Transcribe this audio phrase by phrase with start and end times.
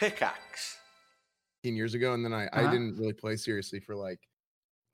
[0.00, 0.78] Pickaxe.
[1.62, 2.70] 10 years ago, and then I I Uh-huh.
[2.70, 4.26] didn't really play seriously for like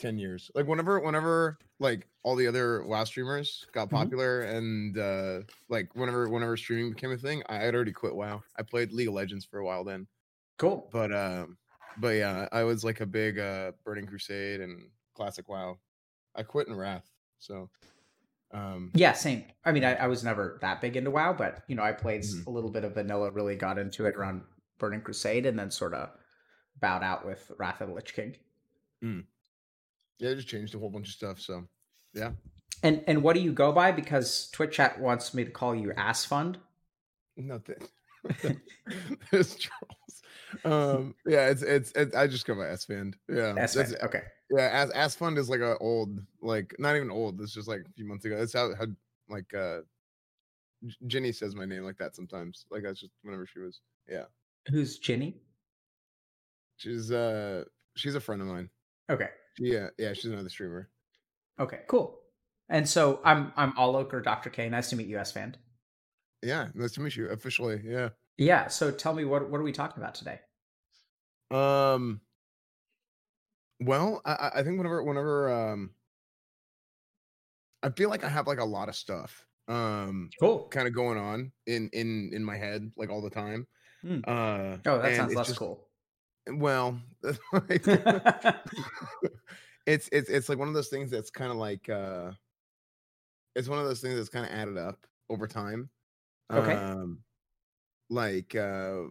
[0.01, 0.51] 10 years.
[0.55, 3.93] Like whenever whenever like all the other WoW streamers got Mhm.
[3.93, 8.43] popular and uh like whenever whenever streaming became a thing, I had already quit WoW.
[8.57, 10.09] I played League of Legends for a while then.
[10.59, 10.89] Cool.
[10.93, 11.57] But um
[11.98, 15.79] but yeah, I was like a big uh Burning Crusade and classic WoW.
[16.34, 17.09] I quit in Wrath.
[17.38, 17.70] So
[18.50, 19.45] um Yeah, same.
[19.64, 22.23] I mean, I, I was never that big into WoW, but you know, I played
[22.25, 22.46] s- Mhm.
[22.48, 24.43] a little bit of vanilla, really got into it around
[24.79, 26.11] Burning Crusade, and then sort of
[26.80, 28.36] bowed out with Wrath of the Lich King.
[30.18, 31.40] yeah, I just changed a whole bunch of stuff.
[31.40, 31.64] So
[32.14, 32.33] yeah.
[32.83, 33.92] And and what do you go by?
[33.92, 36.58] Because Twitch chat wants me to call you Ass Fund.
[37.36, 37.83] Nothing.
[39.31, 40.22] There's Charles.
[40.64, 43.17] Um, yeah, it's, it's it's I just go by S Fund.
[43.28, 43.97] Yeah, Ass Fund.
[44.03, 44.22] Okay.
[44.50, 44.62] yeah.
[44.62, 47.41] Ass, As Fund is like a old, like not even old.
[47.41, 48.39] It's just like a few months ago.
[48.39, 48.86] That's how how
[49.28, 49.81] like uh
[51.06, 52.67] Jenny says my name like that sometimes.
[52.70, 53.81] Like that's just whenever she was.
[54.08, 54.25] Yeah,
[54.70, 55.42] Who's Ginny?
[56.78, 57.64] she's uh
[57.97, 58.69] she's a friend of mine.
[59.11, 59.28] Okay.
[59.58, 60.91] Yeah, yeah, she's another streamer.
[61.58, 61.81] Okay.
[61.89, 62.20] Cool.
[62.69, 64.50] And so I'm I'm Alok or Dr.
[64.50, 64.69] K.
[64.69, 65.55] Nice to meet you, Esfand.
[66.42, 67.81] Yeah, nice to meet you officially.
[67.84, 68.11] Yeah.
[68.36, 68.69] Yeah.
[68.69, 70.41] So tell me what what are we talking about today?
[71.51, 72.20] Um.
[73.80, 75.95] Well, I I- I think whenever whenever um,
[77.83, 80.69] I feel like I have like a lot of stuff um Cool.
[80.69, 83.67] kind of going on in in in my head like all the time.
[84.07, 84.21] Hmm.
[84.27, 85.89] Uh, Oh, that sounds less just- cool.
[86.49, 87.01] Well,
[89.87, 92.31] it's it's it's like one of those things that's kind of like uh,
[93.57, 95.89] it's one of those things that's kind of added up over time.
[96.53, 96.75] Okay.
[96.75, 97.19] Um,
[98.11, 99.03] like uh,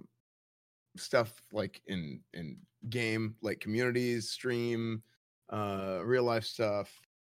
[0.95, 2.57] stuff like in in
[2.89, 5.03] game like communities, stream,
[5.51, 6.89] uh, real life stuff.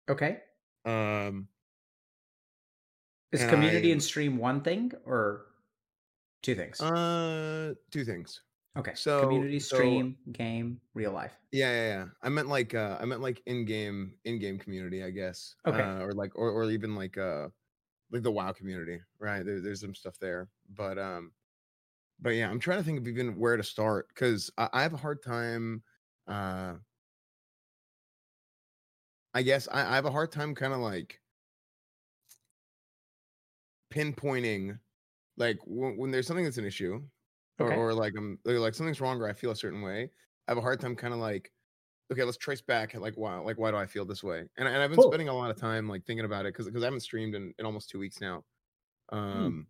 [0.09, 0.39] okay.
[0.85, 1.49] Um,
[3.33, 5.47] Is community I- and stream one thing or
[6.41, 6.79] two things?
[6.81, 8.41] uh, two things.
[8.77, 8.93] okay.
[8.95, 11.33] so- community, so- stream, game, real life.
[11.51, 12.05] Yeah, yeah, yeah.
[12.21, 15.55] I meant like uh I meant like in-game in-game community, I guess.
[15.65, 15.81] Okay.
[15.81, 17.49] Uh, or like or or even like uh
[18.11, 19.43] like the WoW community, right?
[19.45, 20.49] There, there's some stuff there.
[20.69, 21.33] But um
[22.19, 24.93] but yeah, I'm trying to think of even where to start because I, I have
[24.93, 25.83] a hard time
[26.27, 26.75] uh
[29.33, 31.19] I guess I, I have a hard time kind of like
[33.91, 34.79] pinpointing
[35.39, 37.01] like when, when there's something that's an issue
[37.59, 37.75] or, Okay.
[37.75, 40.11] or like I'm like, something's wrong or I feel a certain way.
[40.47, 41.51] I have a hard time kind of like,
[42.11, 44.49] okay, let's trace back like why like why do I feel this way?
[44.57, 45.01] And, and I've been Cool.
[45.01, 47.53] spending a lot of time like thinking about it because because I haven't streamed in,
[47.59, 48.45] in almost two weeks now.
[49.31, 49.49] Hmm.
[49.49, 49.67] Um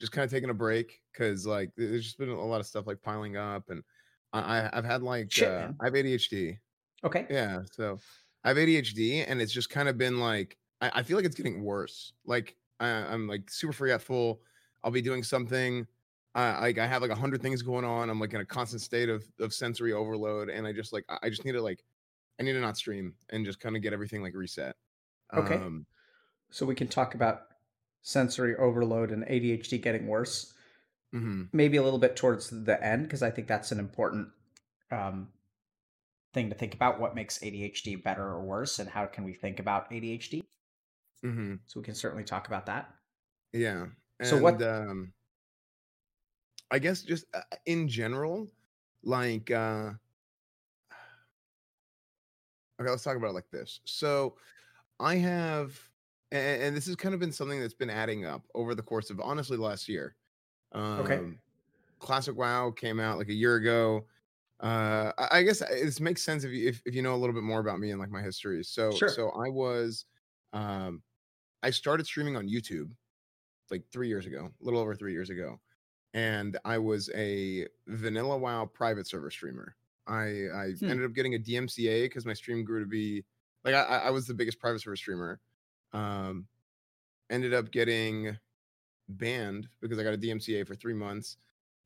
[0.00, 2.86] just kind of taking a break because like there's just been a lot of stuff
[2.86, 3.84] like piling up and
[4.32, 5.72] I, I I've had like Shit, uh.
[5.80, 6.58] I have ADHD.
[7.04, 7.28] Okay.
[7.28, 8.00] Yeah, so
[8.44, 11.36] I have ADHD, and it's just kind of been like I, I feel like it's
[11.36, 12.14] getting worse.
[12.24, 14.42] Like I, I'm like super forgetful.
[14.84, 15.86] I'll be doing something.
[16.34, 18.08] Uh, like I have like a hundred things going on.
[18.10, 21.18] I'm like in a constant state of of sensory overload, and I just like I-
[21.24, 21.84] I just need to like
[22.40, 24.76] I need to not stream and just kind of get everything like reset.
[25.34, 25.56] Okay.
[25.56, 25.86] Um,
[26.50, 27.48] So we can talk about
[28.02, 30.54] sensory overload and ADHD getting worse.
[31.14, 31.48] mhm.
[31.52, 34.32] Maybe a little bit towards the end because I think that's an important
[34.90, 35.32] um,
[36.34, 37.00] thing to think about.
[37.00, 40.42] What makes ADHD better or worse, and how can we think about ADHD?
[41.24, 41.60] Mhm.
[41.66, 42.94] So we can certainly talk about that.
[43.52, 43.86] Yeah.
[44.22, 45.12] So what- Um,
[46.70, 48.50] I guess just uh, in general,
[49.02, 49.92] like, uh,
[52.80, 53.80] okay, let's talk about it like this.
[53.84, 54.36] So
[55.00, 55.80] I have,
[56.32, 59.10] and, and this has kind of been something that's been adding up over the course
[59.10, 60.16] of honestly last year.
[60.72, 61.38] Um, Okay.
[62.00, 64.06] Classic WoW came out like a year ago.
[64.60, 67.34] Uh, I, I guess this makes sense if you if, if you know a little
[67.34, 68.64] bit more about me and like my history.
[68.64, 69.08] So Sure.
[69.08, 70.06] so I was,
[70.52, 71.02] um,
[71.62, 72.92] I started streaming on YouTube
[73.72, 75.60] like three years ago, a little over three years ago,
[76.14, 79.74] and I was a vanilla WoW private server streamer.
[80.06, 80.90] I I Hmm.
[80.90, 83.24] ended up getting a DMCA because my stream grew to be
[83.64, 85.40] like I, I I was the biggest private server streamer.
[85.92, 86.46] Um,
[87.30, 88.38] ended up getting
[89.08, 91.38] banned because I got a DMCA for three months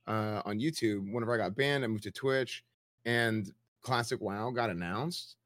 [0.07, 1.13] uh, on YouTube.
[1.13, 2.65] Whenever I got banned, I moved to Twitch,
[3.05, 3.53] and
[3.83, 5.37] Classic WoW got announced.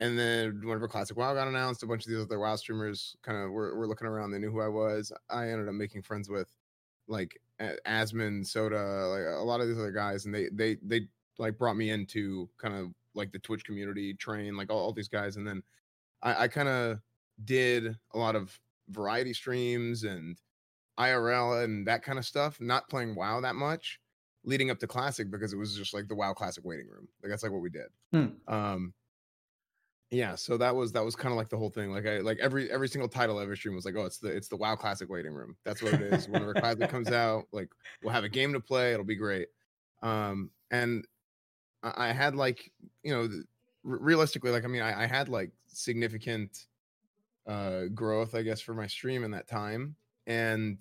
[0.00, 3.38] And then whenever Classic WoW got announced, a bunch of these other WoW streamers kind
[3.44, 4.30] of were, were looking around.
[4.30, 5.12] They knew who I was.
[5.28, 6.50] I ended up making friends with
[7.06, 11.02] like A- Asmon, Soda, like a lot of these other guys, and they they they
[11.38, 15.08] like brought me into kind of like the Twitch community, train like all, all these
[15.08, 15.62] guys, and then
[16.22, 17.00] I, I kind of
[17.44, 18.58] did a lot of
[18.88, 20.38] variety streams and
[20.98, 22.60] IRL and that kind of stuff.
[22.60, 24.00] Not playing WoW that much,
[24.44, 27.08] leading up to Classic because it was just like the WoW Classic waiting room.
[27.22, 27.88] Like that's like what we did.
[28.12, 28.52] Hmm.
[28.52, 28.94] Um,
[30.10, 31.92] yeah, so that was that was kind of like the whole thing.
[31.92, 34.28] Like I like every every single title I ever stream was like, oh, it's the
[34.28, 35.56] it's the WoW Classic waiting room.
[35.64, 36.28] That's what it is.
[36.28, 37.70] Whenever Classic comes out, like
[38.02, 38.92] we'll have a game to play.
[38.92, 39.48] It'll be great.
[40.02, 41.06] Um, and
[41.82, 42.72] I, I had like
[43.04, 43.44] you know th-
[43.84, 46.66] r- realistically like I mean I, I had like significant
[47.46, 49.94] uh growth I guess for my stream in that time,
[50.26, 50.78] and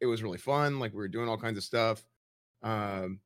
[0.00, 0.80] it was really fun.
[0.80, 2.04] Like we were doing all kinds of stuff.
[2.62, 3.20] Um,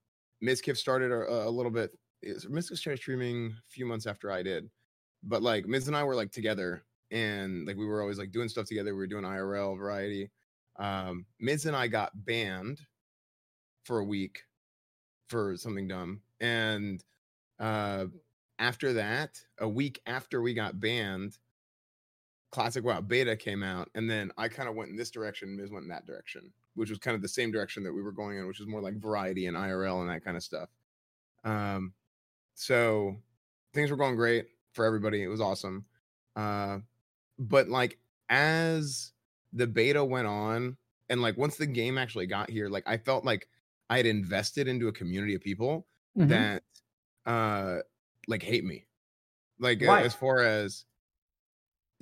[0.44, 1.98] Mizkif started a, a little bit.
[2.22, 4.68] Mizkif started streaming a few months after I did,
[5.26, 8.48] but like Miz and I were like together, and like we were always like doing
[8.48, 8.94] stuff together.
[8.94, 10.30] We were doing IRL variety.
[10.78, 12.80] Um, Miz and I got banned
[13.84, 14.42] for a week
[15.28, 17.02] for something dumb, and
[17.58, 18.06] uh,
[18.58, 21.36] after that, a week after we got banned,
[22.52, 25.56] Classic WoW Beta came out, and then I kind of went in this direction.
[25.56, 28.12] Miz went in that direction, which was kind of the same direction that we were
[28.12, 30.68] going in, which is more like variety and IRL and that kind of stuff.
[31.44, 31.92] Um,
[32.54, 33.16] so
[33.74, 34.46] things were going great
[34.76, 35.22] for everybody.
[35.22, 35.86] It was awesome.
[36.36, 36.80] Uh,
[37.38, 39.12] but like as
[39.52, 40.76] the beta went on,
[41.08, 43.48] and like once the game actually got here, like I felt like
[43.90, 45.88] I had invested into a community of people
[46.18, 46.28] Mhm.
[46.28, 46.62] that
[47.26, 47.80] uh
[48.28, 48.86] like hate me
[49.58, 50.02] like Why?
[50.02, 50.86] as far as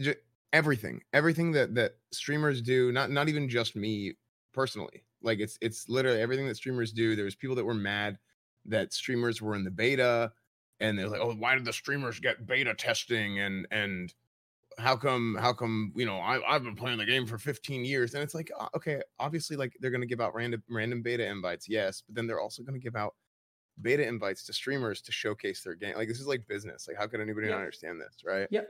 [0.00, 0.14] ju-
[0.52, 4.16] everything everything that that streamers do not not even just me
[4.52, 8.18] personally like it's it's literally everything that streamers do There was people that were mad
[8.66, 10.32] that streamers were in the beta
[10.80, 14.12] and they're like oh why did the streamers get beta testing and and
[14.78, 18.14] how come how come you know I, i've been playing the game for 15 years.
[18.14, 21.24] And it's like uh, okay obviously like they're going to give out random random beta
[21.24, 23.14] invites yes but then they're also going to give out
[23.82, 25.94] beta invites to streamers to showcase their game.
[25.96, 26.86] Like this is like business.
[26.88, 27.54] Like how could anybody Yeah.
[27.54, 28.48] not understand this right?
[28.50, 28.68] Yep.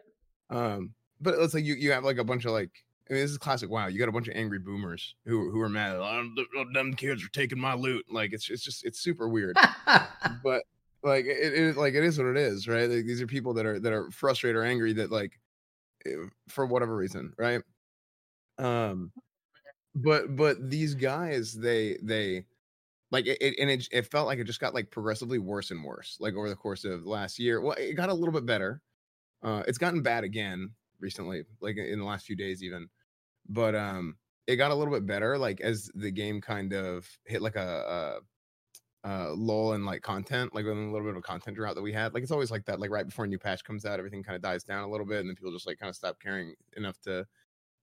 [0.50, 0.90] um
[1.20, 2.70] but it's like you you have like a bunch of like
[3.08, 3.86] I mean, this is classic wow.
[3.86, 5.96] You got a bunch of angry boomers who who are mad.
[5.96, 8.06] Oh, th- them kids are taking my loot.
[8.10, 9.56] Like it's it's just it's super weird.
[10.42, 10.62] But
[11.04, 12.88] like it, is like it is what it is right?
[12.90, 15.40] Like these are people that are that are frustrated or angry that like
[16.06, 16.14] eh,
[16.48, 17.62] for whatever reason right?
[18.58, 19.12] Um
[19.94, 22.46] but but these guys they they
[23.10, 25.84] like it, it and it, it felt like it just got like progressively worse and
[25.84, 27.60] worse like over the course of last year.
[27.60, 28.82] Well it got a little bit better.
[29.42, 32.88] Uh it's gotten bad again recently like in the last few days even.
[33.48, 34.16] But um
[34.46, 38.20] it got a little bit better like as the game kind of hit like a,
[38.20, 38.20] a
[39.04, 41.92] uh lull in like content like a little bit of a content drought that we
[41.92, 44.22] had like it's always like that like right before a new patch comes out everything
[44.22, 46.18] kind of dies down a little bit and then people just like kind of stop
[46.20, 47.26] caring enough to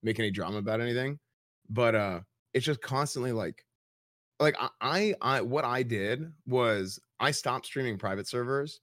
[0.02, 1.18] make any drama about anything.
[1.68, 2.20] But uh
[2.54, 3.64] it's just constantly like
[4.40, 8.80] like I i what i did was i stopped streaming private servers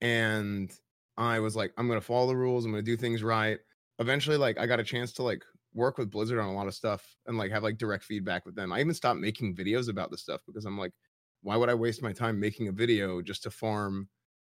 [0.00, 0.72] and
[1.18, 3.60] i was like i'm gonna follow the rules i'm gonna do things right.
[3.98, 5.44] Eventually like i got a chance to like
[5.74, 8.54] work with blizzard on a lot of stuff and like have like direct feedback with
[8.56, 8.72] them.
[8.72, 10.92] I even stopped making videos about this stuff because i'm like
[11.46, 14.08] why would i waste my time making a video just to farm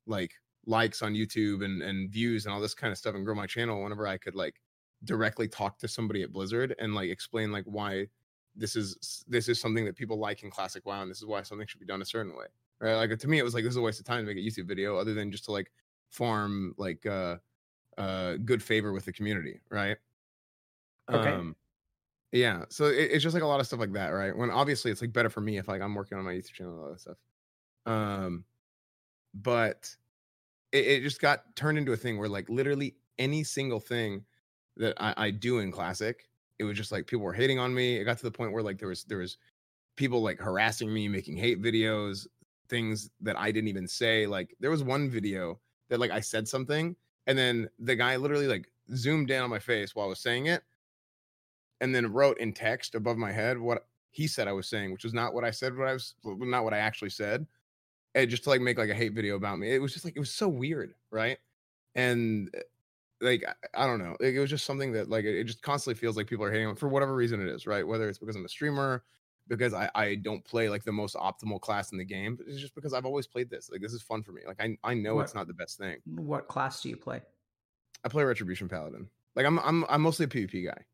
[0.07, 0.33] like
[0.67, 3.47] likes on youtube and and views and all this kind of stuff and grow my
[3.47, 4.61] channel whenever i could like
[5.05, 8.07] directly talk to somebody at blizzard and like explain like why
[8.57, 11.43] this is this is something that people like in classic WoW, and this is why
[11.43, 12.47] something should be done a certain way,
[12.81, 12.95] right?
[12.95, 14.47] Like to me, it was like this is a waste of time to make a
[14.47, 15.71] YouTube video, other than just to like
[16.09, 17.37] farm like uh
[17.99, 19.99] uh good favor with the community, right?
[21.13, 21.37] Okay.
[22.37, 24.37] Yeah, so it, it's just like a lot of stuff like that, right?
[24.37, 26.75] When obviously it's like better for me if like I'm working on my YouTube channel
[26.75, 27.17] and all that stuff.
[27.87, 28.45] Um,
[29.35, 29.95] but
[30.73, 34.25] it, it just got turned into a thing where like literally any single thing
[34.77, 36.29] that I, I do in classic
[36.59, 38.63] it was just like people were hating on me it got to the point where
[38.63, 39.39] like there was there was
[39.97, 42.27] people like harassing me making hate videos
[42.69, 46.47] things that i didn't even say like there was one video that like i said
[46.47, 50.21] something and then the guy literally like zoomed in on my face while i was
[50.21, 50.63] saying it
[51.81, 55.05] and then wrote in text above my head what he said i was saying which
[55.05, 57.47] was not what i said what i was not what i actually said
[58.15, 59.71] and just to like make like a hate video about me.
[59.75, 61.37] It was just like it was so weird right?
[61.95, 62.61] And uh,
[63.21, 66.17] like I, don't know it was just something that like it, it just constantly feels
[66.17, 67.87] like people are hating on for whatever reason it is right?
[67.87, 69.05] Whether it's because i'm a streamer
[69.49, 72.61] because I, I don't play like the most optimal class in the game but it's
[72.61, 74.93] just because i've always played this like this is fun for me like i, I
[74.95, 75.97] know What- it's not the best thing.
[76.05, 77.23] what class do you play?
[78.05, 79.09] i play retribution paladin.
[79.35, 80.85] Like i'm i'm, I'm mostly a pvp guy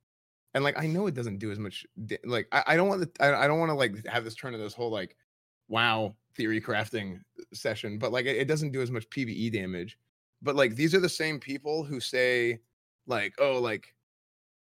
[0.54, 1.86] and like i know it doesn't do as much
[2.24, 4.54] like i, I don't want to I, I don't want to like have this turn
[4.54, 5.16] into this whole like
[5.68, 7.20] wow theory crafting
[7.52, 9.98] session but like it, it doesn't do as much pve damage
[10.42, 12.60] but like these are the same people who say
[13.06, 13.94] like oh like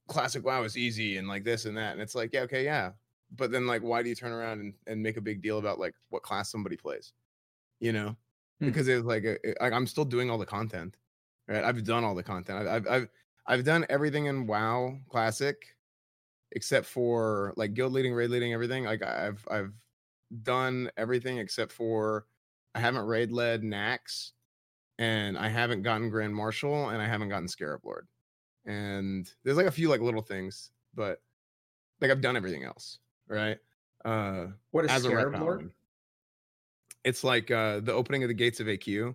[0.09, 2.91] classic wow is easy and like this and that and it's like yeah okay yeah
[3.35, 5.81] but then like why do you turn around and, and make a big deal about
[5.81, 7.13] like what class somebody plays
[7.81, 8.17] you know?
[8.61, 8.67] Hmm.
[8.67, 10.97] because it's like, a, like i'm still doing all the content
[11.49, 11.65] right?
[11.65, 12.59] I've done all the content.
[12.59, 13.09] I've, I've i've
[13.47, 15.76] i've done everything in wow classic
[16.57, 19.73] except for like guild leading raid leading everything like i've i've
[20.43, 22.27] done everything except for
[22.75, 24.33] i haven't raid led nax
[24.99, 28.09] and i haven't gotten grand marshal and i haven't gotten scarab lord
[28.65, 31.23] and there's like a few like little things but
[32.01, 32.99] like i've done everything else
[33.29, 33.59] right
[34.05, 35.71] uh What is as a Scarab Lord?
[37.05, 39.15] it's like uh the opening of the gates of AQ.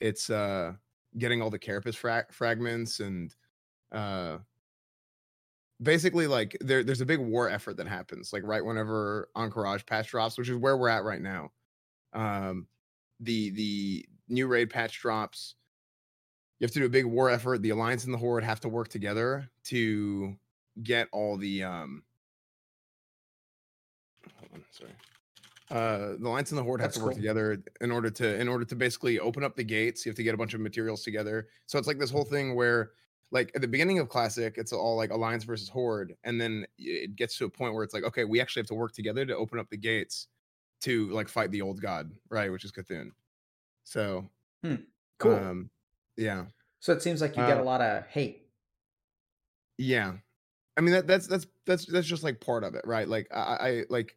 [0.00, 0.72] It's uh
[1.16, 3.34] getting all the carapace fra- fragments and
[3.92, 4.38] uh
[5.82, 10.10] basically like there there's a big war effort that happens like right whenever Ahn'Qiraj patch
[10.10, 11.50] drops, which is where we're at right now.
[12.12, 12.66] Um
[13.20, 15.54] the the new raid patch drops.
[16.58, 17.62] You have to do a big war effort.
[17.62, 20.36] The alliance and the horde have to work together to
[20.82, 22.02] get all the um
[24.38, 24.90] hold on, sorry.
[25.70, 28.48] Uh the alliance and the horde That's have to work together in order to in
[28.48, 30.04] order to basically open up the gates.
[30.04, 31.48] You have to get a bunch of materials together.
[31.66, 32.92] So it's like this whole thing where
[33.30, 37.14] like at the beginning of classic it's all like alliance versus horde and then it
[37.16, 39.36] gets to a point where it's like okay we actually have to work together to
[39.36, 40.28] open up the gates
[40.80, 43.10] to like fight the old god right which is Cthulhu.
[43.84, 44.24] so
[45.18, 45.34] Cool.
[45.34, 45.70] um
[46.16, 46.46] yeah
[46.80, 48.48] so it seems like you get uh, a lot of hate.
[49.76, 50.12] yeah
[50.76, 53.38] i mean that that's that's that's that's just like part of it right like i
[53.38, 54.16] i like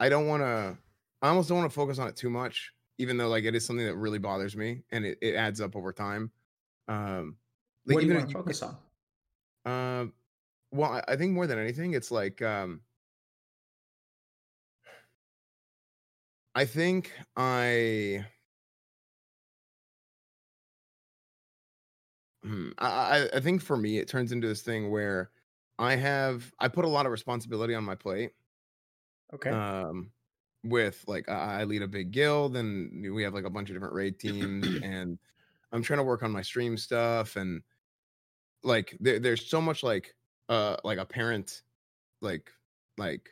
[0.00, 0.76] i don't want to
[1.22, 3.64] i almost don't want to focus on it too much even though like it is
[3.64, 6.30] something that really bothers me and it, it adds up over time
[6.88, 7.36] um
[7.86, 8.76] like what do you want to focus on?
[9.66, 10.12] Um,
[10.70, 12.80] well, I, think more than anything, it's like um,
[16.54, 18.24] I think I,
[22.42, 25.30] hmm, I, I, I think for me, it turns into this thing where
[25.78, 28.32] I have I put a lot of responsibility on my plate.
[29.32, 29.50] Okay.
[29.50, 30.10] Um,
[30.64, 33.76] with like I, I lead a big guild, and we have like a bunch of
[33.76, 35.18] different raid teams, and
[35.72, 37.62] I'm trying to work on my stream stuff, and
[38.64, 40.14] like there, there's so much like
[40.48, 41.62] uh like apparent
[42.20, 42.50] like
[42.98, 43.30] like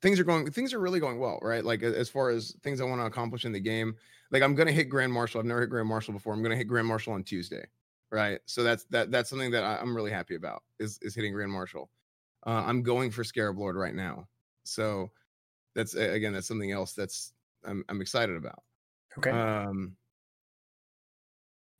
[0.00, 1.64] things are going things are really going well right?
[1.64, 3.96] Like as far as things i want to accomplish in the game
[4.30, 5.40] like i'm gonna hit grand marshal.
[5.40, 6.32] I've never hit grand marshal before.
[6.32, 7.66] I'm gonna hit grand marshal on tuesday
[8.10, 8.40] right?
[8.46, 11.52] So that's that that's something that I, i'm really happy about is is hitting grand
[11.52, 11.90] marshal.
[12.46, 14.28] Uh, i'm going for scarab lord right now.
[14.64, 15.10] So
[15.74, 17.32] that's again that's something else that's
[17.64, 18.62] i'm, I'm excited about.
[19.18, 19.30] Okay.
[19.30, 19.96] um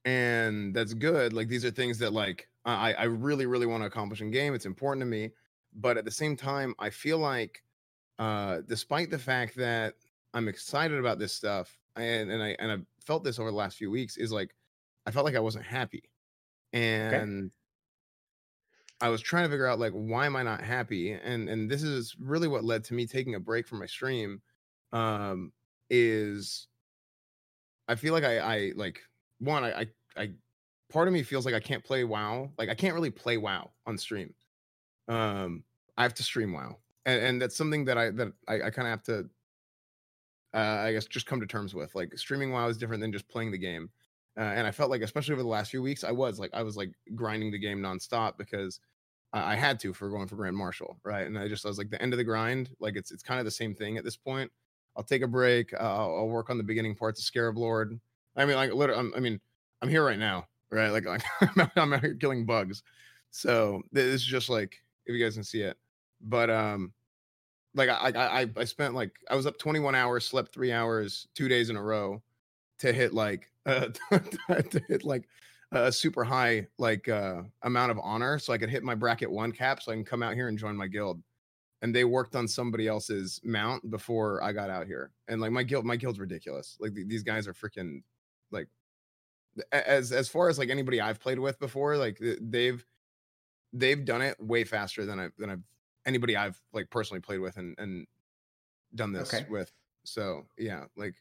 [0.05, 3.87] and that's good like these are things that like i i really really want to
[3.87, 5.31] accomplish in game it's important to me
[5.75, 7.62] but at the same time i feel like
[8.19, 9.95] uh despite the fact that
[10.35, 13.76] i'm excited about this stuff and and i and i felt this over the last
[13.76, 14.55] few weeks is like
[15.07, 16.05] i felt like i wasn't happy
[16.73, 17.50] and
[19.00, 21.83] i was trying to figure out like why am i not happy and and this
[21.83, 24.40] is really what led to me taking a break from my stream
[24.93, 25.52] um
[25.90, 26.69] is
[27.88, 29.00] I feel like I I like
[29.38, 30.30] one I I, I
[30.90, 32.50] part of me feels like I can't play WoW.
[32.59, 34.35] Like I can't really play WoW on stream.
[35.09, 35.64] Um,
[35.97, 36.76] I have to stream WoW,
[37.07, 39.28] and and that's something that I that I, I kind of have to.
[40.54, 43.28] Uh, I guess just come to terms with like streaming WoW is different than just
[43.28, 43.90] playing the game,
[44.38, 46.62] uh, and I felt like especially over the last few weeks I was like I
[46.62, 48.80] was like grinding the game nonstop because
[49.33, 51.26] I I had to for going for Grand Marshal, right?
[51.26, 53.38] And I just I was like the end of the grind, like it's it's kind
[53.38, 54.50] of the same thing at this point.
[54.97, 55.73] I'll take a break.
[55.75, 58.00] Uh, I'll, work on the beginning parts of Scarab Lord.
[58.37, 59.41] I mean, like literally, I'm, I mean,
[59.83, 60.91] I'm here right now, right?
[60.91, 61.23] Like, like
[61.77, 62.83] I'm, out, here killing bugs.
[63.31, 65.77] So this is just like if you guys can see it,
[66.21, 66.93] but um,
[67.75, 71.49] like I I I, spent like I was up 21 hours, slept three hours, two
[71.49, 72.23] days in a row,
[72.81, 73.89] to hit like uh,
[74.49, 75.29] to hit like
[75.73, 79.53] a super high like uh amount of honor, so I could hit my bracket one
[79.53, 81.23] cap, so I can come out here and join my guild
[81.83, 85.13] and they worked on somebody else's mount before I got out here.
[85.29, 86.77] And like my guild, my guild's ridiculous.
[86.81, 88.03] Like th- these guys are freaking
[88.50, 88.69] like
[89.73, 92.85] as as far as like anybody I've played with before, like they've
[93.73, 95.64] they've done it way faster than I than I've
[96.07, 98.07] anybody I've like personally played with and and
[98.95, 99.47] done this Okay.
[99.49, 99.73] with.
[100.05, 101.17] So yeah, like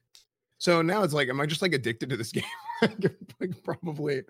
[0.59, 2.43] so now it's like, am I just like addicted to this game?
[3.41, 4.23] like probably,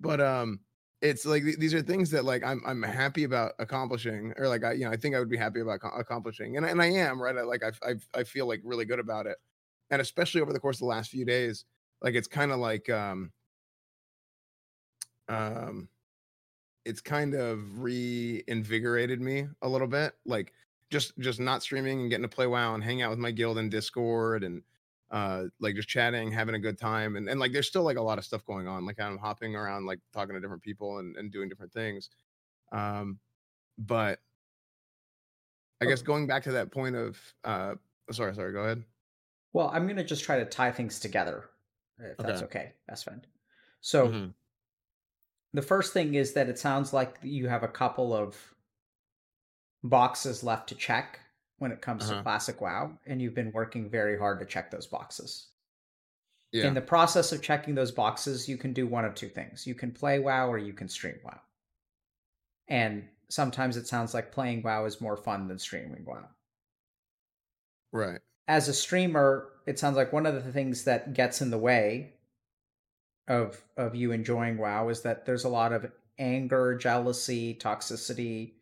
[0.00, 0.60] but um,
[1.00, 4.64] it's like th- these are things that like I'm I'm happy about accomplishing, or like
[4.64, 6.82] I you know I think I would be happy about co- accomplishing, and I- and
[6.82, 7.36] I am right.
[7.36, 9.38] I, like I I I feel like really good about it,
[9.90, 11.64] and especially over the course of the last few days,
[12.04, 13.32] like it's kind of like um
[15.28, 15.88] um
[16.84, 20.52] it's kind of reinvigorated me a little bit like
[20.90, 23.56] just just not streaming and getting to play wow and hang out with my guild
[23.56, 24.62] in discord and
[25.10, 28.02] uh like just chatting having a good time and, and like there's still like a
[28.02, 31.16] lot of stuff going on like i'm hopping around like talking to different people and,
[31.16, 32.10] and doing different things
[32.72, 33.18] um
[33.78, 34.20] but
[35.80, 37.74] i guess going back to that point of uh
[38.10, 38.84] sorry sorry go ahead.
[39.54, 41.48] Well, I'm going to just try to tie things together,
[41.98, 42.44] if that's Okay.
[42.44, 43.26] okay, best friend.
[43.80, 44.34] So Mhm.
[45.54, 48.54] the first thing is that it sounds like you have a couple of
[49.84, 51.20] boxes left to check
[51.58, 52.22] when it comes to Uh-huh.
[52.24, 55.50] classic WoW, and you've been working very hard to check those boxes.
[56.52, 59.68] yeah In the process of checking those boxes, you can do one of two things.
[59.68, 61.40] You can play WoW or you can stream WoW.
[62.68, 66.28] And sometimes it sounds like playing WoW is more fun than streaming WoW.
[67.92, 71.58] right as a streamer, it sounds like one of the things that gets in the
[71.58, 72.12] way
[73.26, 78.52] of of you enjoying WoW is that there's a lot of anger, jealousy, toxicity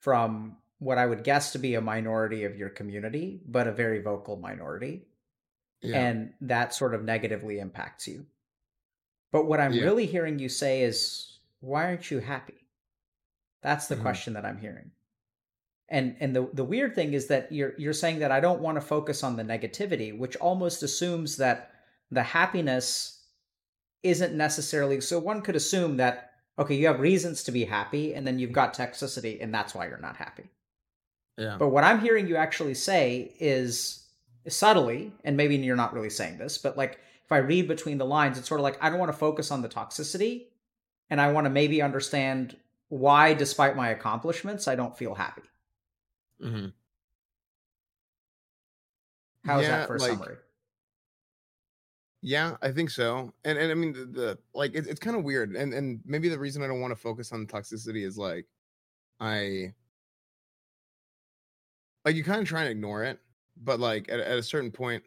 [0.00, 4.00] from what I would guess to be a minority of your community, but a very
[4.00, 5.02] vocal minority.
[5.82, 6.00] Yeah.
[6.00, 8.26] And that sort of negatively impacts you.
[9.32, 9.84] But what I'm yeah.
[9.84, 12.54] really hearing you say is, why aren't you happy?
[13.62, 14.02] That's the mm-hmm.
[14.02, 14.90] question that I'm hearing.
[15.88, 18.76] And and the the weird thing is that you're you're saying that I don't want
[18.76, 21.70] to focus on the negativity, which almost assumes that
[22.10, 23.24] the happiness
[24.02, 28.26] isn't necessarily so one could assume that okay, you have reasons to be happy and
[28.26, 30.44] then you've got toxicity and that's why you're not happy.
[31.36, 31.56] Yeah.
[31.58, 34.06] But what I'm hearing you actually say is
[34.48, 38.06] subtly, and maybe you're not really saying this, but like if I read between the
[38.06, 40.46] lines, it's sort of like I don't want to focus on the toxicity
[41.10, 42.56] and I want to maybe understand
[42.88, 45.42] why, despite my accomplishments, I don't feel happy.
[46.42, 46.66] Mm-hmm.
[49.44, 50.36] How is yeah, that for a like, summary?
[52.22, 53.32] Yeah, I think so.
[53.44, 55.54] And and I mean the, the like it, it's kind of weird.
[55.54, 58.46] And and maybe the reason I don't want to focus on toxicity is like
[59.20, 59.74] I
[62.04, 63.20] like you kind of try and ignore it,
[63.62, 65.04] but like at, at a certain point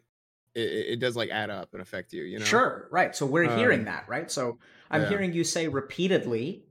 [0.54, 2.44] it, it, does like add up and affect you, you know?
[2.44, 3.14] Sure, right.
[3.14, 4.30] So we're um, hearing that, right?
[4.30, 4.58] So
[4.90, 5.08] I'm yeah.
[5.08, 6.64] hearing you say repeatedly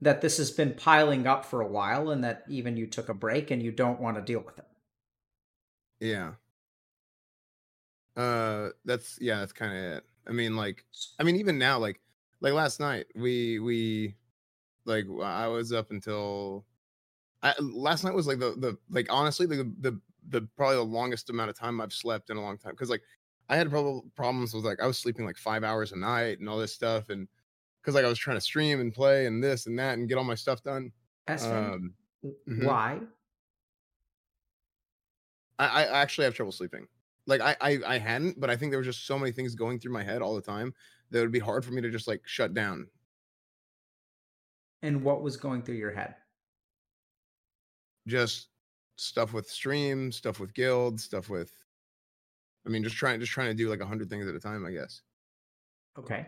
[0.00, 3.14] that this has been piling up for a while and that even you took a
[3.14, 4.66] break and you don't want to deal with it.
[6.00, 6.36] Yeah.
[8.16, 10.04] Uh that's yeah, that's kind of it.
[10.26, 10.84] I mean like
[11.18, 12.00] I mean even now like
[12.40, 14.16] like last night we we
[14.86, 16.66] like I was up until
[17.42, 21.30] I, last night was like the the like honestly the the the probably the longest
[21.30, 23.02] amount of time I've slept in a long time because like
[23.48, 26.48] I had probably problems with like I was sleeping like five hours a night and
[26.48, 27.28] all this stuff and
[27.88, 30.18] because like I was trying to stream and play and this and that and get
[30.18, 30.92] all my stuff done.
[31.26, 32.66] Um, mm-hmm.
[32.66, 32.98] why?
[35.58, 36.86] I, I actually have trouble sleeping.
[37.26, 39.78] Like I, I I hadn't, but I think there was just so many things going
[39.78, 40.74] through my head all the time
[41.10, 42.88] that it would be hard for me to just like shut down.
[44.82, 46.14] And what was going through your head?
[48.06, 48.48] Just
[48.96, 51.50] stuff with stream, stuff with guild, stuff with
[52.66, 54.66] I mean just trying just trying to do like a hundred things at a time,
[54.66, 55.00] I guess.
[55.98, 56.26] Okay.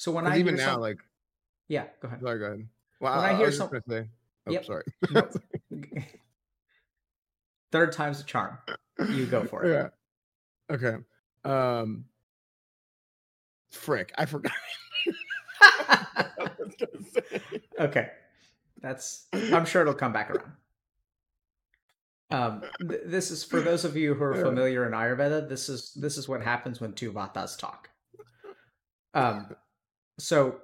[0.00, 0.80] So when I even now, some...
[0.80, 0.96] like,
[1.68, 2.22] yeah, go ahead.
[2.22, 2.66] Sorry, go ahead.
[3.00, 4.06] Well, when I, I hear something, say,
[4.46, 4.64] oh, yep.
[4.64, 4.84] sorry.
[7.70, 8.56] Third time's a charm.
[9.10, 9.74] You go for it.
[9.74, 10.74] Yeah.
[10.74, 10.96] Okay.
[11.44, 12.06] Um.
[13.72, 14.52] Frick, I forgot.
[17.78, 18.08] okay,
[18.80, 19.26] that's.
[19.34, 20.52] I'm sure it'll come back around.
[22.30, 25.46] Um, th- this is for those of you who are familiar in Ayurveda.
[25.46, 27.90] This is this is what happens when two vatas talk.
[29.12, 29.54] Um,
[30.20, 30.60] so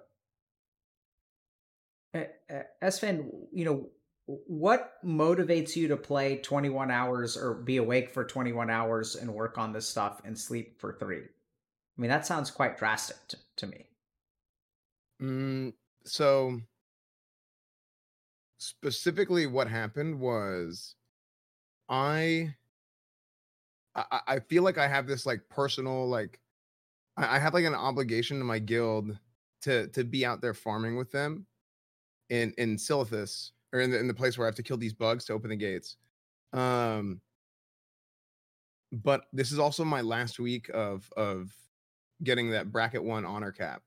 [2.82, 3.88] Esfand, you know,
[4.26, 9.56] what motivates you to play 21 hours or be awake for 21 hours and work
[9.58, 11.22] on this stuff and sleep for three?
[11.22, 13.86] I mean, that sounds quite drastic to, to me.
[15.22, 15.72] Mm,
[16.04, 16.60] so,
[18.58, 20.96] specifically, what happened was
[21.88, 22.54] I,
[23.94, 26.40] I, I feel like I have this like personal like
[27.16, 29.16] I, I have like an obligation to my guild
[29.66, 31.46] to to be out there farming with them
[32.30, 34.94] in in Silithus or in the, in the place where I have to kill these
[34.94, 35.96] bugs to open the gates.
[36.52, 37.20] Um,
[38.92, 41.52] but this is also my last week of of
[42.22, 43.82] getting that bracket one honor cap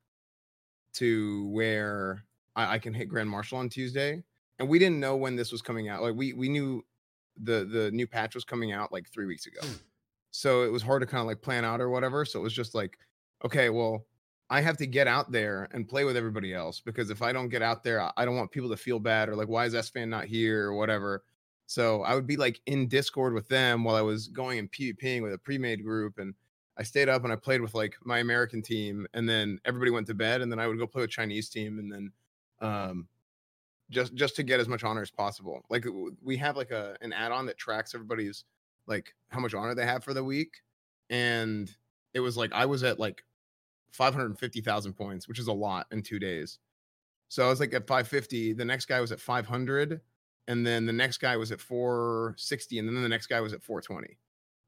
[0.93, 2.23] to where
[2.55, 4.21] I, I can hit Grand Marshal on Tuesday.
[4.59, 6.01] And we didn't know when this was coming out.
[6.01, 6.83] Like we we knew
[7.41, 9.61] the the new patch was coming out like three weeks ago.
[9.63, 9.73] Hmm.
[10.31, 12.25] So it was hard to kind of like plan out or whatever.
[12.25, 12.97] So it was just like,
[13.45, 14.05] okay, well,
[14.49, 17.49] I have to get out there and play with everybody else because if I don't
[17.49, 20.09] get out there, I don't want people to feel bad or like, why is Esfand
[20.09, 21.23] not here or whatever.
[21.67, 25.21] So I would be like in Discord with them while I was going and PvPing
[25.21, 26.17] with a pre-made group.
[26.17, 26.33] And
[26.77, 30.07] I stayed up and I played with like my American team and then everybody went
[30.07, 32.11] to bed and then I would go play with Chinese team and then
[32.61, 33.07] um
[33.89, 35.61] just just to get as much honor as possible.
[35.69, 35.85] Like
[36.23, 38.45] we have like a an add-on that tracks everybody's
[38.87, 40.61] like how much honor they have for the week.
[41.11, 41.69] And
[42.13, 43.23] it was like I was at like
[43.91, 46.59] 550,000 points, which is a lot in two days.
[47.29, 48.53] So I was like at 550.
[48.53, 50.01] The next guy was at 500.
[50.47, 52.79] And then the next guy was at 460.
[52.79, 54.17] And then the next guy was at 420.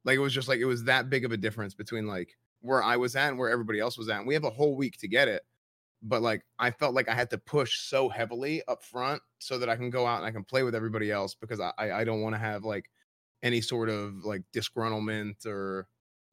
[0.03, 2.84] Like it was just like, it was that big of a difference between like where
[2.84, 4.19] I was at and where everybody else was at.
[4.19, 5.41] And we have a whole week to get it.
[6.03, 9.69] But like I felt like I had to push so heavily up front so that
[9.69, 12.21] I can go out and I can play with everybody else because I, I don't
[12.21, 12.89] want to have like
[13.43, 15.88] any sort of like disgruntlement or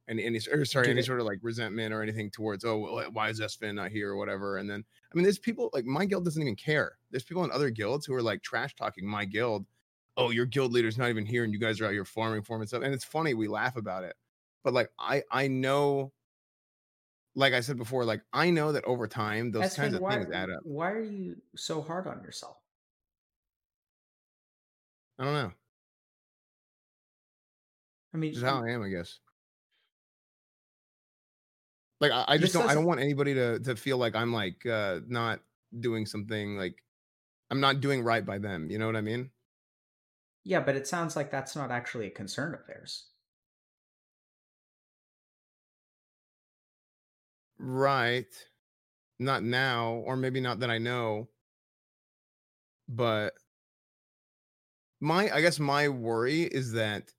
[0.09, 3.40] any any or sorry any sort of like resentment or anything towards oh why is
[3.40, 4.57] Esfand not here or whatever.
[4.57, 6.99] And then I mean there's people like my guild doesn't even care.
[7.11, 9.66] There's people in other guilds who are like trash talking my guild
[10.18, 12.57] oh, your guild leader's not even here and you guys are out here farming for
[12.57, 12.83] him and stuff.
[12.83, 14.16] And it's funny, we laugh about it.
[14.64, 16.12] But like I I know
[17.35, 20.33] like I said before, like I know that over time those kinds of why things
[20.33, 20.61] add up.
[20.64, 22.57] why are you so hard on yourself?
[25.18, 25.53] I don't know.
[28.14, 29.18] I mean, Just how I am, I guess.
[32.01, 34.65] Like I, I just don't I don't want anybody to to feel like I'm like
[34.67, 35.41] uh not
[35.79, 36.83] doing something like
[37.51, 38.71] I'm not doing right by them.
[38.71, 39.31] You know what I mean?
[40.45, 43.11] yeah, but it sounds like that's not actually a concern of theirs.
[47.59, 48.33] Right.
[49.19, 51.31] Not now, or maybe not that I know.
[52.89, 53.35] But
[55.01, 57.13] my I guess my worry is that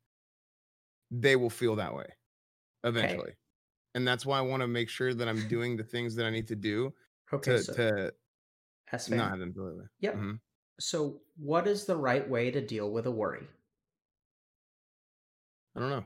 [1.12, 2.13] they will feel that way
[2.84, 3.34] eventually.
[3.95, 6.30] And that's why I want to make sure that I'm doing the things that I
[6.30, 6.93] need to do
[7.32, 8.13] Okay, to so to
[9.08, 9.86] not have them way.
[9.99, 10.15] Yep.
[10.15, 10.39] Mhm.
[10.80, 13.47] So, what is the right way to deal with a worry?
[15.75, 16.06] I don't know.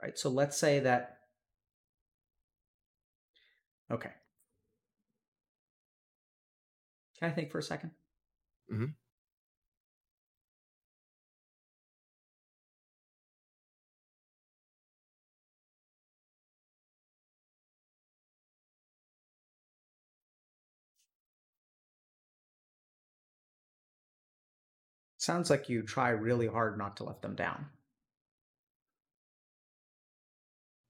[0.00, 0.18] Right.
[0.18, 1.18] So, let's say that.
[3.90, 4.12] Okay.
[7.18, 7.92] Can I think for a 2nd
[8.68, 8.94] Mhm.
[25.22, 27.70] Sounds like you try really hard not to let them down.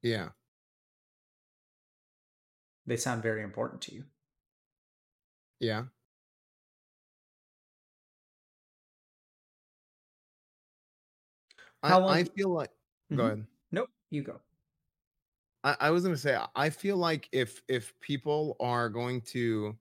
[0.02, 0.32] Yeah.
[2.86, 4.04] They sound very important to you.
[5.60, 5.86] Yeah.
[11.84, 12.70] How I, I feel like
[13.14, 13.26] go Mhm.
[13.26, 13.46] ahead.
[13.70, 14.40] Nope, you go.
[15.64, 19.78] I, I was gonna say I feel like if if people are going to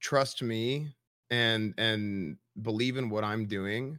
[0.00, 0.94] trust me
[1.30, 3.98] and and believe in what I'm doing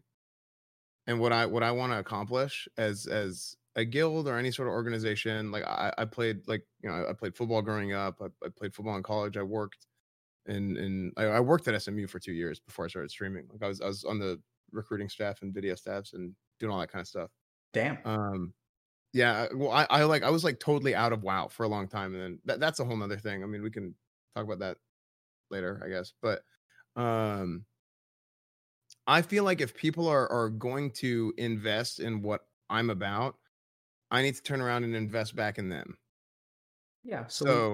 [1.07, 4.67] and what I what I want to accomplish as as a guild or any sort
[4.67, 8.21] of organization, like I, I played like you know I played football growing up.
[8.21, 9.37] I, I played football in college.
[9.37, 9.87] I worked
[10.45, 13.47] and and I, I worked at SMU for two years before I started streaming.
[13.51, 14.39] Like I was I was on the
[14.71, 17.31] recruiting staff and video staffs and doing all that kind of stuff.
[17.73, 17.97] Damn.
[18.05, 18.53] Um,
[19.13, 21.87] yeah, well, I, I like I was like totally out of WoW for a long
[21.87, 23.43] time, and then that, that's a whole nother thing.
[23.43, 23.95] I mean, we can
[24.35, 24.77] talk about that
[25.51, 26.13] later, I guess.
[26.21, 26.41] But
[26.95, 27.65] um,
[29.07, 33.37] I feel like if people are are going to invest in what I'm about,
[34.11, 35.99] I need to turn around and invest back in them.
[37.03, 37.27] yeah.
[37.27, 37.65] So, we-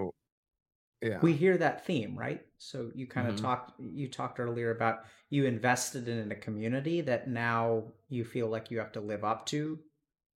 [1.02, 3.36] yeah, we hear that theme right so you kind of Mhm.
[3.36, 8.72] talked you talked earlier about you invested in a community that now you feel like
[8.72, 9.80] you have to live up to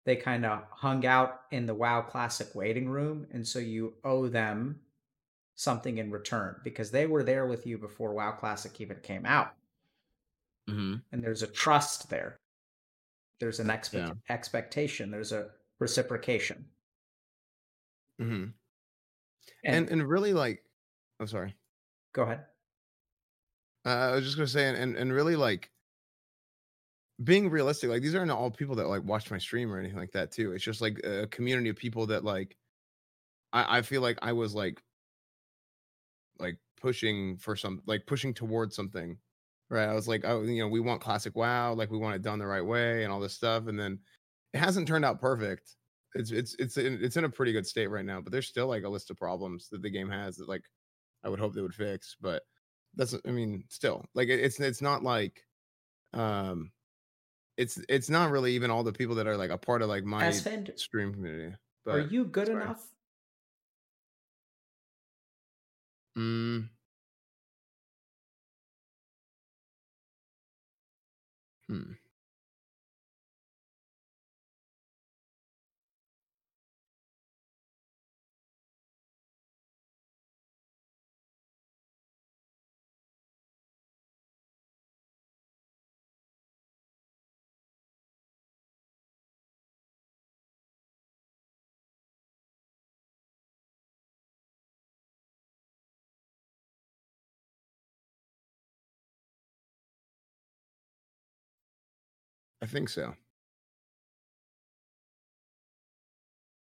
[0.07, 4.29] they kind of hung out in the wow classic waiting room and so you owe
[4.29, 4.83] them
[5.57, 9.55] something in return because they were there with you before wow classic even came out
[10.71, 12.39] hmm and there's a trust there
[13.41, 14.35] there's an expect- Yeah.
[14.35, 16.65] expectation there's a reciprocation
[18.21, 18.45] mm-hmm.
[18.45, 18.55] and,
[19.65, 20.63] and and really like,
[21.19, 21.55] I'm sorry.
[22.13, 22.45] go ahead
[23.87, 25.71] Uh, I was just gonna say, and, and and really like
[27.25, 27.89] being realistic.
[27.91, 30.53] Like these aren't all people that like watch my stream or anything like that too.
[30.53, 32.57] It's just like a community of people that like.
[33.53, 34.83] I I feel like I was like.
[36.39, 39.19] Like pushing for some, like pushing towards something,
[39.71, 39.89] right?
[39.89, 42.39] I was like, oh, you know, we want classic WoW, like we want it done
[42.39, 43.99] the right way and all this stuff, and then
[44.53, 45.77] it hasn't turned out perfect.
[46.15, 48.67] It's it's it's in, it's in a pretty good state right now, but there's still
[48.67, 50.65] like a list of problems that the game has that like
[51.25, 52.43] I would hope they would fix, but
[52.97, 55.45] that's I mean, still like it, it's it's not like
[56.13, 56.73] um
[57.57, 60.03] it's it's not really even all the people that are like a part of like
[60.03, 61.55] my stream community.
[61.85, 62.63] But are you good sorry.
[62.63, 62.85] enough
[66.19, 66.69] mm,
[71.71, 72.00] hmm.
[102.63, 103.15] I think so.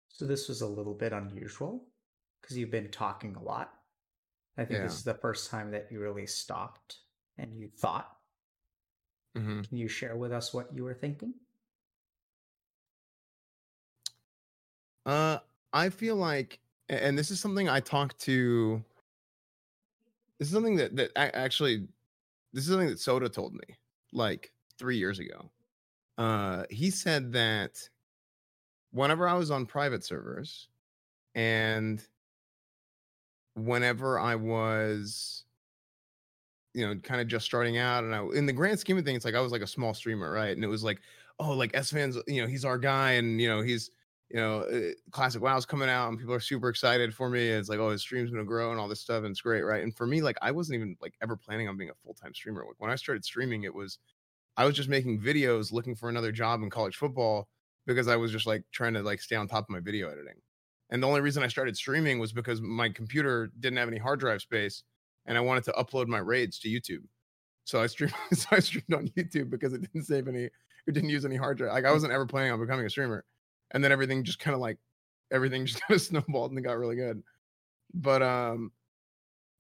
[0.09, 1.89] So this was a little bit unusual
[2.41, 3.73] because you've been talking a lot.
[4.57, 4.85] I think Yeah.
[4.85, 6.99] this is the first time that you really stopped
[7.39, 8.11] and you thought.
[9.35, 11.35] hmm Can you share with us what you were thinking?
[15.07, 15.39] Uh,
[15.73, 18.83] I feel like, and this is something I talked to.
[20.39, 21.89] This is something that that a- actually,
[22.53, 23.77] this is something that Soda told me.
[24.13, 25.51] like three years ago.
[26.17, 27.89] Uh, he said that
[28.93, 30.69] whenever I was on private servers
[31.35, 32.07] and
[33.55, 35.45] whenever I was,
[36.75, 39.25] you know, kind of just starting out, and I, in the grand scheme of things,
[39.25, 40.55] like I was like a small streamer, right?
[40.55, 41.01] And it was like,
[41.39, 43.91] oh, like S fans, you know, he's our guy, and you know, he's,
[44.29, 47.49] you know, uh, classic WoW's coming out, and people are super excited for me.
[47.49, 49.85] It's like, oh, his stream's gonna grow and all this stuff, and it's great, right?
[49.85, 52.35] And for me, like, I wasn't even like ever planning on being a full time
[52.35, 52.65] streamer.
[52.67, 53.99] Like when I started streaming, it was,
[54.57, 57.49] I was just making videos, looking for another job in college football
[57.87, 60.41] because I was just like trying to like stay on top of my video editing.
[60.91, 64.21] And the only reason I started streaming was because my computer didn't have any hard
[64.21, 64.85] drive space
[65.27, 67.05] and I wanted to upload my raids to YouTube.
[67.65, 70.45] So I streamed so I streamed on YouTube because it didn't save any
[70.87, 71.73] it didn't use any hard drive.
[71.73, 73.25] Like I wasn't ever planning on becoming a streamer.
[73.73, 74.79] And then everything just kind of like
[75.33, 77.23] everything just kind of snowballed and it got really good.
[77.93, 78.71] But um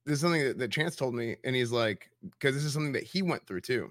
[0.06, 2.92] this is something that, that Chance told me, and he's like, because this is something
[2.92, 3.90] that he went through too.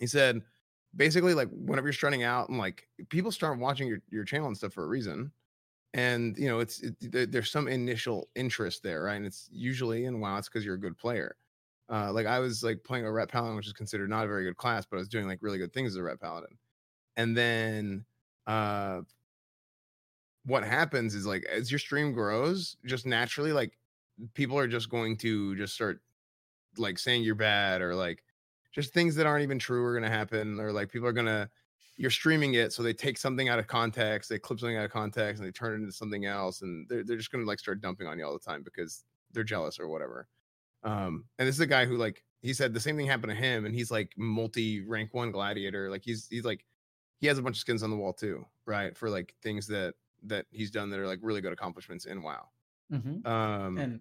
[0.00, 0.42] He said,
[0.96, 4.56] basically, like whenever you're starting out and like people start watching your, your channel and
[4.56, 5.32] stuff for a reason.
[5.94, 9.16] And you know it's it, there's some initial interest there right?
[9.16, 11.36] And it's usually and wow it's because you're a good player.
[11.88, 14.44] Uh like i was like playing a ret paladin which is considered not a very
[14.44, 16.56] good class but i was doing like really good things as a ret paladin.
[17.16, 18.04] And then
[18.46, 19.02] uh
[20.44, 23.76] what happens is like as your stream grows just naturally like
[24.34, 26.00] people are just going to just start
[26.78, 28.24] like saying you're bad or like
[28.72, 31.26] just things that aren't even true are going to happen or like people are going
[31.26, 31.48] to
[32.00, 34.90] you're streaming it, so they take something out of context, they clip something out of
[34.90, 37.82] context, and they turn it into something else, and they're they're just gonna like start
[37.82, 40.26] dumping on you all the time because they're jealous or whatever.
[40.82, 43.36] Um, and this is a guy who like he said the same thing happened to
[43.36, 46.64] him, and he's like multi rank one gladiator, like he's he's like
[47.18, 48.96] he has a bunch of skins on the wall too, right?
[48.96, 52.48] For like things that that he's done that are like really good accomplishments in WoW.
[52.90, 53.26] Mm-hmm.
[53.30, 54.00] Um, and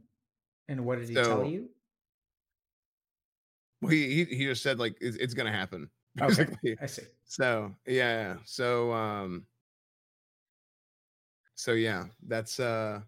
[0.69, 1.69] and what did he so- tell you?
[3.81, 5.89] Well, he he, he just said like it's, it's gonna happen.
[6.21, 6.77] Okay, Basically.
[6.81, 7.03] I see.
[7.25, 9.45] So yeah, so um,
[11.55, 13.01] so yeah, that's uh.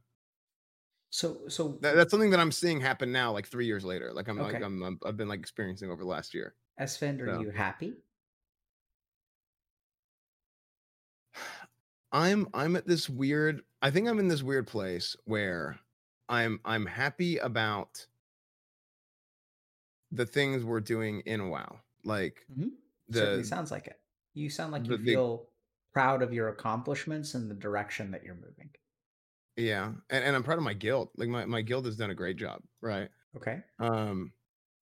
[1.10, 4.14] So so that, that's something that I'm seeing happen now, like three years later.
[4.14, 4.64] Like I'm like Okay.
[4.64, 6.54] I'm, I'm I've been like experiencing over the last year.
[6.80, 7.96] Esfand, are so- you happy?
[12.14, 13.64] I'm I'm at this weird.
[13.82, 15.80] I think I'm in this weird place where
[16.30, 18.06] I'm I'm happy about
[20.12, 21.80] the things we're doing in WoW.
[22.04, 22.72] Like Mhm.
[23.12, 24.00] Certainly sounds like it.
[24.34, 25.50] You sound like the- you the- feel
[25.94, 28.70] proud of your accomplishments and the direction that you're moving.
[29.58, 31.10] yeah, and, and I'm proud of my guild.
[31.18, 33.10] Like my my guild has done a great job, right?
[33.36, 33.62] Okay.
[33.80, 34.32] Um,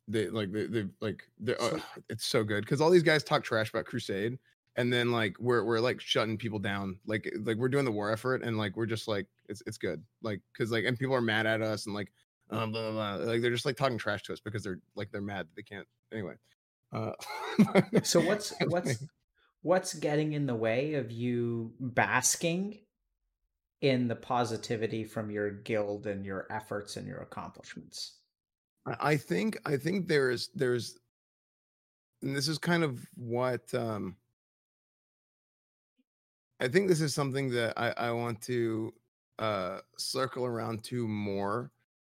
[0.07, 3.43] they like they they like they uh, it's so good because all these guys talk
[3.43, 4.37] trash about Crusade,
[4.75, 6.99] and then like we're we're like shutting people down.
[7.07, 10.03] Like like we're doing the war effort, and like we're just like it's it's good.
[10.21, 12.11] Like because like and people are mad at us and like
[12.51, 13.25] um, blah, blah, blah.
[13.25, 15.61] like they're just like talking trash to us because they're like they're mad that they
[15.61, 16.33] can't anyway.
[16.91, 17.11] Uh,
[18.03, 19.03] So what's what's
[19.61, 22.79] what's getting in the way of you basking
[23.81, 28.17] in the positivity from your guild and your efforts and your accomplishments?
[28.99, 30.97] I think I think there's there's
[32.21, 34.15] and this is kind of what um
[36.59, 38.93] I think this is something that I, I want to
[39.37, 41.71] uh circle around to more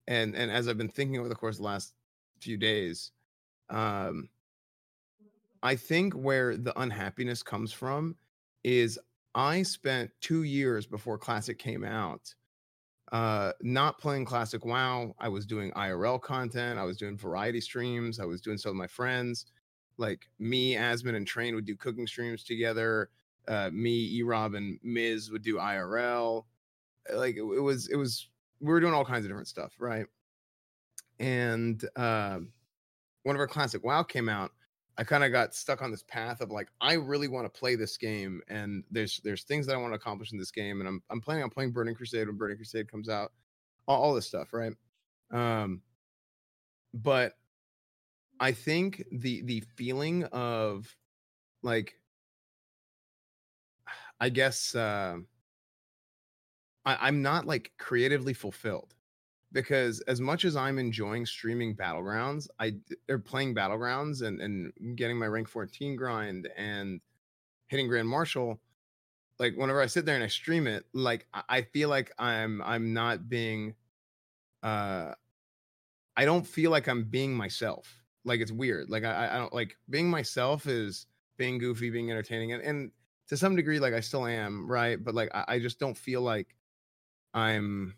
[0.08, 1.94] and and as I've been thinking over the course of the last
[2.40, 3.12] few days
[3.70, 4.30] um
[5.64, 8.18] I think where the unhappiness comes from
[8.64, 9.00] is
[9.34, 12.34] I spent 2 years before classic came out
[13.12, 15.16] uh not playing classic wow.
[15.20, 16.80] I was doing irl content.
[16.80, 18.20] I was doing variety streams.
[18.20, 19.46] I was doing some with my friends.
[19.98, 23.10] Like me Asmon, and train would do cooking streams together.
[23.48, 26.46] Uh me erob and miz would do irl
[27.14, 28.30] like it, it was it was
[28.64, 30.06] we were doing all kinds of different stuff right?
[31.20, 32.54] And um
[33.24, 34.52] whenever our classic wow came out
[34.98, 37.76] i kind of got stuck on this path of like i really want to play
[37.76, 40.88] this game and there's there's things that i want to accomplish in this game and
[40.88, 43.32] i'm i'm planning on playing burning crusade when burning crusade comes out
[43.88, 44.74] all, all this stuff right?
[45.32, 45.82] Um
[46.94, 47.34] but
[48.40, 50.96] i think the the feeling of
[51.64, 51.96] like
[54.20, 55.18] i guess uh
[56.86, 58.94] I, i'm not like creatively fulfilled
[59.52, 62.74] because as much as i'm enjoying streaming battlegrounds I
[63.10, 67.00] or playing battlegrounds and and getting my rank 14 grind and
[67.68, 68.60] hitting grand marshal
[69.40, 72.62] like whenever i sit there and i stream it like i I feel like i'm
[72.64, 73.76] i'm not being
[74.64, 75.14] uh
[76.18, 79.78] i don't feel like i'm being myself like it's weird like i i don't like
[79.90, 82.92] being myself is being goofy being entertaining and, and
[83.28, 86.22] to some degree like i still am right but like i, I just don't feel
[86.22, 86.56] like
[87.34, 87.96] i'm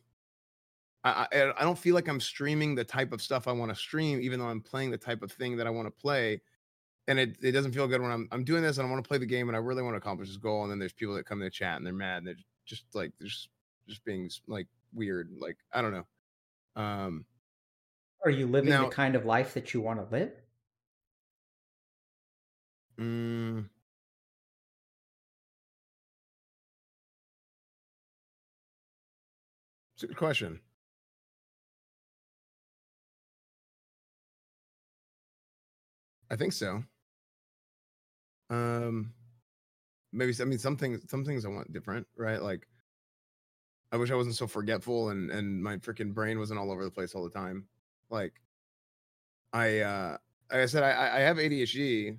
[1.03, 3.75] I, I I don't feel like I'm streaming the type of stuff I want to
[3.75, 6.41] stream, even though I'm playing the type of thing that I want to play.
[7.07, 9.07] and it, it doesn't feel good when I'm I'm doing this and I want to
[9.07, 11.13] play the game and I really want to accomplish this goal and then there's people
[11.13, 13.49] that come in the chat and they're mad and they're just like they're just
[13.87, 16.05] just being like weird like I don't know.
[16.81, 17.25] Um,
[18.23, 20.31] Are you living Now- the kind of life that you want to live?
[22.99, 23.69] mm,
[29.95, 30.59] it's a good question.
[36.29, 36.83] I think so.
[38.49, 39.13] Um,
[40.11, 41.01] maybe I mean some things.
[41.09, 42.41] Some things I want different, right?
[42.41, 42.67] Like,
[43.91, 46.91] I wish I wasn't so forgetful and and my freaking brain wasn't all over the
[46.91, 47.67] place all the time.
[48.09, 48.33] Like,
[49.53, 50.17] I uh,
[50.51, 52.17] like I said, I I have ADHD,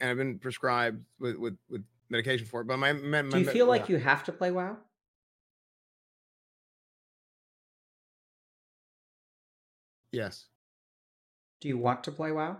[0.00, 2.66] and I've been prescribed with with with medication for it.
[2.66, 4.78] But my, my, my Do you feel like you have to play WoW?
[10.12, 10.46] Yes.
[11.60, 12.58] Do you want to play WoW?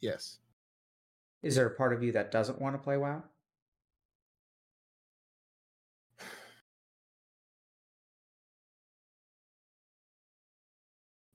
[0.00, 0.38] Yes.
[1.42, 3.22] Is there a part of you that doesn't want to play WoW?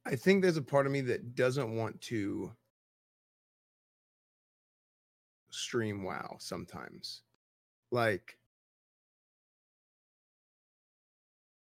[0.08, 2.52] I think there's a part of me that doesn't want to
[5.50, 7.24] stream WoW sometimes.
[7.92, 8.38] Like,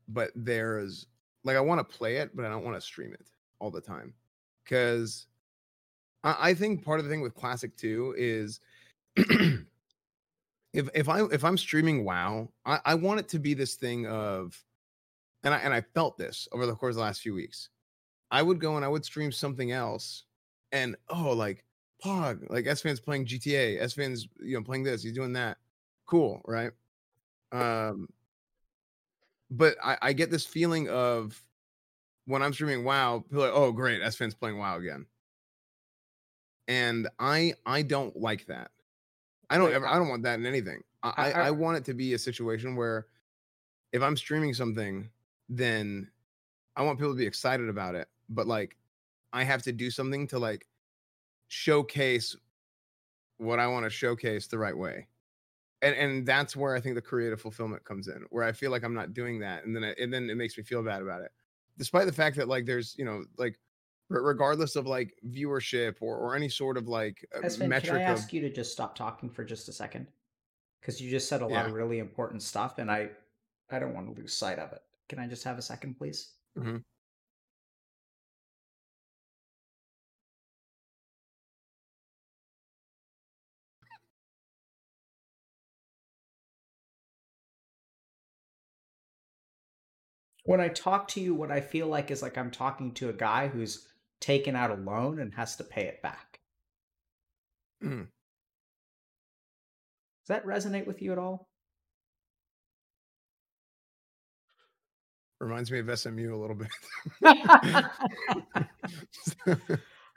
[0.09, 1.07] but there's
[1.45, 3.27] like, I want to play it, but I don't want to stream it
[3.59, 4.15] all the time.
[4.69, 5.27] Cause
[6.23, 8.61] I, I think part of the thing with Classic 2 is
[9.17, 14.07] if if I if I'm streaming WoW, I, I want it to be this thing
[14.07, 14.63] of
[15.45, 17.69] and I and I felt this over the course of the last few weeks.
[18.31, 20.25] I would go and I would stream something else,
[20.71, 21.65] and oh, like
[22.03, 25.59] Pog, like Esfand's playing GTA, Esfand's, you know, playing this, he's doing that.
[26.07, 26.73] Cool, right?
[27.53, 28.09] Um,
[29.53, 31.41] but I, I get this feeling of
[32.25, 35.07] when I'm streaming WoW, people are like, oh great, Esfand's playing WoW again.
[36.69, 38.71] And I I don't like that.
[39.51, 40.83] I don't ever I don't want that in anything.
[41.03, 43.07] I, I- I want it to be a situation where
[43.93, 45.11] if I'm streaming something,
[45.49, 46.11] then
[46.77, 48.09] I want people to be excited about it.
[48.31, 48.77] But like
[49.33, 50.67] I have to do something to like
[51.49, 52.35] showcase
[53.39, 55.09] what I want to showcase the right way.
[55.83, 58.85] And and that's where I think the creative fulfillment comes in, where I feel like
[58.85, 61.23] I'm not doing that, and then it, and then it makes me feel bad about
[61.23, 61.33] it,
[61.77, 63.59] despite the fact that like there's you know like
[64.09, 67.91] re- regardless of like viewership or or any sort of like uh, Esfand, can metric
[67.91, 70.09] I of ask you to just stop talking for just a second?
[70.81, 71.67] Because you just said a lot Yeah.
[71.67, 73.13] of really important stuff, and I,
[73.71, 74.83] I don't want to lose sight of it.
[75.09, 76.37] Can I just have a second, please?
[76.57, 76.83] Mhm.
[90.45, 93.13] When I talk to you, what I feel like is like I'm talking to a
[93.13, 93.87] guy who's
[94.21, 96.41] taken out a loan and has to pay it back.
[97.83, 98.09] Mm.
[100.21, 101.49] Does that resonate with you at all?
[105.43, 106.69] reminds me of SMU a little bit.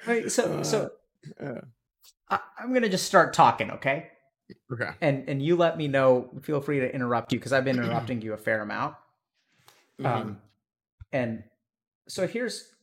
[0.06, 0.92] Right, so, so
[1.42, 1.62] Uh,
[2.30, 4.12] I, I'm gonna just start talking, okay?
[4.72, 4.92] okay.
[5.02, 6.30] And and you let me know.
[6.44, 8.96] Feel free to interrupt you because I've been interrupting you a fair amount.
[10.00, 10.06] Mhm.
[10.06, 10.42] Um,
[11.12, 11.44] and
[12.08, 12.74] so here's,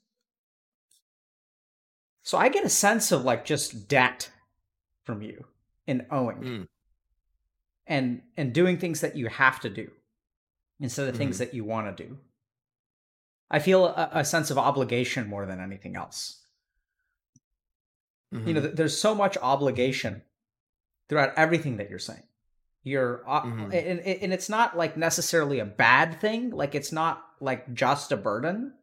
[2.22, 4.30] so I get a sense of like just debt
[5.04, 5.44] from you
[5.86, 6.68] in owing, Mm.
[7.86, 9.90] and and doing things that you have to do
[10.80, 11.38] instead of things Mhm.
[11.40, 12.18] that you want to do.
[13.50, 16.38] I feel a, a sense of obligation more than anything else.
[18.30, 18.64] you know Mhm.
[18.64, 20.22] th- there's so much obligation
[21.06, 22.26] throughout everything that you're saying
[22.84, 23.72] you're uh, Mhm.
[23.72, 28.16] and, and it's not like necessarily a bad thing like it's not like just a
[28.16, 28.74] burden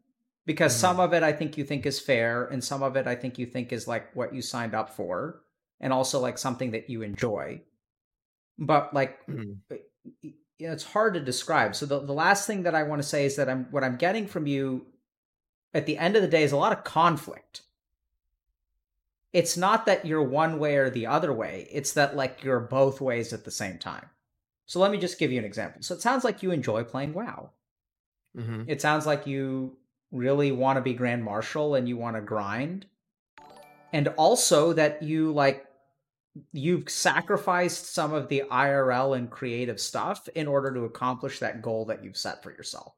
[0.45, 0.79] because Mhm.
[0.79, 3.37] some of it i think you think is fair and some of it i think
[3.37, 5.41] you think is like what you signed up for
[5.81, 7.61] and also like something that you enjoy
[8.57, 9.57] but like Mhm.
[10.21, 13.07] you know, it's hard to describe so the, the last thing that i want to
[13.07, 14.85] say is that i'm what i'm getting from you
[15.73, 17.61] at the end of the day is a lot of conflict
[19.33, 21.67] it's not that you're one way or the other way.
[21.71, 24.09] It's that like you're both ways at the same time.
[24.65, 25.81] So let me just give you an example.
[25.81, 27.51] So it sounds like you enjoy playing wow.
[28.37, 28.65] Mhm.
[28.67, 29.75] it sounds like you
[30.11, 32.85] really want to be grand marshal and you want to grind.
[33.91, 35.65] And also that you like
[36.51, 41.85] you've sacrificed some of the irl and creative stuff in order to accomplish that goal
[41.85, 42.93] that you've set for yourself.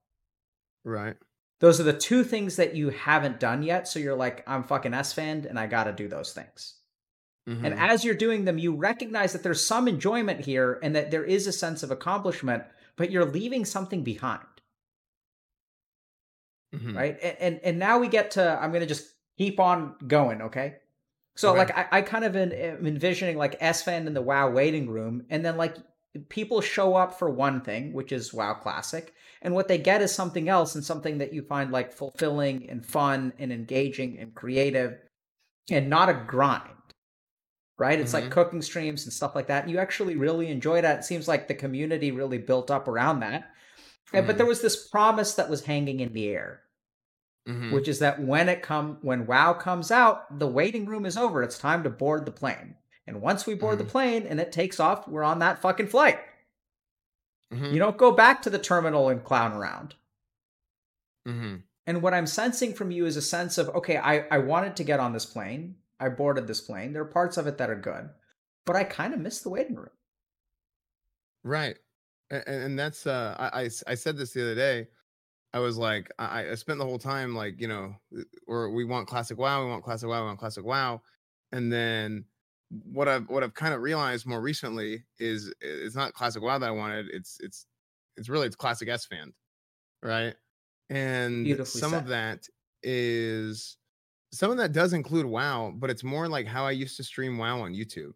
[0.84, 1.16] Right.
[1.62, 4.92] Those are the two things that you haven't done yet so you're like i'm fucking
[4.92, 6.76] Esfand and i gotta do those things
[7.48, 7.78] and Mhm.
[7.90, 11.48] as you're doing them you recognize that there's some enjoyment here and that there is
[11.48, 12.64] a sense of accomplishment
[12.98, 14.44] but you're leaving something behind
[16.76, 16.96] Mhm.
[16.96, 19.08] right and, and and now we get to i'm to just
[19.38, 20.76] keep on going, okay?
[21.36, 21.60] So Okay.
[21.60, 25.44] like I, I kind of am envisioning like Esfand in the WoW waiting room, and
[25.44, 25.76] then like
[26.30, 30.14] people show up for one thing, which is WoW Classic, and what they get is
[30.14, 34.98] something else and something that you find like fulfilling and fun and engaging and creative
[35.70, 36.68] and not a grind.
[37.78, 38.00] Right?
[38.00, 38.32] It's like Mhm.
[38.32, 39.64] cooking streams and stuff like that.
[39.64, 41.00] And you actually really enjoy that.
[41.00, 43.50] It seems like the community really built up around that.
[44.14, 46.62] And, but there was this promise that was hanging in the air
[47.48, 47.72] Mhm.
[47.72, 51.42] which is that when it come when WoW comes out, the waiting room is over.
[51.42, 52.76] It's time to board the plane.
[53.08, 53.90] And once we board the Mhm.
[53.90, 56.20] plane and it takes off, we're on that fucking flight.
[57.52, 57.74] Mhm.
[57.74, 59.96] You don't go back to the terminal and clown around.
[61.28, 61.64] Mhm.
[61.88, 64.84] And what I'm sensing from you is a sense of, okay, I, I wanted to
[64.84, 65.78] get on this plane.
[66.00, 66.94] I boarded this plane.
[66.94, 68.10] There are parts of it that are good,
[68.66, 69.90] but I kind of miss the waiting room.
[71.44, 71.78] Right.
[72.30, 74.88] And, and that's uh I, I I said this the other day.
[75.54, 77.96] I was like I, I spent the whole time like, you know,
[78.48, 81.02] or we want classic WoW, we want classic WoW, we want classic WoW.
[81.52, 82.26] And then
[82.86, 86.68] what I've what I've kind of realized more recently is it's not classic WoW that
[86.68, 87.08] I wanted.
[87.12, 87.66] It's it's
[88.18, 89.34] it's really it's classic Esfand,
[90.02, 90.36] right?
[90.90, 92.48] And some of that
[92.84, 93.78] is
[94.34, 97.38] some of that does include WoW, but it's more like how I used to stream
[97.38, 98.14] WoW on YouTube.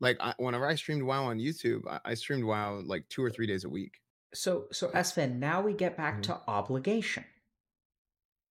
[0.00, 3.30] Like I, whenever I streamed WoW on YouTube, I, I streamed WoW like two or
[3.30, 4.00] three days a week.
[4.34, 6.22] So so Esfand, now we get back Mhm.
[6.24, 7.24] to obligation.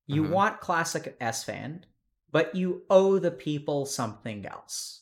[0.07, 0.33] You Uh-huh.
[0.33, 1.83] want classic Esfand,
[2.31, 5.01] but you owe the people something else.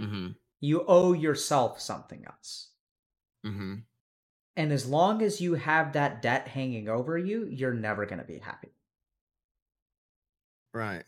[0.00, 0.28] Mm-hmm.
[0.60, 2.68] You owe yourself something else.
[3.46, 3.76] Mm-hmm.
[4.56, 8.26] And as long as you have that debt hanging over you, you're never going to
[8.26, 8.74] be happy.
[10.74, 11.04] Right.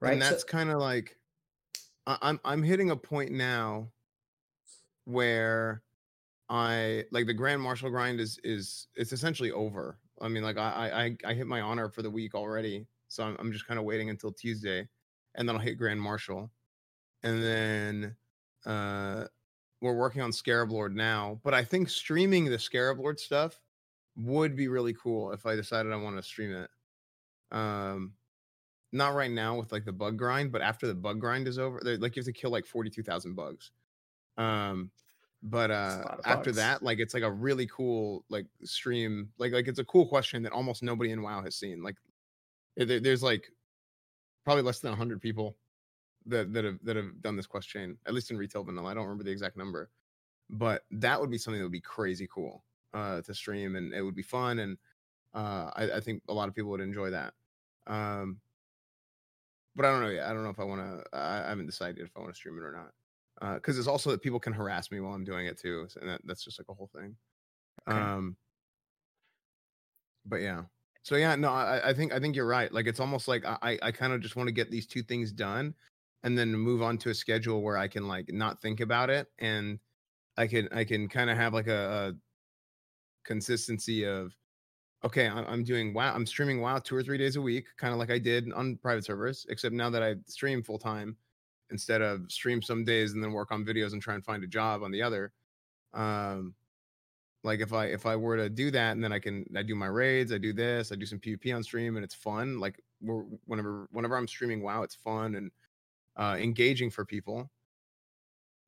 [0.00, 0.14] Right?
[0.14, 1.16] And So- that's kind of like
[2.06, 3.88] I, I'm I'm hitting a point now
[5.04, 5.82] where
[6.48, 9.98] I like the grand marshal grind is is it's essentially over.
[10.20, 13.36] I mean, like I I I hit my honor for the week already, so I'm
[13.38, 14.88] I'm just kind of waiting until Tuesday,
[15.34, 16.50] and then I'll hit grand marshal,
[17.22, 18.16] and then
[18.66, 19.24] uh
[19.80, 21.40] we're working on Scarab Lord now.
[21.42, 23.58] But I think streaming the Scarab Lord stuff
[24.16, 26.70] would be really cool if I decided I want to stream it.
[27.50, 28.12] Um,
[28.92, 31.80] not right now with like the bug grind, but after the bug grind is over,
[31.82, 33.70] like you have to kill like forty two thousand bugs.
[34.36, 34.90] Um,
[35.42, 36.56] but uh after bugs.
[36.56, 40.42] that, like it's like a really cool like stream, like like it's a cool question
[40.42, 41.82] that almost nobody in WoW has seen.
[41.82, 41.96] Like
[42.78, 43.50] eh, there- there's like
[44.44, 45.56] probably less than hundred people
[46.26, 48.90] that that have that have done this quest chain, at least in retail vanilla.
[48.90, 49.90] I don't remember the exact number,
[50.48, 52.64] but that would be something that would be crazy cool
[52.94, 54.76] uh, to stream, and it would be fun, and
[55.34, 57.34] uh, I, I think a lot of people would enjoy that.
[57.86, 58.40] Um,
[59.76, 60.26] but I don't know yet.
[60.26, 61.16] I don't know if I want to.
[61.16, 64.10] I, I haven't decided if I want to stream it or not, because it's also
[64.10, 66.68] that people can harass me while I'm doing it too, and that, that's just like
[66.68, 67.16] a whole thing.
[67.88, 67.98] Okay.
[67.98, 68.36] Um,
[70.26, 70.62] but yeah.
[71.02, 72.70] So yeah, no, I, I think I think you're right.
[72.70, 75.32] Like it's almost like I, I kind of just want to get these two things
[75.32, 75.74] done,
[76.22, 79.28] and then move on to a schedule where I can like not think about it,
[79.38, 79.78] and
[80.36, 82.14] I can I can kind of have like a, a
[83.24, 84.34] consistency of
[85.04, 87.98] okay, I'm, doing wow, I'm streaming WoW two or three days a week, kind of
[87.98, 91.16] like I did on private servers, except now that I stream full time
[91.70, 94.46] instead of stream some days and then work on videos and try and find a
[94.46, 95.32] job on the other.
[95.94, 96.54] Um,
[97.42, 99.74] like if I if I were to do that and then I can I do
[99.74, 102.60] my raids, I do this, I do some PvP on stream and it's fun.
[102.60, 102.78] Like
[103.46, 105.50] whenever whenever I'm streaming WoW, it's fun and
[106.20, 107.50] uh, engaging for people.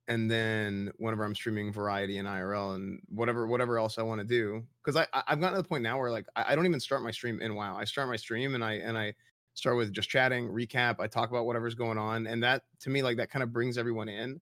[0.08, 4.26] And then whenever I'm streaming variety and IRL and whatever whatever else I want to
[4.26, 6.66] do, because I I- I've gotten to the point now where like I, I don't
[6.66, 7.76] even start my stream in WoW.
[7.76, 9.14] I start my stream and I and I
[9.54, 10.96] start with just chatting, recap.
[10.98, 13.78] I talk about whatever's going on, and that to me like that kind of brings
[13.78, 14.40] everyone in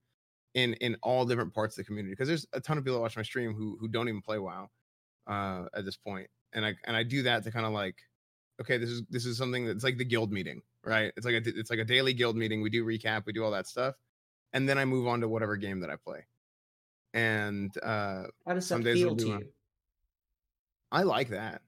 [0.55, 3.03] in in all different parts of the community because there's a ton of people that
[3.03, 4.71] watch my stream who who don't even play WoW
[5.29, 7.99] uh, at this point, and I and I do that to kind of like,
[8.61, 11.13] okay, this is this is something that's like the guild meeting, right?
[11.17, 12.61] It's like a it's like a daily guild meeting.
[12.63, 13.97] We do recap, we do all that stuff,
[14.53, 16.27] and then I move on to whatever game that I play.
[17.13, 19.49] And uh, How does some that days feel to you?
[20.93, 21.63] I like that.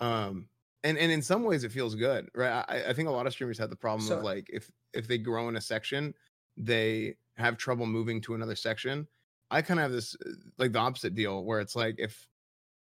[0.00, 0.48] Um,
[0.84, 2.64] and and in some ways it feels good, right?
[2.68, 5.06] I, I think a lot of streamers have the problem So- of like if if
[5.06, 6.14] they grow in a section,
[6.56, 9.06] they have trouble moving to another section.
[9.50, 12.26] I kind of have this uh, like the opposite deal where it's like if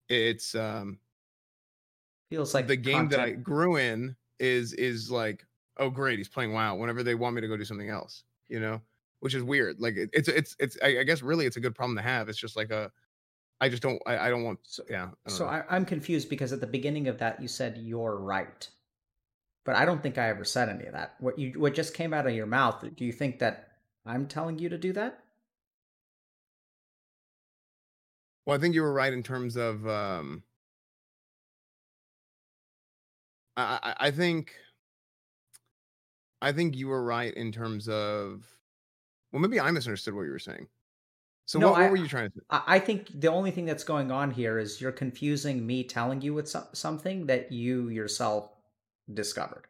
[0.10, 1.00] it's um
[2.30, 5.46] Feels like the game that I grew in is is like
[5.78, 8.60] oh great he's playing WoW whenever they want me to go do something else, you
[8.60, 8.82] know,
[9.20, 9.80] which is weird.
[9.80, 12.30] Like it, it's it's it's I, I guess really it's a good problem to have.
[12.30, 12.92] It's just like a
[13.62, 15.06] I just don't I, I don't want So, yeah.
[15.06, 15.52] I don't so know.
[15.52, 18.68] I, I'm confused because at the beginning of that you said you're right,
[19.66, 21.16] but I don't think I ever said any of that.
[21.20, 22.84] What you what just came out of your mouth?
[22.96, 23.70] Do you think that
[24.06, 25.24] I'm telling you to do that?
[28.46, 30.44] Well, I think you were right in terms of um
[33.58, 34.54] I I, think
[36.42, 38.46] I think you were right in terms of.
[39.32, 40.68] Well, maybe I misunderstood what you were saying.
[41.48, 42.42] So No, what, what I- were you trying to say?
[42.50, 46.34] I think the only thing that's going on here is you're confusing me telling you
[46.34, 48.52] with so- something that you yourself
[49.14, 49.64] discovered.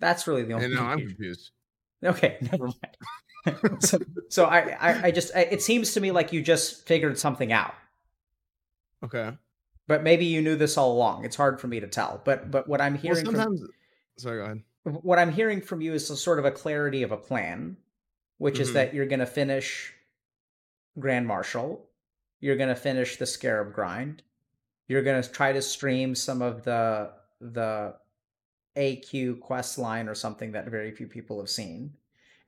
[0.00, 0.66] That's really the only.
[0.66, 1.50] And now I'm confused.
[2.04, 3.78] Okay, never mind.
[3.80, 3.98] so,
[4.28, 7.52] so I, I, I just, I, it seems to me like you just figured something
[7.52, 7.74] out,
[9.04, 9.36] Okay.
[9.88, 11.24] but maybe you knew this all along.
[11.24, 12.20] It's hard for me to tell.
[12.24, 13.58] But, but what I'm Well, hearing from.
[14.16, 14.62] Sorry, go ahead.
[14.84, 17.76] what I'm hearing from you is a sort of a clarity of a plan,
[18.38, 18.74] which is Mhm.
[18.74, 19.92] that you're going to finish
[20.98, 21.88] Grand Marshal,
[22.40, 24.22] you're going to finish the Scarab grind,
[24.88, 27.96] you're going to try to stream some of the the
[28.76, 31.94] AQ quest line or something that very few people have seen,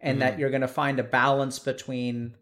[0.00, 0.38] and that Mhm.
[0.38, 2.36] you're going to find a balance between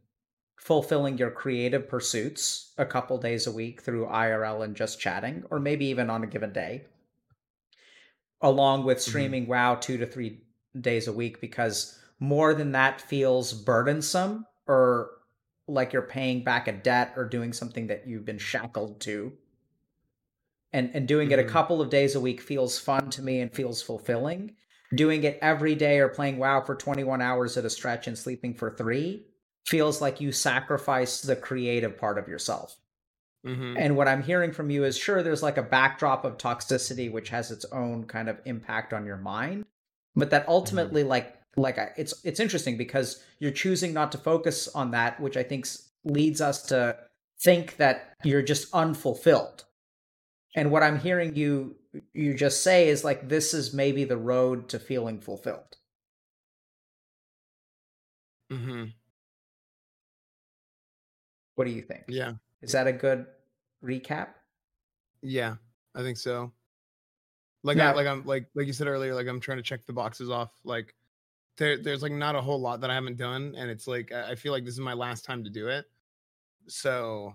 [0.62, 5.58] fulfilling your creative pursuits a couple days a week through IRL and just chatting, or
[5.58, 6.84] maybe even on a given day,
[8.40, 10.44] along with streaming WoW two to three
[10.80, 15.10] days a week, because more than that feels burdensome or
[15.66, 19.32] like you're paying back a debt or doing something that you've been shackled to.
[20.72, 21.48] And and doing it a Mhm.
[21.48, 24.54] couple of days a week feels fun to me and feels fulfilling.
[24.94, 28.54] Doing it every day or playing WoW for 21 hours at a stretch and sleeping
[28.54, 29.26] for 3
[29.66, 32.76] feels like you sacrifice the creative part of yourself.
[33.44, 37.10] hmm And what I'm hearing from you is sure, there's like a backdrop of toxicity,
[37.10, 39.64] which has its own kind of impact on your mind,
[40.14, 44.68] but that ultimately, like, like I- it's it's interesting because you're choosing not to focus
[44.68, 45.66] on that, which I think
[46.04, 46.96] leads us to
[47.40, 49.64] think that you're just unfulfilled.
[50.56, 51.76] And what I'm hearing you
[52.14, 55.76] you just say is like this is maybe the road to feeling fulfilled.
[58.50, 58.94] hmm
[61.54, 62.04] What do you think?
[62.08, 62.32] Yeah.
[62.62, 63.26] Is that a good
[63.84, 64.28] recap?
[65.22, 65.56] Yeah.
[65.94, 66.52] I think so.
[67.62, 69.84] Like Now- I, like I'm like like you said earlier, like I'm trying to check
[69.86, 70.50] the boxes off.
[70.64, 70.94] Like
[71.58, 74.34] there there's like not a whole lot that I haven't done, and it's like I
[74.34, 75.84] feel like this is my last time to do it.
[76.66, 77.34] So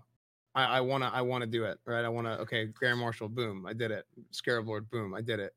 [0.56, 2.04] I, I wanna I wanna do it, right?
[2.04, 4.06] I wanna okay, Grand Marshal, boom, I did it.
[4.32, 5.54] Scarab Lord, boom, I did it.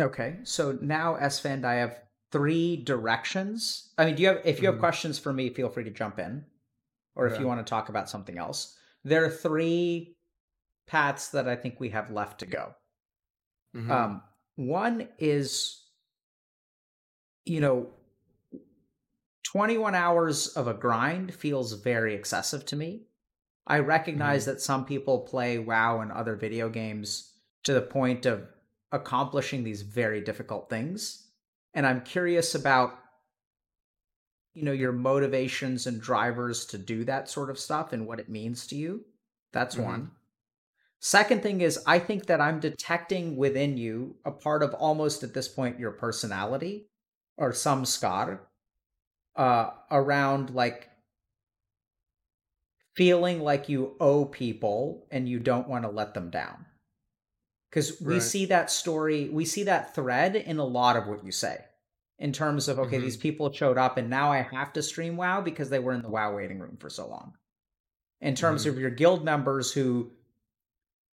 [0.00, 3.92] Okay, so now Esfand, I have three directions.
[3.98, 4.80] I mean, do you have if you have Mhm.
[4.80, 6.44] questions for me, feel free to jump in,
[7.14, 8.76] or if you want to talk about something else.
[9.04, 10.16] There are three
[10.86, 12.74] paths that I think we have left to go.
[13.74, 13.90] Mhm.
[13.90, 14.22] Um,
[14.56, 15.84] one is,
[17.44, 17.92] you know,
[19.44, 23.06] 21 hours of a grind feels very excessive to me.
[23.66, 27.34] I recognize that some people play WoW and other video games
[27.64, 28.48] to the point of
[28.92, 31.30] accomplishing these very difficult things.
[31.74, 32.98] And I'm curious about,
[34.54, 38.28] you know, your motivations and drivers to do that sort of stuff and what it
[38.28, 39.04] means to you.
[39.52, 39.78] That's Mhm.
[39.78, 40.12] one.
[41.00, 45.34] Second thing is, I think that I'm detecting within you a part of almost at
[45.34, 46.88] this point your personality
[47.36, 48.40] or samskar
[49.36, 50.90] uh, around like
[52.94, 56.66] feeling like you owe people and you don't want to let them down.
[57.70, 58.20] Because we Right.
[58.20, 61.64] see that story, we see that thread in a lot of what you say
[62.18, 63.02] in terms of, okay, Mhm.
[63.02, 66.02] these people showed up and now I have to stream WoW because they were in
[66.02, 67.36] the WoW waiting room for so long.
[68.20, 68.70] In terms Mhm.
[68.70, 70.12] of your guild members who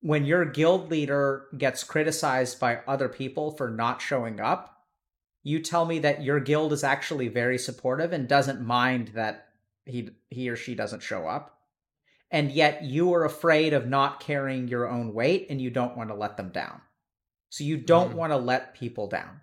[0.02, 4.86] when your guild leader gets criticized by other people for not showing up,
[5.42, 9.50] you tell me that your guild is actually very supportive and doesn't mind that
[9.86, 11.60] he he or she doesn't show up.
[12.30, 16.10] And yet you are afraid of not carrying your own weight and you don't want
[16.10, 16.82] to let them down.
[17.50, 18.16] So you don't Mhm.
[18.16, 19.42] want to let people down.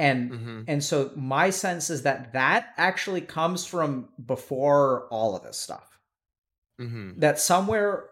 [0.00, 0.64] And Mhm.
[0.66, 5.98] and so my sense is that that actually comes from before all of this stuff
[6.80, 7.20] Mhm.
[7.20, 8.08] that somewhere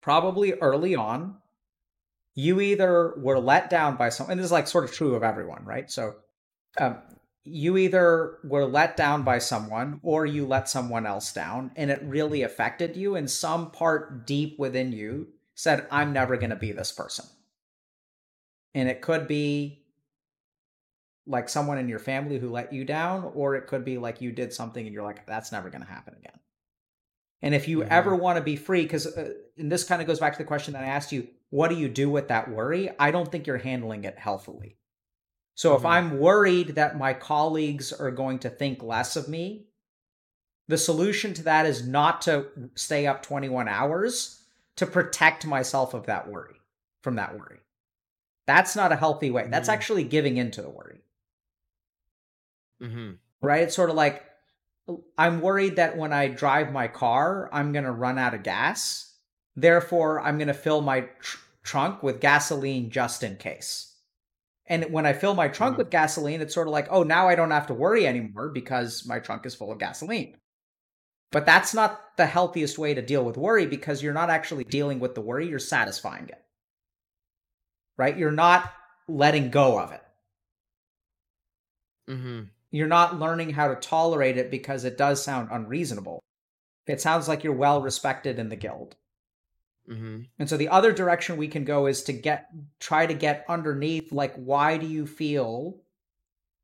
[0.00, 1.40] probably early on
[2.34, 5.22] you either were let down by some and this is like sort of true of
[5.22, 6.16] everyone right so
[6.80, 6.98] um,
[7.44, 12.02] you either were let down by someone or you let someone else down and it
[12.02, 16.72] really affected you and some part deep within you said i'm never going to be
[16.72, 17.24] this person
[18.74, 19.81] and it could be
[21.26, 24.32] like someone in your family who let you down or it could be like you
[24.32, 26.38] did something and you're like that's never going to happen again
[27.42, 27.88] and if you Mhm.
[27.90, 30.44] ever want to be free, because uh, and this kind of goes back to the
[30.44, 32.90] question that I asked you, what do you do with that worry?
[32.98, 34.76] I don't think you're handling it healthily.
[35.54, 35.90] So if Mhm.
[35.90, 39.66] I'm worried that my colleagues are going to think less of me,
[40.68, 42.46] the solution to that is not to
[42.76, 44.44] stay up 21 hours
[44.76, 46.60] to protect myself of that worry,
[47.02, 47.58] from that worry.
[48.46, 49.48] That's not a healthy way.
[49.48, 49.72] That's Mhm.
[49.74, 51.01] actually giving into the worry
[52.82, 53.18] Mhm.
[53.40, 53.62] right?
[53.62, 54.24] It's sort of like
[55.16, 59.16] I'm worried that when I drive my car, I'm going to run out of gas.
[59.54, 63.94] Therefore, I'm going to fill my tr- trunk with gasoline just in case.
[64.66, 65.78] And when I fill my trunk Mhm.
[65.78, 69.06] with gasoline, it's sort of like, oh, now I don't have to worry anymore because
[69.06, 70.36] my trunk is full of gasoline.
[71.30, 74.98] But that's not the healthiest way to deal with worry because you're not actually dealing
[74.98, 76.44] with the worry, you're satisfying it.
[77.96, 78.16] Right?
[78.16, 78.72] You're not
[79.06, 80.02] letting go of it.
[82.08, 82.42] Mm-hmm.
[82.72, 86.20] You're not learning how to tolerate it because it does sound unreasonable.
[86.86, 88.96] It sounds like you're well respected in the guild.
[89.88, 90.22] Mm-hmm.
[90.38, 92.48] And so the other direction we can go is to get
[92.80, 95.82] try to get underneath like why do you feel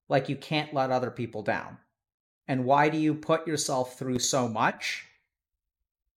[0.09, 1.77] like you can't let other people down?
[2.47, 5.07] And why do you put yourself through so much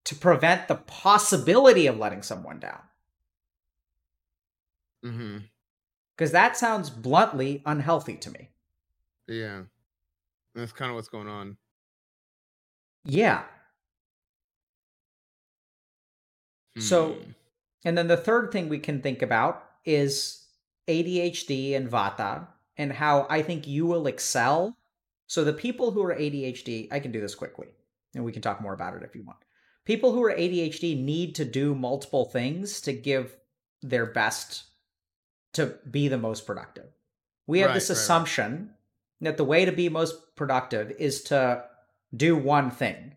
[0.04, 2.80] to prevent the possibility of letting someone down?
[5.04, 5.38] Mm-hmm.
[6.16, 8.48] Because that sounds bluntly unhealthy to me.
[9.26, 9.62] Yeah.
[10.54, 11.56] That's kind of what's going on.
[13.04, 13.44] Yeah.
[16.78, 17.30] So- Hmm.
[17.84, 20.46] And then the third thing we can think about is
[20.86, 22.46] ADHD and Vata
[22.76, 24.78] and how I think you will excel.
[25.26, 27.68] So the people who are ADHD, I can do this quickly
[28.14, 29.38] and we can talk more about it if you want.
[29.84, 33.36] People who are ADHD need to do multiple things to give
[33.82, 34.64] their best
[35.54, 36.92] to be the most productive.
[37.48, 38.06] We have Right, this right, right.
[39.22, 41.64] That the way to be most productive is to
[42.14, 43.12] do one thing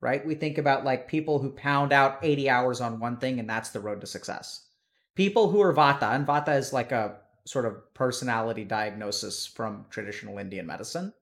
[0.00, 0.24] right?
[0.24, 3.70] We think about like people who pound out 80 hours on one thing and that's
[3.70, 4.66] the road to success.
[5.14, 10.38] People who are Vata, and Vata is like a sort of personality diagnosis from traditional
[10.38, 11.12] Indian medicine,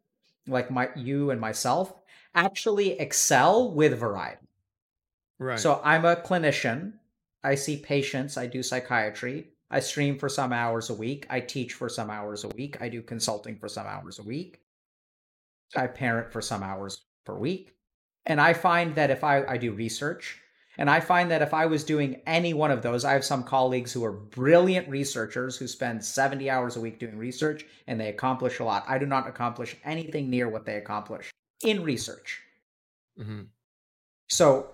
[0.47, 1.93] like my you and myself,
[2.35, 4.47] actually excel with variety.
[5.39, 5.59] Right.
[5.59, 6.95] So I'm a clinician.
[7.43, 8.37] I see patients.
[8.37, 9.49] I do psychiatry.
[9.71, 11.27] I stream for some hours a week.
[11.29, 12.81] I teach for some hours a week.
[12.81, 14.61] I do consulting for some hours a week.
[15.77, 17.75] I parent for some hours per week.
[18.25, 20.41] And I find that if I, I do research,
[20.79, 23.43] and I find that if I was doing any one of those, I have some
[23.43, 28.09] colleagues who are brilliant researchers who spend 70 hours a week doing research and they
[28.09, 28.85] accomplish a lot.
[28.87, 31.33] I do not accomplish anything near what they accomplish
[31.65, 32.41] in research.
[33.19, 33.43] mm-hmm.
[34.29, 34.71] So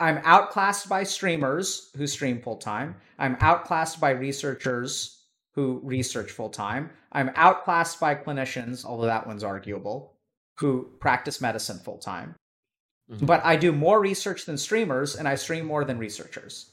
[0.00, 2.96] I'm outclassed by streamers who stream full time.
[3.18, 5.24] I'm outclassed by researchers
[5.54, 6.90] who research full time.
[7.10, 10.14] I'm outclassed by clinicians, although that one's arguable,
[10.58, 12.36] who practice medicine full time.
[13.10, 13.26] Mhm.
[13.26, 16.70] But I do more research than streamers and I stream more than researchers.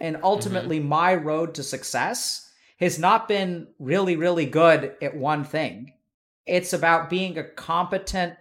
[0.00, 2.50] And ultimately, my road to success
[2.80, 5.92] has not been really, really good at one thing.
[6.46, 8.34] It's about being a competent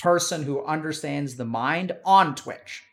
[0.00, 2.84] person who understands the mind on Twitch.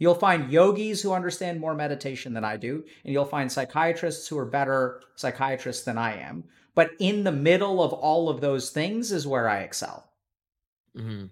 [0.00, 4.38] You'll find yogis who understand more meditation than I do, and you'll find psychiatrists who
[4.38, 6.44] are better psychiatrists than I am.
[6.74, 10.10] But in the middle of all of those things is where I excel.
[10.96, 11.26] Mm-hmm.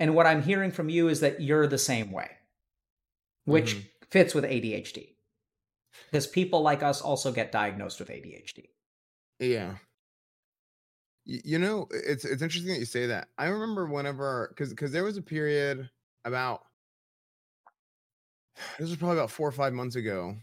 [0.00, 2.30] And what I'm hearing from you is that you're the same way,
[3.44, 3.90] which Mhm.
[4.10, 5.14] fits with ADHD.
[6.06, 8.70] Because people like us also get diagnosed with ADHD.
[9.38, 9.76] Yeah.
[11.24, 13.28] You know, it's it's interesting that you say that.
[13.36, 15.90] I remember whenever because because there was a period
[16.24, 16.64] about
[18.78, 20.36] this was probably about four or five months ago,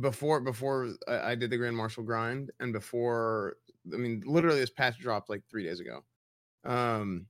[0.00, 3.56] before before I, I did the Grand Marshal grind, and before
[3.92, 6.04] I mean, literally this patch dropped like three days ago.
[6.64, 7.26] Um,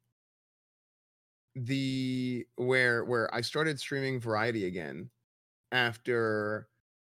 [1.54, 5.10] the where where I started streaming variety again
[5.70, 6.68] after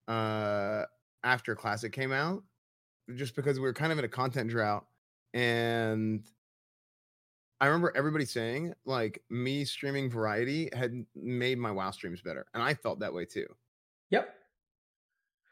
[0.09, 0.85] uh
[1.23, 2.43] after Classic came out,
[3.15, 4.87] just because we were kind of in a content drought
[5.35, 6.25] and
[7.63, 12.63] I remember everybody saying like me streaming variety had made my WoW streams better, and
[12.63, 13.47] I felt that way too.
[14.11, 14.35] Yep.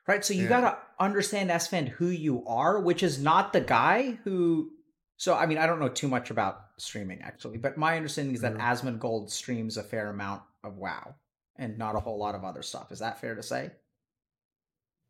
[0.08, 0.24] Right.
[0.24, 0.48] So you Yeah.
[0.48, 4.72] got to understand, Esfand, who you are, which is not the guy who.
[5.18, 8.40] So, I mean, I don't know too much about streaming actually, but my understanding is
[8.40, 8.60] that Mhm.
[8.60, 11.14] Asmongold streams a fair amount of WoW
[11.56, 12.90] and not a whole lot of other stuff.
[12.90, 13.70] Is that fair to say?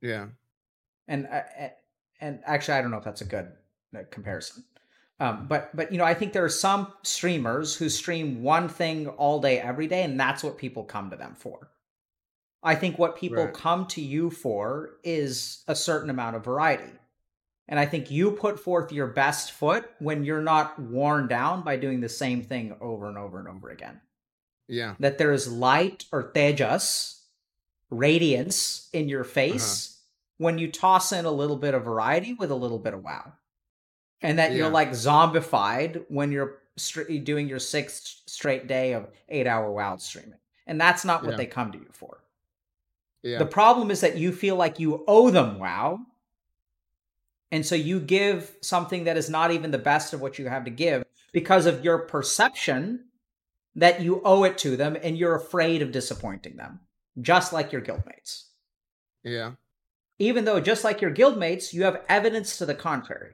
[0.02, 0.28] Yeah,
[1.08, 1.44] and uh,
[2.20, 3.52] and actually i don't know if that's a good
[3.96, 4.64] uh, comparison
[5.20, 9.06] um, but but you know i think there are some streamers who stream one thing
[9.06, 11.70] all day every day and that's what people come to them for.
[12.62, 13.54] I think what people Right.
[13.54, 16.92] come to you for is a certain amount of variety.
[17.68, 21.76] And i think you put forth your best foot when you're not worn down by
[21.76, 24.00] doing the same thing over and over and over again.
[24.68, 27.20] Yeah, that there is light or tejas,
[27.90, 29.98] radiance in your face
[30.38, 33.32] when you toss in a little bit of variety with a little bit of wow.
[34.22, 36.58] And that you're like zombified when you're
[37.24, 40.38] doing your sixth straight day of eight hour wow streaming.
[40.66, 41.36] And that's not what Yeah.
[41.38, 42.22] they come to you for.
[43.22, 45.98] yeah, The problem is that you feel like you owe them wow.
[47.50, 50.64] And so you give something that is not even the best of what you have
[50.64, 53.06] to give because of your perception
[53.74, 56.80] that you owe it to them and you're afraid of disappointing them,
[57.20, 58.44] just like your guildmates.
[59.22, 59.52] Yeah.
[60.18, 63.32] Even though, just like your guildmates, you have evidence to the contrary.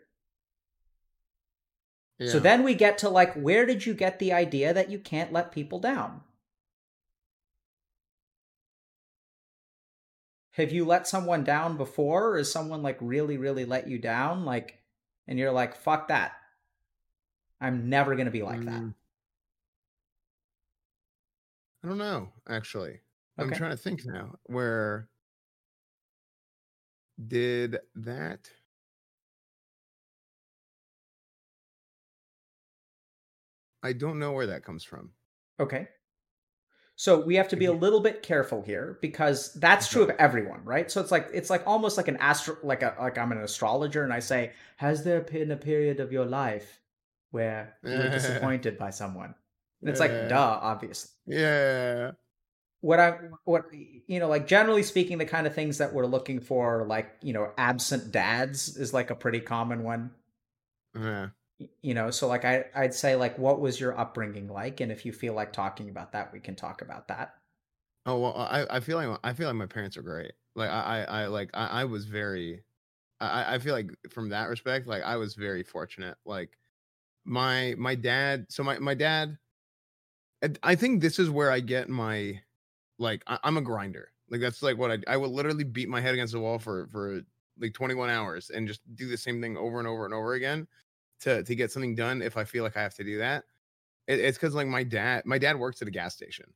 [2.19, 2.31] Yeah.
[2.31, 5.33] So then we get to like, where did you get the idea that you can't
[5.33, 6.23] let people down?
[10.53, 12.31] Have you let someone down before?
[12.31, 14.47] Or is someone like really, really let you down?
[14.47, 14.79] Like,
[15.29, 16.33] and you're like, fuck that.
[17.61, 18.81] I'm never going to be like that.
[18.83, 18.95] Mm.
[21.85, 23.01] I don't know, actually.
[23.39, 24.39] I'm trying to think now.
[24.45, 25.09] Where
[27.25, 28.51] did that
[33.87, 35.12] I don't know where that comes from.
[35.61, 35.89] Okay.
[36.97, 40.64] So we have to be a little bit careful here because that's true of everyone,
[40.64, 40.91] right?
[40.91, 44.03] So it's like it's like almost like an astro like a like I'm an astrologer
[44.03, 46.80] and I say, "Has there been a period of your life
[47.32, 49.34] where you were disappointed by someone?"
[49.82, 52.12] And it's like, "Duh, obviously." Yeah.
[52.80, 56.41] What I what you know, like generally speaking, the kind of things that we're looking
[56.41, 60.12] for, like you know, absent dads is like a pretty common one.
[60.95, 61.28] Yeah.
[61.59, 64.80] You know, so like I I'd say like, what was your upbringing like?
[64.80, 67.40] And if you feel like talking about that, we can talk about that.
[68.04, 70.32] Oh well, I I feel like I feel like my parents are great.
[70.54, 72.64] Like I I, like I, I was very,
[73.20, 76.18] I I feel like from that respect, like I was very fortunate.
[76.26, 76.59] Like
[77.24, 79.38] my my dad, so my my dad,
[80.62, 82.40] I think this is where I get my,
[82.98, 84.12] like I, I'm a grinder.
[84.30, 86.88] Like that's like what I I would literally beat my head against the wall for
[86.88, 87.22] for
[87.59, 90.68] like 21 hours and just do the same thing over and over and over again
[91.21, 93.45] to to get something done if I feel like I have to do that.
[94.07, 96.55] It, it's because like my dad, my dad works at a gas station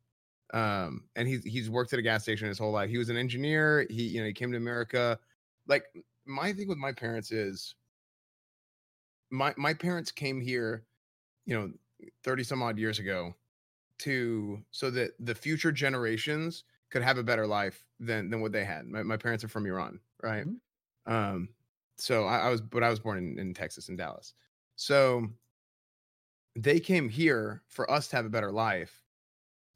[0.52, 2.90] um and he's he's worked at a gas station his whole life.
[2.90, 3.86] He was an engineer.
[3.90, 5.18] He you know he came to america.
[5.66, 5.84] Like
[6.26, 7.74] my thing with my parents is
[9.30, 10.86] my my parents came here
[11.46, 11.72] you know
[12.24, 13.34] 30 some odd years ago
[13.98, 18.64] to so that the future generations could have a better life than than what they
[18.64, 18.86] had.
[18.86, 20.46] My, my parents are from iran right?
[20.46, 20.60] Mhm.
[21.06, 21.54] um
[21.98, 24.34] so I, I was but i was born in, in texas in dallas
[24.80, 25.28] so
[26.56, 29.04] they came here for us to have a better life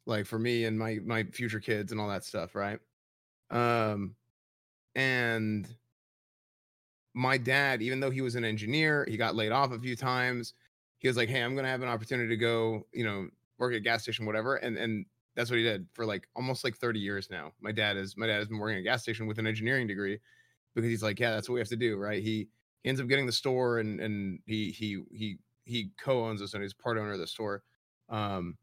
[0.05, 2.79] like for me and my my future kids and all that stuff right?
[3.51, 4.15] Um
[4.95, 5.67] and
[7.13, 10.53] my dad even though he was an engineer he got laid off a few times.
[10.99, 13.77] He was like hey i'm gonna have an opportunity to go you know work at
[13.77, 16.99] a gas station whatever and and that's what he did for like almost like 30
[16.99, 17.51] years now.
[17.59, 19.85] My dad is my dad has been working at a gas station with an engineering
[19.87, 20.19] degree
[20.75, 22.23] because he's like yeah that's what we have to do right?
[22.23, 22.49] He,
[22.85, 26.63] he ends up getting the store and and he he he he co-owns this and
[26.63, 27.63] he's part owner of the store
[28.09, 28.57] um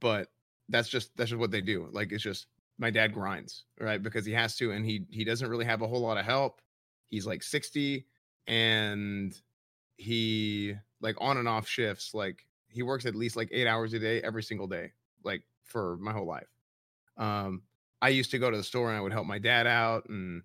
[0.00, 0.28] but
[0.70, 1.88] that's just that's just what they do.
[1.92, 2.46] Like it's just
[2.78, 4.02] my dad grinds, right?
[4.02, 6.60] Because he has to, and he he doesn't really have a whole lot of help.
[7.08, 8.06] He's like 60
[8.46, 9.38] and
[9.96, 13.98] he like on and off shifts, like he works at least like eight hours a
[13.98, 14.92] day every single day,
[15.24, 16.48] like for my whole life.
[17.16, 17.62] Um,
[18.00, 20.42] I used to go to the store and I would help my dad out and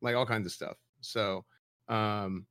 [0.00, 0.76] like all kinds of stuff.
[1.00, 1.44] So
[1.88, 2.46] um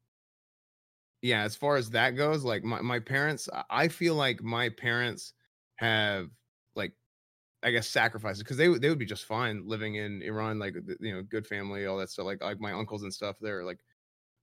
[1.25, 5.33] yeah, as far as that goes, like my, my parents, I- feel like my parents
[5.77, 6.29] have
[6.75, 6.93] like
[7.63, 11.13] I guess sacrifices because they they would be just fine living in Iran, like you
[11.15, 12.27] know, good family, all that stuff.
[12.27, 13.79] Like like my uncles and stuff, they're like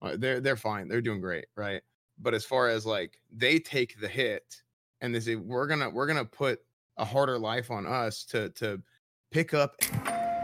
[0.03, 1.83] uh, they're they're fine, they're doing great, right?
[2.19, 4.45] But as far as like they take the hit
[5.01, 6.61] and they say we're gonna we're gonna put
[6.97, 8.83] a harder life on us to to
[9.31, 9.77] pick up.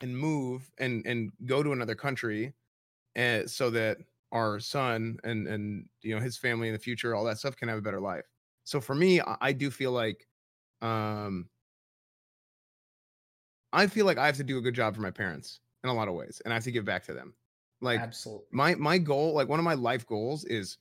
[0.00, 2.54] And move and and go to another country
[3.16, 3.98] and so that
[4.32, 7.68] our son and and you know his family in the future all that stuff can
[7.68, 8.26] have a better life
[8.64, 10.28] so for me i, I do feel like
[10.82, 11.50] um
[13.72, 15.94] i feel like i have to do a good job for my parents in a
[15.94, 17.34] lot of ways and i have to give back to them
[17.80, 18.46] like Absolutely.
[18.50, 20.78] my my goal like one of my life goals is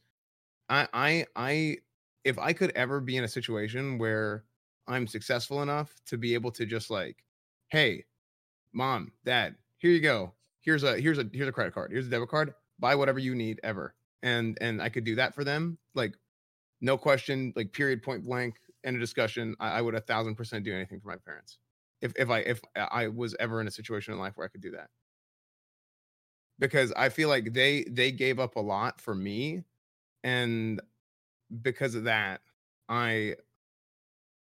[0.70, 1.78] i i i
[2.26, 4.46] if i could ever be in a situation where
[4.88, 7.24] i'm successful enough to be able to just like
[7.70, 8.06] hey
[8.78, 10.34] mom dad here you go.
[10.62, 11.92] Here's a here's a here's a credit card.
[11.92, 12.54] Here's a debit card.
[12.80, 13.96] Buy whatever you need ever.
[14.24, 16.16] And and i could do that for them like
[16.82, 19.56] no question like period point blank end of discussion.
[19.60, 21.60] I, I would a thousand percent do anything for my parents.
[22.02, 24.62] If if i if i was ever in a situation in life where i could
[24.62, 24.90] do that.
[26.60, 29.64] Because i feel like they they gave up a lot for me.
[30.24, 30.82] And
[31.62, 32.42] because of that
[32.90, 33.36] i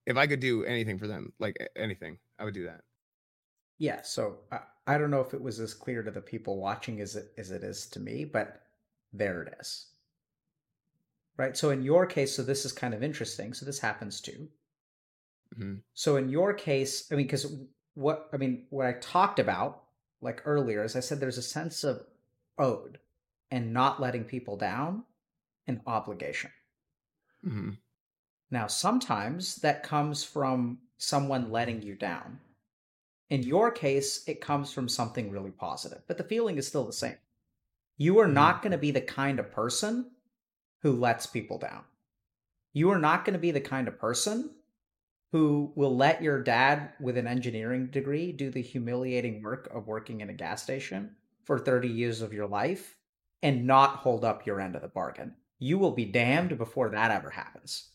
[0.08, 2.82] if i could do anything for them like anything i would do that
[3.80, 7.02] Yeah, so I, I don't know if it was as clear to the people watching
[7.02, 8.62] as it as it is to me, but
[9.12, 9.88] there it is.
[11.38, 11.58] Right.
[11.58, 13.56] So in your case, so this is kind of interesting.
[13.56, 14.48] So this happens too.
[15.56, 17.54] hmm So in your case, I mean, because
[17.96, 19.84] what I mean, what I talked about
[20.22, 22.06] like earlier is I said there's a sense of
[22.58, 23.00] owed
[23.52, 25.04] and not letting people down
[25.68, 26.52] and obligation.
[27.44, 27.72] hmm
[28.52, 32.42] Now, sometimes that comes from someone letting you down.
[33.30, 36.94] In your case, it comes from something really positive, but the feeling is still the
[36.94, 37.18] same.
[37.98, 40.12] You are not going to be the kind of person
[40.82, 41.84] who lets people down.
[42.74, 44.52] You are not going to be the kind of person
[45.32, 50.22] who will let your dad with an engineering degree do the humiliating work of working
[50.22, 52.98] in a gas station for 30 years of your life
[53.44, 55.36] and not hold up your end of the bargain.
[55.60, 57.90] You will be damned before that ever happens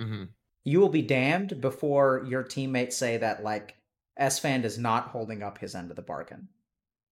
[0.00, 0.24] hmm
[0.64, 3.76] you will be damned before your teammates say that like
[4.20, 6.48] Esfand is not holding up his end of the bargain.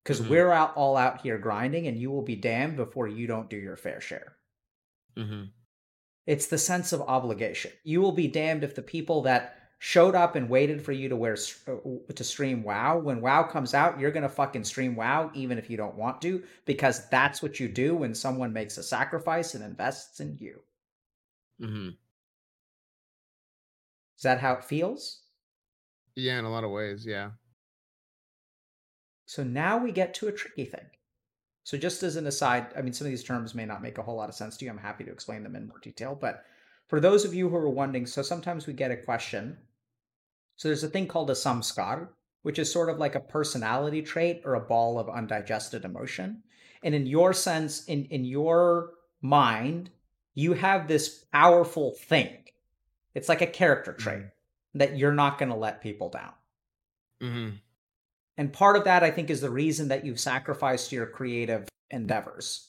[0.03, 0.29] Because Mhm.
[0.29, 3.57] we're out all out here grinding, and you will be damned before you don't do
[3.57, 4.39] your fair share.
[5.17, 5.45] hmm
[6.27, 7.73] It's the sense of obligation.
[7.85, 11.17] You will be damned if the people that showed up and waited for you to
[11.17, 11.37] wear
[11.67, 15.69] uh, to stream WoW when WoW comes out, you're gonna fucking stream WoW even if
[15.71, 19.65] you don't want to, because that's what you do when someone makes a sacrifice and
[19.65, 20.63] invests in you.
[21.59, 21.89] hmm
[24.17, 25.25] Is that how it feels?
[26.21, 27.07] Yeah, in a lot of ways.
[27.07, 27.31] Yeah.
[29.27, 30.87] So now we get to a tricky thing.
[31.63, 34.03] So just as an aside, I mean, some of these terms may not make a
[34.03, 34.71] whole lot of sense to you.
[34.71, 36.19] I'm happy to explain them in more detail.
[36.21, 36.45] But
[36.89, 39.57] for those of you who are wondering, so sometimes we get a question.
[40.57, 42.09] So there's a thing called a samskar,
[42.43, 46.43] which is sort of like a personality trait or a ball of undigested emotion.
[46.83, 49.91] And in your sense, in, in your mind,
[50.35, 52.37] you have this powerful thing.
[53.15, 54.31] It's like a character trait mm.
[54.75, 56.33] That you're not going to let people down.
[57.21, 57.49] hmm
[58.37, 62.69] And part of that, I think, is the reason that you've sacrificed your creative endeavors.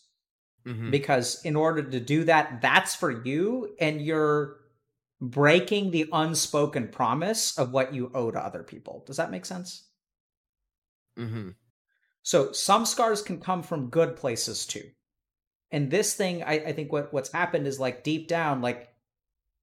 [0.65, 4.57] hmm Because in order to do that, that's for you, and you're
[5.21, 9.03] breaking the unspoken promise of what you owe to other people.
[9.05, 9.85] Does that make sense?
[11.17, 11.49] Mm-hmm.
[12.23, 14.89] So samskars can come from good places too.
[15.71, 18.89] And this thing, I, I think what, what's happened is like deep down, like,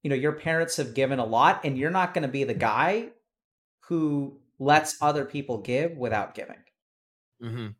[0.03, 2.53] you know, your parents have given a lot, and you're not going to be the
[2.53, 3.09] guy
[3.81, 6.57] who lets other people give without giving.
[7.41, 7.75] hmm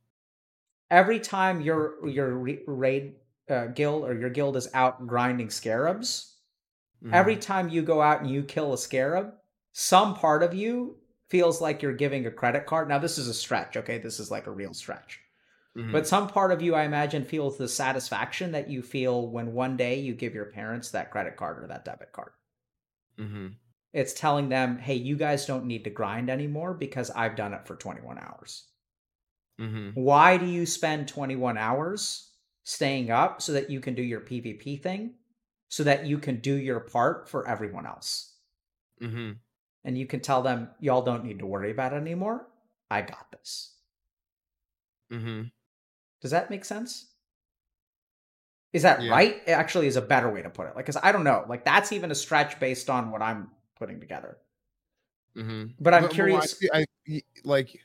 [0.92, 3.16] every time your your re- raid
[3.50, 6.36] uh, guild or your guild is out grinding scarabs,
[7.04, 7.14] Mm-hmm.
[7.14, 9.34] every time you go out and you kill a scarab,
[9.74, 10.98] some part of you
[11.30, 12.90] feels like you're giving a credit card.
[12.90, 13.98] Now this is a stretch, okay?
[14.00, 15.20] This is like a real stretch.
[15.76, 15.92] Mhm.
[15.92, 19.78] But some part of you, I imagine, feels the satisfaction that you feel when one
[19.78, 22.34] day you give your parents that credit card or that debit card.
[23.18, 23.60] Mhm.
[23.94, 27.68] It's telling them, hey, you guys don't need to grind anymore because I've done it
[27.68, 28.66] for 21 hours.
[29.58, 29.94] Mhm.
[29.94, 34.78] Why do you spend 21 hours staying up so that you can do your PvP
[34.82, 35.20] thing,
[35.70, 38.38] so that you can do your part for everyone else?
[39.02, 39.40] Mhm.
[39.84, 42.50] And you can tell them, y'all don't need to worry about it anymore.
[42.90, 43.76] I got this.
[45.10, 45.50] Mhm.
[46.22, 47.08] Does that make sense?
[48.74, 49.12] Is that Yeah.
[49.12, 49.42] right?
[49.48, 50.76] It actually is a better way to put it.
[50.76, 51.46] Like, because I don't know.
[51.48, 54.38] Like, that's even a stretch based on what I'm putting together.
[55.36, 55.74] Mhm.
[55.80, 56.58] But I'm I curious.
[56.60, 57.76] see- I, y- like,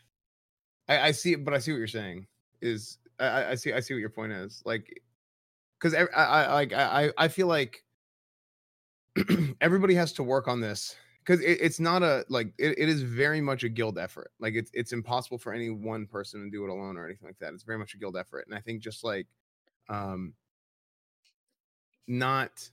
[0.89, 2.27] I, I see, but I see what you're saying.
[2.61, 4.63] Is I, I- I see, I see what your point is.
[4.67, 5.01] Like,
[5.79, 7.85] because I, I, like, I, I I feel like
[9.61, 13.03] everybody has to work on this because it, it's not a like it, it is
[13.03, 14.33] very much a guild effort.
[14.39, 17.39] Like, it's it's impossible for any one person to do it alone or anything like
[17.41, 17.55] that.
[17.55, 19.29] It's very much a guild effort, and I think just like,
[19.89, 20.35] um,
[22.07, 22.71] not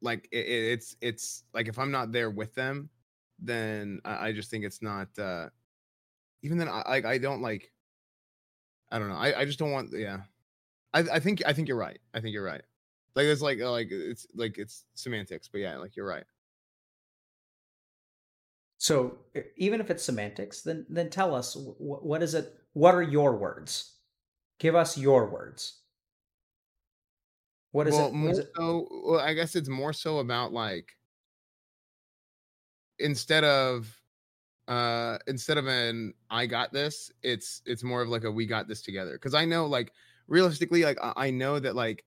[0.00, 2.90] like it, it- it's it's like if I'm not there with them,
[3.38, 5.18] then I, I just think it's not.
[5.18, 5.50] uh
[6.42, 7.72] Even then, I I don't like.
[8.90, 9.16] I don't know.
[9.16, 9.90] I, I just don't want.
[9.92, 10.22] Yeah,
[10.94, 12.00] I I think I think you're right.
[12.14, 12.62] I think you're right.
[13.16, 16.24] Like it's like like it's like it's semantics, but yeah, like you're right.
[18.86, 19.18] So
[19.56, 22.54] even if it's semantics, then then tell us wh- what is it?
[22.72, 23.96] What are your words?
[24.60, 25.80] Give us your words.
[27.72, 28.14] What is well, it?
[28.14, 28.52] more is it?
[28.54, 28.86] so.
[29.04, 30.92] Well, I guess it's more so about like
[33.00, 33.92] instead of
[34.68, 38.68] uh instead of an I got this, it's it's more of like a we got
[38.68, 39.14] this together.
[39.14, 39.90] Because I know like
[40.28, 42.04] realistically, like I, I know that like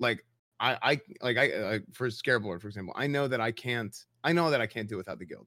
[0.00, 0.24] like
[0.58, 3.96] I I like I uh, for Scarab Lord, for example, I know that I can't.
[4.24, 5.46] I know that I can't do it without the guild.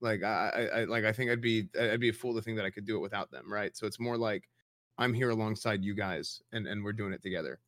[0.00, 2.66] Like I, I, like I think I'd be I'd be a fool to think that
[2.66, 3.76] I could do it without them, right?
[3.76, 4.48] So it's more like
[4.98, 7.60] I'm here alongside you guys, and and we're doing it together.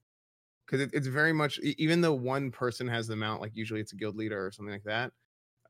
[0.66, 3.92] Because it, it's very much even though one person has the mount, like usually it's
[3.92, 5.12] a guild leader or something like that.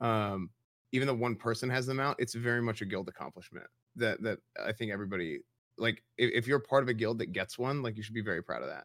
[0.01, 0.51] Um,
[0.93, 3.67] even though one person has the mount, it's very much a guild accomplishment.
[3.97, 5.41] that that I think everybody
[5.79, 8.23] like if, if you're part of a guild that gets one, like you should be
[8.23, 8.85] very proud of that.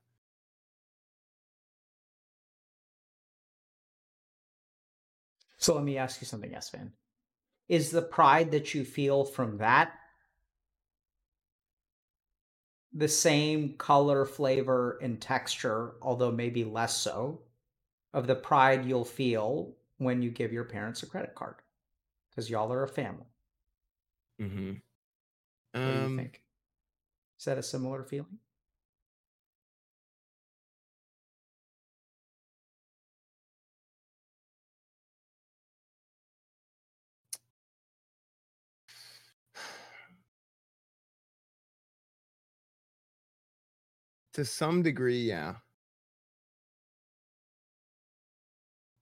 [5.58, 6.92] So let me ask you something, Esfand.
[7.68, 9.94] Is the pride that you feel from that
[12.94, 17.42] the same color, flavor, and texture, although maybe less so,
[18.14, 21.56] of the pride you'll feel when you give your parents a credit card?
[22.30, 23.28] Because y'all are a family.
[24.42, 24.74] Mm-hmm.
[25.82, 26.42] What do you Um, think?
[27.40, 28.40] Is that a similar feeling?
[44.36, 45.58] To some degree, yeah.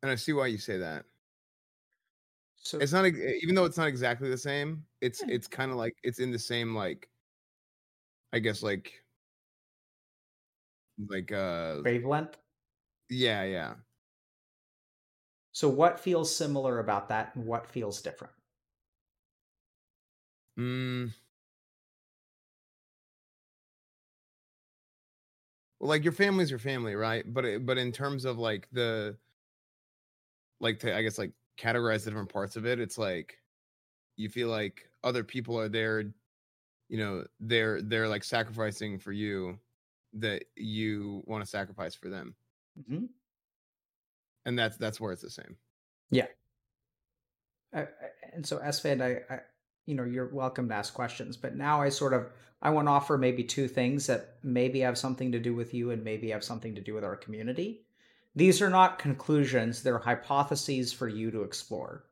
[0.01, 1.05] And I see why you say that.
[2.57, 4.85] So It's not even though it's not exactly the same.
[5.01, 5.27] It's Yeah.
[5.27, 7.09] it's kind of like it's in the same like
[8.33, 9.05] I guess like
[11.09, 12.39] like uh wavelength.
[13.09, 13.75] yeah, yeah.
[15.53, 18.33] So what feels similar about that and what feels different?
[20.57, 21.13] Mm.
[25.83, 27.25] Well, like your family's your family, right?
[27.31, 29.17] But it- but in terms of like the
[30.61, 33.37] like to I guess like categorize the different parts of it, it's like
[34.15, 35.99] you feel like other people are there,
[36.87, 39.59] you know, they're they're like sacrificing for you
[40.13, 42.37] that you want to sacrifice for them.
[42.87, 43.07] hmm
[44.45, 45.57] And that's that's where it's the same.
[47.73, 47.87] I, I-
[48.31, 48.59] and so
[49.01, 49.41] I, I,
[49.85, 52.31] you know, you're welcome to ask questions, but now I sort of
[52.61, 55.91] I want to offer maybe two things that maybe have something to do with you
[55.91, 57.85] and maybe have something to do with our community.
[58.35, 62.05] These are not conclusions; they're hypotheses for you to explore.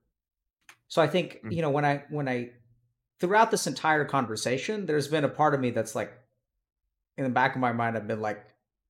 [0.89, 1.51] So I think Mhm.
[1.51, 2.51] you know when I when I
[3.19, 6.13] throughout this entire conversation, there's been a part of me that's like,
[7.17, 8.45] in the back of my mind, I've been like,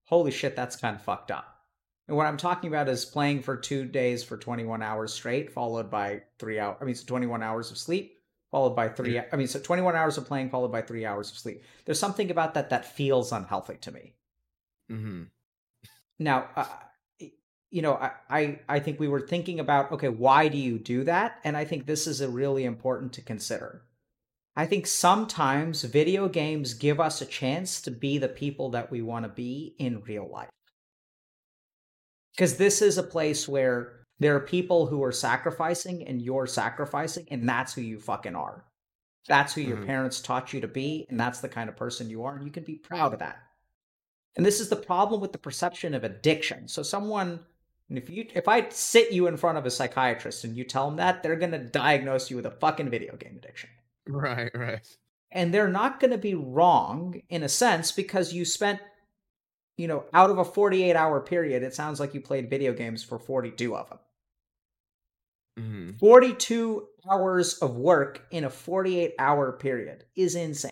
[0.05, 1.65] "Holy shit, that's kind of fucked up."
[2.07, 5.89] And what I'm talking about is playing for two days for 21 hours straight, followed
[5.89, 6.77] by three hours.
[6.81, 8.20] I mean, so 21 hours of sleep,
[8.51, 9.19] followed by three.
[9.19, 11.63] I mean, so 21 hours of playing, followed by three hours of sleep.
[11.85, 14.13] There's something about that that feels unhealthy to me.
[14.91, 15.23] Mm-hmm.
[16.19, 16.65] Now, uh,
[17.71, 21.05] you know, I, I I think we were thinking about okay, why do you do
[21.05, 21.39] that?
[21.43, 23.83] And I think this is a really important to consider.
[24.55, 29.01] I think sometimes video games give us a chance to be the people that we
[29.01, 30.49] want to be in real life.
[32.35, 37.27] Because this is a place where there are people who are sacrificing and you're sacrificing,
[37.31, 38.65] and that's who you fucking are.
[39.27, 39.87] That's who your Mhm.
[39.87, 42.51] parents taught you to be, and that's the kind of person you are, and you
[42.51, 43.37] can be proud of that.
[44.37, 46.67] And this is the problem with the perception of addiction.
[46.69, 47.45] So someone
[47.89, 50.87] and if you if I sit you in front of a psychiatrist and you tell
[50.87, 53.69] them that, they're going to diagnose you with a fucking video game addiction.
[54.07, 54.97] Right, right.
[55.31, 58.81] And they're not going to be wrong in a sense because you spent
[59.77, 63.03] you know, out of a 48 hour period, it sounds like you played video games
[63.03, 63.99] for 42 of them.
[65.59, 65.97] Mm-hmm.
[65.97, 70.71] 42 hours of work in a 48 hour period is insane.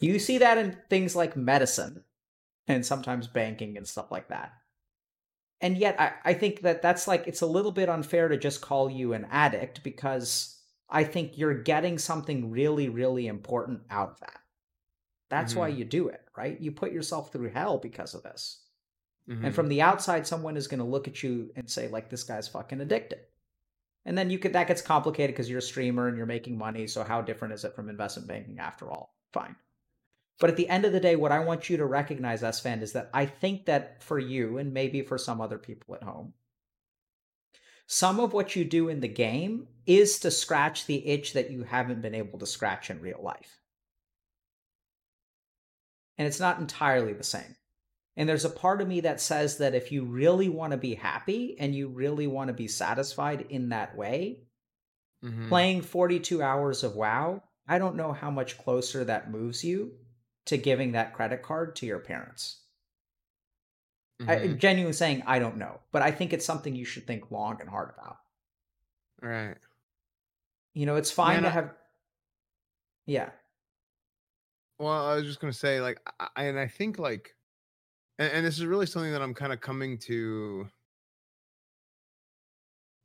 [0.00, 2.04] You see that in things like medicine
[2.66, 4.52] and sometimes banking and stuff like that.
[5.60, 8.60] And yet, I, I think that that's like, it's a little bit unfair to just
[8.60, 14.20] call you an addict because I think you're getting something really, really important out of
[14.20, 14.38] that.
[15.30, 16.58] That's why you do it, right?
[16.58, 18.62] You put yourself through hell because of this.
[19.28, 19.44] Mm-hmm.
[19.44, 22.24] And from the outside, someone is going to look at you and say, like, this
[22.24, 23.20] guy's fucking addicted.
[24.04, 26.86] And then you could that gets complicated because you're a streamer and you're making money.
[26.86, 29.14] So how different is it from investment banking after all?
[29.32, 29.56] Fine.
[30.40, 32.92] But at the end of the day, what I want you to recognize, Esfand, is
[32.92, 36.32] that I think that for you and maybe for some other people at home,
[37.86, 41.64] some of what you do in the game is to scratch the itch that you
[41.64, 43.60] haven't been able to scratch in real life.
[46.18, 47.56] And it's not entirely the same.
[48.18, 50.94] And there's a part of me that says that if you really want to be
[50.96, 54.42] happy and you really want to be satisfied in that way,
[55.24, 55.48] Mhm.
[55.48, 59.96] playing 42 hours of WoW, I don't know how much closer that moves you
[60.46, 62.64] to giving that credit card to your parents.
[64.20, 64.42] I, Mhm.
[64.44, 67.60] I'm genuinely saying I don't know, but I think it's something you should think long
[67.60, 68.18] and hard about.
[69.20, 69.56] right.
[70.74, 71.74] You know, it's fine Man, to I- have.
[73.06, 73.30] Yeah.
[74.78, 77.34] Well, I was just gonna say, like, I, I- and I think like,
[78.18, 80.68] and, and this is really something that I'm kind of coming to.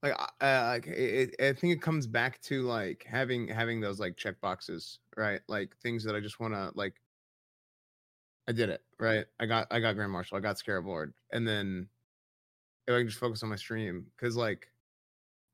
[0.02, 3.80] Like, I- uh, like it, it, I think it comes back to like having having
[3.80, 5.42] those like check boxes, right?
[5.48, 7.00] Like things that I just want to like.
[8.46, 9.26] I did it, right?
[9.40, 11.88] I got I got Grand Marshal, I got Scarab Lord, and then
[12.88, 14.68] if I can just focus on my stream, because like,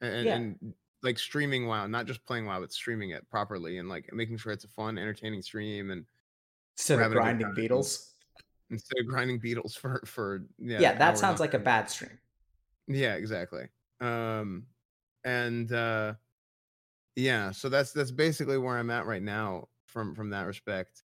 [0.01, 0.35] and, Yeah.
[0.37, 4.37] and like streaming WoW, not just playing WoW, but streaming it properly and like making
[4.37, 6.03] sure it's a fun, entertaining stream and
[6.79, 8.15] Instead of having a good grinding beetles.
[8.69, 12.19] Instead of grinding beetles for for yeah, Yeah, that sounds like a bad stream.
[12.87, 13.69] Yeah, exactly.
[13.99, 14.67] Um
[15.23, 16.15] and uh
[17.15, 21.03] yeah, so that's that's basically where I'm at right now from from that respect.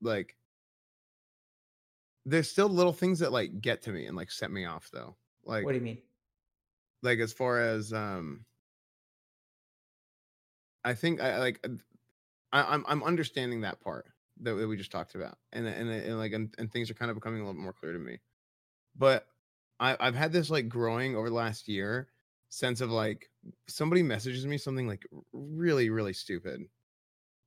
[0.00, 0.36] Like
[2.24, 5.16] there's still little things that like get to me and like set me off though.
[5.44, 6.02] Like what do you mean?
[7.02, 8.44] like as far as um
[10.84, 11.64] I think I like
[12.52, 14.06] I, I'm I'm understanding that part
[14.42, 17.16] that we just talked about, and and, and like and, and things are kind of
[17.16, 18.18] becoming a little more clear to me.
[18.96, 19.26] But
[19.80, 22.08] I I've had this like growing over the last year
[22.48, 23.30] sense of like
[23.68, 26.62] somebody messages me something like really really stupid,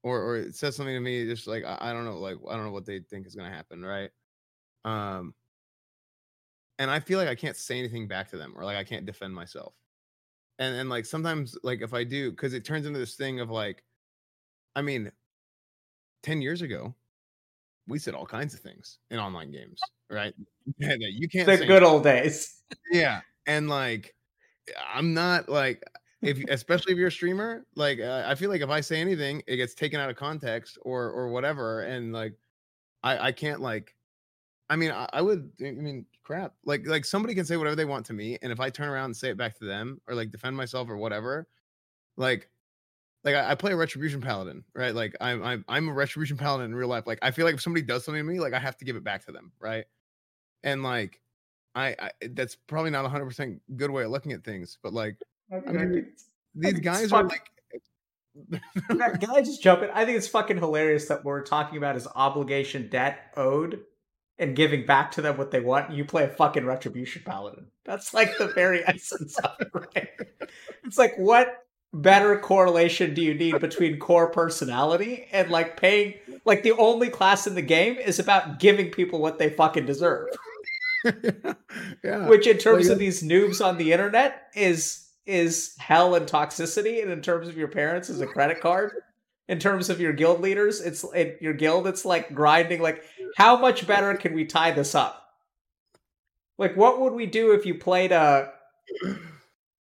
[0.04, 2.56] or or it says something to me just like I, I don't know like I
[2.56, 4.12] don't know what they think is gonna happen, right?
[4.86, 5.34] Um,
[6.80, 9.06] and I feel like I can't say anything back to them, or like I can't
[9.06, 9.74] defend myself
[10.60, 13.50] and and like sometimes like if i do because it turns into this thing of
[13.50, 13.84] like
[14.76, 15.12] i mean
[16.24, 16.94] 10 years ago
[17.88, 20.34] we said all kinds of things in online games right
[20.78, 22.62] Yeah, you can't The say good old days.
[22.92, 24.14] yeah and like
[24.94, 25.84] i'm not like
[26.22, 29.42] if especially if you're a streamer like uh, i feel like if i say anything
[29.48, 32.34] it gets taken out of context or or whatever and like
[33.04, 33.96] i i can't like
[34.70, 37.86] i mean i, I would i mean crap like like somebody can say whatever they
[37.86, 40.14] want to me and if i turn around and say it back to them or
[40.14, 41.48] like defend myself or whatever
[42.18, 42.50] like
[43.24, 46.68] like I, I play a retribution paladin right like I'm, I'm i'm a retribution paladin
[46.68, 48.60] in real life like i feel like if somebody does something to me like i
[48.60, 49.86] have to give it back to them right
[50.64, 51.22] and like
[51.76, 54.94] I, I that's probably not a hundred percent good way of looking at things, but
[54.94, 55.18] like
[55.52, 56.08] I mean,
[56.56, 57.50] these guys are like
[58.90, 59.90] Can I just jump in?
[59.92, 63.82] I think it's fucking hilarious that we're talking about his obligation debt owed
[64.38, 65.92] and giving back to them what they want.
[65.92, 67.68] You play a fucking retribution paladin.
[67.86, 70.10] That's like the very essence of it, right?
[70.86, 76.14] It's like what better correlation do you need between core personality and like paying
[76.46, 80.28] like the only class in the game is about giving people what they fucking deserve.
[82.04, 82.28] yeah.
[82.28, 87.02] Which in terms Like, of these noobs on the internet is is hell and toxicity,
[87.04, 88.94] and in terms of your parents is a credit card.
[89.48, 91.88] In terms of your guild leaders, it's in your guild.
[91.88, 92.82] It's like grinding.
[92.82, 93.04] Like,
[93.36, 95.24] how much better can we tie this up?
[96.58, 98.52] Like, what would we do if you played a,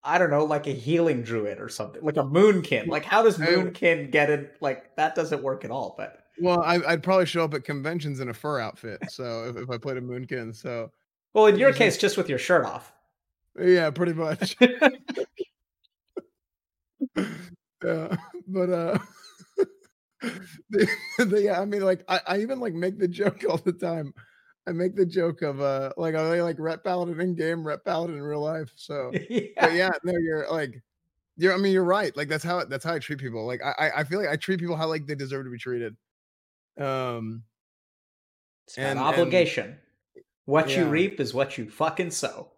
[0.03, 2.87] I don't know, like a healing druid or something, like a moonkin?
[2.87, 4.55] Like, how does moonkin get it?
[4.61, 5.95] Like, that doesn't work at all.
[5.97, 8.99] But well, I, I'd probably show up at conventions in a fur outfit.
[9.09, 10.91] So if, if I played a moonkin, so
[11.33, 12.93] well, in your case, just with your shirt off.
[13.59, 14.55] yeah, pretty much.
[17.83, 18.15] yeah,
[18.47, 18.97] but uh,
[20.69, 20.87] the,
[21.17, 24.13] the, yeah, I mean, like I, I even like make the joke all the time.
[24.67, 27.83] I make the joke of uh, like are they like ret paladin in game, ret
[27.83, 28.71] paladin in real life?
[28.75, 29.41] So yeah.
[29.59, 30.81] but yeah, no, you're like,
[31.37, 31.53] you're.
[31.53, 32.15] I mean, you're right.
[32.15, 33.45] Like that's how that's how I treat people.
[33.47, 35.95] Like I, I- feel like I treat people how like they deserve to be treated.
[36.77, 37.43] Um,
[38.67, 39.77] It's about And- and- obligation.
[40.45, 42.51] what you reap is what you fucking sow.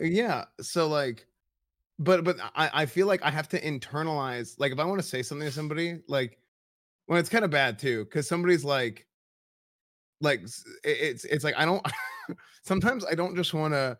[0.00, 0.44] yeah.
[0.60, 1.26] So like,
[1.98, 4.54] but but I I feel like I have to internalize.
[4.60, 6.38] Like if I want to say something to somebody, like
[7.08, 9.07] well it's kind of bad too, because somebody's like,
[10.20, 10.42] like
[10.84, 11.84] it's it's like I don't.
[12.62, 13.98] sometimes I don't just want to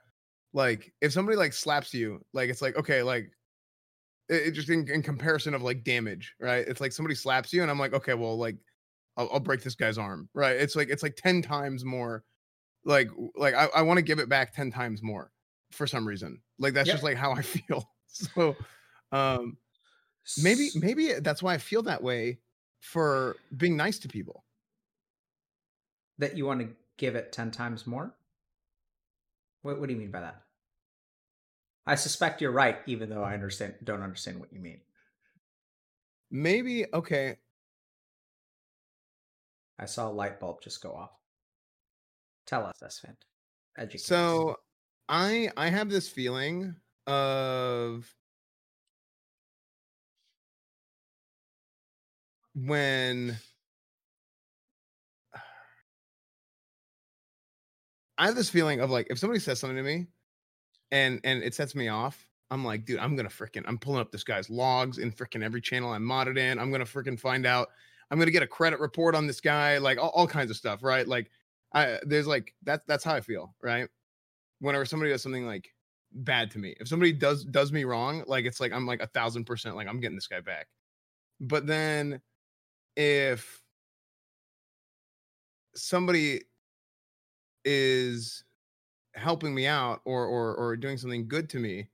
[0.52, 3.30] like if somebody like slaps you, like it's like okay, like
[4.28, 6.66] it, it just in, in comparison of like damage, right?
[6.66, 8.56] It's like somebody slaps you, and I'm like, okay, well, like
[9.16, 10.56] I'll, I'll break this guy's arm, right?
[10.56, 12.24] It's like it's like ten times more,
[12.84, 15.32] like like I, I want to give it back ten times more
[15.72, 16.40] for some reason.
[16.58, 16.94] Like that's Yep.
[16.94, 17.90] just like how I feel.
[18.08, 18.56] So,
[19.12, 19.58] um,
[20.42, 22.40] maybe maybe that's why I feel that way
[22.80, 24.44] for being nice to people.
[26.18, 28.14] That you want to give it 10 times more?
[29.62, 30.42] What, what do you mean by that?
[31.86, 34.80] I suspect you're right, even though I understand don't understand what you mean.
[36.30, 37.38] Maybe okay.
[39.78, 41.12] I saw a light bulb just go off.
[42.46, 43.16] Tell us, Esfand.
[43.78, 44.04] Educate us.
[44.04, 44.56] So
[45.08, 46.74] I I have this feeling
[47.06, 48.14] of
[52.54, 53.38] when
[58.18, 60.06] I have this feeling of like if somebody says something to me
[60.90, 64.10] and and it sets me off, I'm like, dude, I'm gonna freaking I'm pulling up
[64.10, 66.58] this guy's logs in freaking every channel I'm modded in.
[66.58, 67.68] I'm gonna freaking find out.
[68.10, 70.82] I'm gonna get a credit report on this guy, like all, all kinds of stuff,
[70.82, 71.06] right?
[71.06, 71.30] Like
[71.72, 73.88] I there's like that that's how I feel, right?
[74.60, 75.72] Whenever somebody does something like
[76.12, 76.74] bad to me.
[76.80, 79.86] If somebody does does me wrong, like it's like I'm like a thousand percent like
[79.88, 80.66] I'm getting this guy back.
[81.40, 82.20] But then
[82.96, 83.62] if
[85.76, 86.42] somebody
[87.64, 88.44] is
[89.14, 91.88] helping me out or or or doing something good to me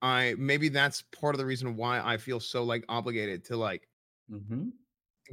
[0.00, 3.88] I maybe that's part of the reason why I feel so like obligated to like
[4.30, 4.68] Mm-hmm.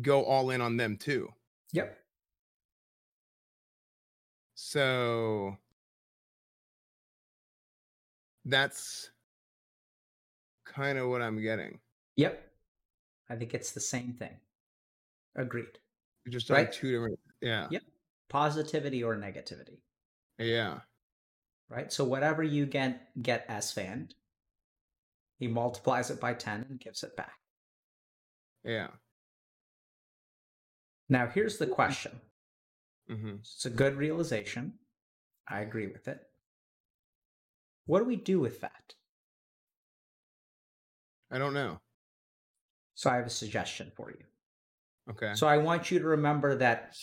[0.02, 1.28] go all in on them too.
[1.74, 2.00] Yep.
[4.56, 5.58] So
[8.46, 9.12] that's
[10.66, 11.80] kind of what I'm getting.
[12.16, 12.42] Yep.
[13.30, 14.40] I think it's the same thing.
[15.36, 15.78] Agreed.
[16.30, 16.72] Just Right.
[16.72, 17.68] two different yeah.
[17.70, 17.84] Yep.
[18.30, 19.82] Positivity or negativity.
[20.38, 20.80] Yeah.
[21.70, 21.92] Right.
[21.92, 24.10] So whatever you get get S fan,
[25.40, 27.40] he multiplies it by 10 and gives it back.
[28.64, 28.88] Yeah.
[31.10, 32.22] Now here's the question.
[33.08, 34.74] hmm It's a good realization.
[35.48, 36.20] I agree with it.
[37.86, 38.96] What do we do with that?
[41.32, 41.80] I don't know.
[42.96, 44.26] So I have a suggestion for you.
[45.12, 45.34] Okay.
[45.36, 46.96] So I want you to remember that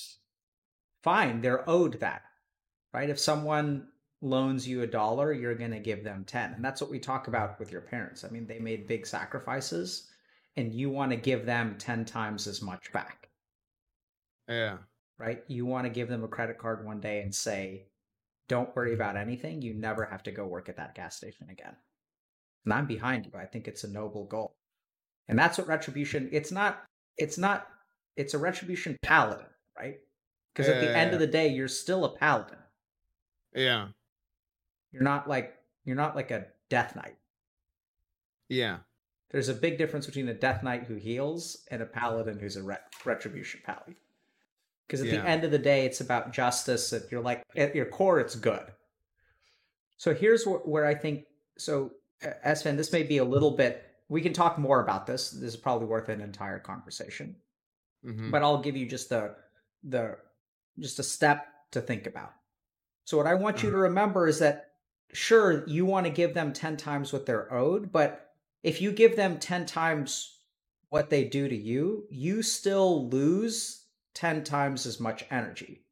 [1.03, 2.23] fine, they're owed that.
[2.93, 3.11] Right?
[3.11, 3.89] If someone
[4.21, 6.55] loans you a dollar, you're going to give them 10.
[6.55, 8.25] And that's what we talk about with your parents.
[8.25, 10.09] I mean, they made big sacrifices
[10.57, 13.29] and you want to give them 10 times as much back.
[14.49, 14.79] yeah.
[15.19, 15.45] Right?
[15.47, 17.87] You want to give them a credit card one day and say,
[18.49, 19.01] "Don't worry mm-hmm.
[19.01, 19.63] about anything.
[19.63, 21.77] You never have to go work at that gas station again."
[22.65, 23.33] And I'm behind you.
[23.39, 24.57] I think it's a noble goal.
[25.29, 26.83] And that's what retribution it's not
[27.19, 27.69] it's not
[28.17, 29.47] it's a retribution paladin,
[29.79, 29.99] right?
[30.55, 32.59] Because at the end of the day, you're still a paladin.
[33.55, 33.89] Yeah.
[34.93, 35.55] You're not like
[35.85, 37.17] you're not like a death knight.
[38.49, 38.79] Yeah.
[39.31, 42.63] There's a big difference between a death knight who heals and a paladin who's a
[42.63, 43.97] ret- retribution paladin.
[44.87, 45.23] Because at Yeah.
[45.23, 46.93] the end of the day, it's about justice.
[46.93, 48.67] If you're like at your core, it's good.
[49.97, 51.27] So here's wh- where I think.
[51.57, 51.93] So
[52.45, 53.85] Esfand, this may be a little bit.
[54.09, 55.31] We can talk more about this.
[55.31, 57.37] This is probably worth an entire conversation.
[58.05, 59.35] hmm But I'll give you just the
[59.85, 60.19] the
[60.79, 62.33] just a step to think about.
[63.05, 63.73] So what I want you mm.
[63.73, 64.71] to remember is that
[65.13, 68.31] sure you want to give them 10 times what they're owed, but
[68.63, 70.39] if you give them 10 times
[70.89, 75.85] what they do to you, you still lose 10 times as much energy.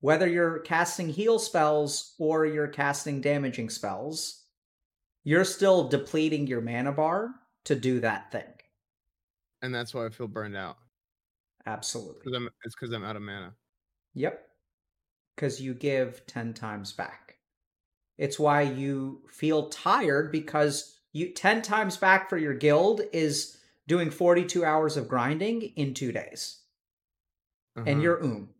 [0.00, 4.44] Whether you're casting heal spells or you're casting damaging spells,
[5.24, 7.30] you're still depleting your mana bar
[7.64, 8.44] to do that thing.
[9.62, 10.76] And that's why I feel burned out.
[11.66, 12.22] Absolutely.
[12.22, 13.52] Cause I'm it's because I'm out of mana.
[14.16, 14.48] Yep.
[15.36, 17.36] Because you give 10 times back.
[18.18, 24.10] It's why you feel tired because you 10 times back for your guild is doing
[24.10, 26.62] 42 hours of grinding in two days.
[27.76, 28.00] And Uh-huh.
[28.00, 28.54] you're oom.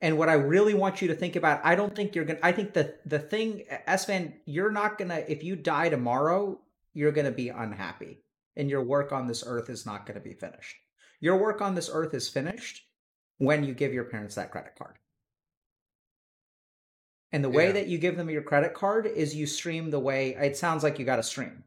[0.00, 2.50] And what I really want you to think about, I don't think you're gonna I
[2.52, 6.60] think the the thing Esfand, you're not gonna if you die tomorrow,
[6.94, 8.24] you're gonna be unhappy.
[8.56, 10.76] And your work on this earth is not gonna be finished.
[11.20, 12.87] Your work on this earth is finished
[13.38, 14.96] when you give your parents that credit card.
[17.32, 17.72] And the way Yeah.
[17.72, 20.98] that you give them your credit card is you stream the way it sounds like
[20.98, 21.64] you got to stream.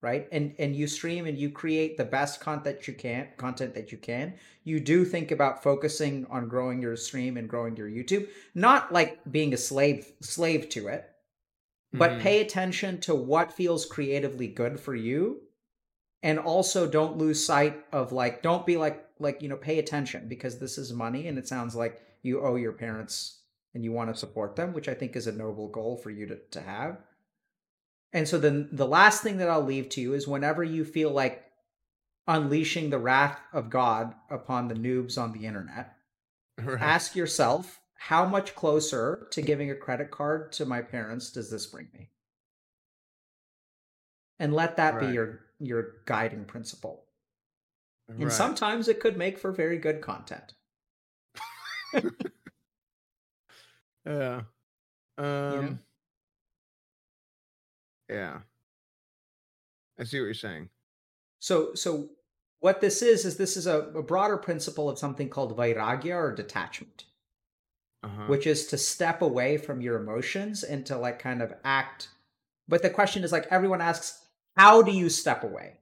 [0.00, 0.28] Right?
[0.30, 3.98] And and you stream and you create the best content you can, content that you
[3.98, 4.34] can.
[4.62, 9.18] You do think about focusing on growing your stream and growing your YouTube, not like
[9.32, 11.10] being a slave slave to it,
[11.92, 12.20] but Mhm.
[12.20, 15.42] pay attention to what feels creatively good for you
[16.22, 20.28] and also don't lose sight of like don't be like like you know pay attention
[20.28, 23.40] because this is money and it sounds like you owe your parents
[23.74, 26.26] and you want to support them which i think is a noble goal for you
[26.26, 26.98] to, to have.
[28.10, 31.10] And so then the last thing that i'll leave to you is whenever you feel
[31.10, 31.44] like
[32.26, 35.94] unleashing the wrath of god upon the noobs on the internet
[36.64, 36.80] Right.
[36.80, 41.66] ask yourself how much closer to giving a credit card to my parents does this
[41.66, 42.10] bring me?
[44.38, 47.04] And let that be your your guiding principle
[48.08, 50.54] and sometimes it could make for very good content
[54.06, 54.42] Yeah.
[55.18, 55.80] Um.
[58.08, 58.38] Yeah.
[60.00, 60.68] I see what you're saying.
[61.40, 62.08] so so
[62.60, 66.32] what this is is this is a, a broader principle of something called vairagya or
[66.34, 67.04] detachment
[68.02, 68.24] Uh-huh.
[68.28, 72.08] which is to step away from your emotions and to like kind of act
[72.68, 74.24] but the question is like everyone asks
[74.56, 75.77] how do you step away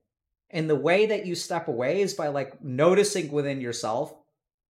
[0.51, 4.15] and the way that you step away is by like noticing within yourself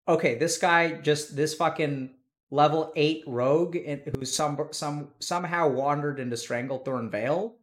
[0.07, 2.11] okay this guy just this fucking
[2.51, 3.77] level 8 rogue
[4.15, 7.55] who some some somehow wandered into stranglethorn vale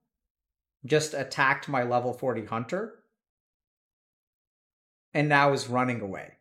[0.84, 2.96] just attacked my level 40 hunter
[5.16, 6.32] and now is running away.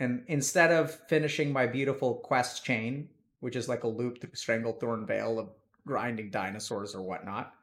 [0.00, 5.06] And instead of finishing my beautiful quest chain, which is like a loop through Stranglethorn
[5.06, 5.50] Vale of
[5.86, 7.54] grinding dinosaurs or whatnot,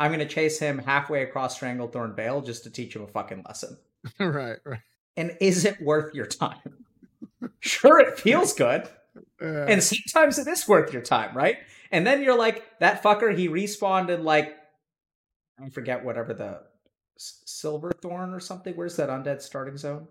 [0.00, 3.44] I'm going to chase him halfway across Stranglethorn Vale just to teach him a fucking
[3.46, 3.76] lesson.
[4.18, 4.56] right.
[4.64, 4.80] Right.
[5.16, 6.86] And is it worth your time?
[7.60, 8.88] sure, it feels good.
[9.40, 9.66] Yeah.
[9.68, 11.56] And sometimes it is worth your time, right?
[11.92, 14.56] And then you're like, that fucker, he respawned in like
[15.62, 16.62] I forget whatever the
[17.18, 18.74] Silverthorn or something.
[18.74, 20.08] Where's that undead starting zone?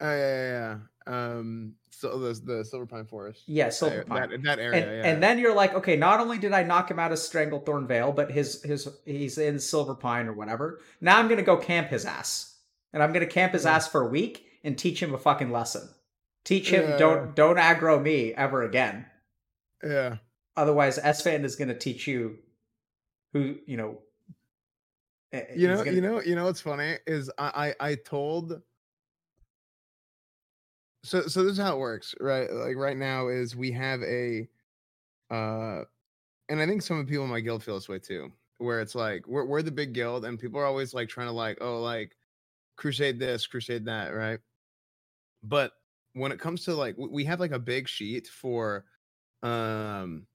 [0.00, 0.76] Oh yeah, yeah, yeah.
[1.06, 3.44] Um, so the the Silver Pine Forest.
[3.46, 4.30] Yeah, Silver Pine.
[4.30, 4.82] That, that area.
[4.82, 5.10] and, yeah.
[5.10, 8.12] and then you're like, okay, not only did I knock him out of Stranglethorn Vale,
[8.12, 10.80] but his his he's in Silver Pine or whatever.
[11.00, 12.56] Now I'm gonna go camp his ass,
[12.92, 13.76] and I'm gonna camp his Yeah.
[13.76, 15.88] ass for a week and teach him a fucking lesson.
[16.44, 16.96] Teach him Yeah.
[16.98, 19.06] don't don't aggro me ever again.
[19.84, 20.16] yeah.
[20.56, 22.38] Otherwise, Esfand is gonna teach you
[23.32, 23.98] who you know.
[25.54, 28.62] you know gonna- you know you know what's funny is I, I i told
[31.06, 32.50] so so this is how it works right?
[32.52, 34.48] Like right now is we have a
[35.30, 35.84] uh
[36.48, 38.80] and i think some of the people in my guild feel this way too where
[38.80, 41.58] it's like we're, we're the big guild and people are always like trying to like
[41.60, 42.16] oh like
[42.76, 44.40] crusade this crusade that right?
[45.42, 45.72] But
[46.12, 48.86] when it comes to like we have like a big sheet for
[49.42, 50.26] um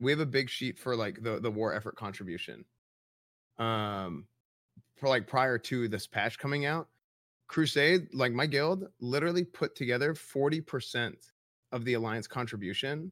[0.00, 2.64] we have a big sheet for like the the war effort contribution
[3.58, 4.28] um
[4.96, 6.90] for like prior to this patch coming out
[7.48, 11.14] crusade like my guild literally put together 40%
[11.72, 13.10] of the alliance contribution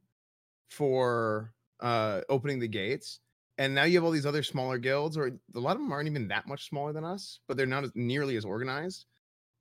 [0.69, 3.21] for uh opening the gates
[3.59, 6.09] and now you have all these other smaller guilds or a lot of them aren't
[6.09, 9.07] even that much smaller than us but they're not as nearly as organized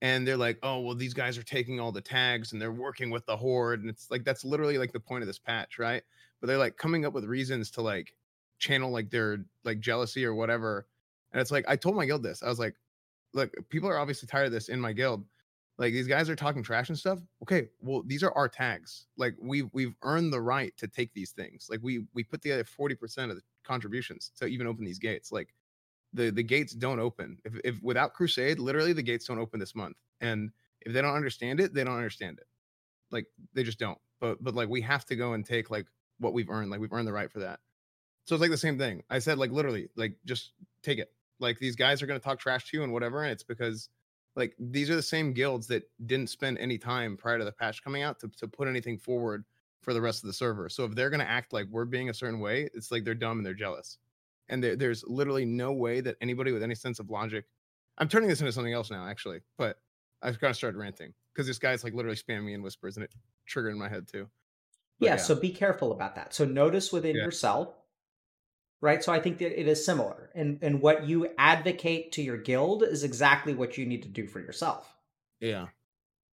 [0.01, 3.09] and they're like oh well these guys are taking all the tags and they're working
[3.09, 6.03] with the horde and it's like that's literally like the point of this patch right?
[6.39, 8.13] But they're like coming up with reasons to like
[8.59, 10.87] channel like their like jealousy or whatever
[11.31, 12.75] and it's like i told my guild this i was like
[13.35, 15.23] look people are obviously tired of this in my guild.
[15.77, 17.19] Like these guys are talking trash and stuff.
[17.43, 19.07] Okay well these are our tags.
[19.17, 21.67] Like we've we've earned the right to take these things.
[21.69, 25.31] Like we we put together 40% of the contributions to even open these gates.
[25.31, 25.53] Like
[26.13, 27.37] the the gates don't open.
[27.43, 29.97] If, if without crusade literally the gates don't open this month.
[30.21, 30.49] And
[30.81, 32.47] if they don't understand it they don't understand it.
[33.11, 33.99] Like they just don't.
[34.21, 35.87] But but like we have to go and take like
[36.19, 36.71] what we've earned.
[36.71, 37.59] Like we've earned the right for that.
[38.23, 39.03] So it's like the same thing.
[39.09, 42.39] I said like literally like just take it like these guys are going to talk
[42.39, 43.89] trash to you and whatever and it's because
[44.35, 47.83] like these are the same guilds that didn't spend any time prior to the patch
[47.83, 49.45] coming out to, to put anything forward
[49.81, 52.09] for the rest of the server so if they're going to act like we're being
[52.09, 53.97] a certain way it's like they're dumb and they're jealous
[54.49, 57.45] and there, there's literally no way that anybody with any sense of logic
[57.97, 59.79] i'm turning this into something else now actually but
[60.21, 63.03] i've kind of started ranting because this guy's like literally spamming me in whispers and
[63.03, 63.13] it
[63.45, 64.29] triggered in my head too
[64.99, 66.33] But yeah, so be careful about that.
[66.33, 67.21] So notice within Yeah.
[67.21, 67.75] yourself,
[68.81, 69.03] right?
[69.03, 70.29] So I think that it is similar.
[70.35, 74.27] And and what you advocate to your guild is exactly what you need to do
[74.27, 74.93] for yourself,
[75.39, 75.67] yeah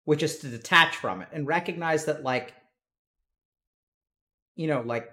[0.06, 2.54] which is to detach from it and recognize that like
[4.56, 5.12] you know, like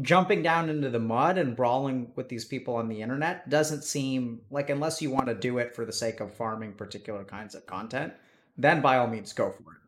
[0.00, 4.40] jumping down into the mud and brawling with these people on the internet doesn't seem
[4.50, 7.66] like unless you want to do it for the sake of farming particular kinds of
[7.66, 8.12] content,
[8.56, 9.78] then by all means go for it.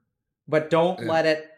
[0.48, 1.06] But don't Yeah.
[1.06, 1.50] let it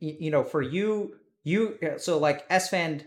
[0.00, 3.04] you know, for you you so like Esfand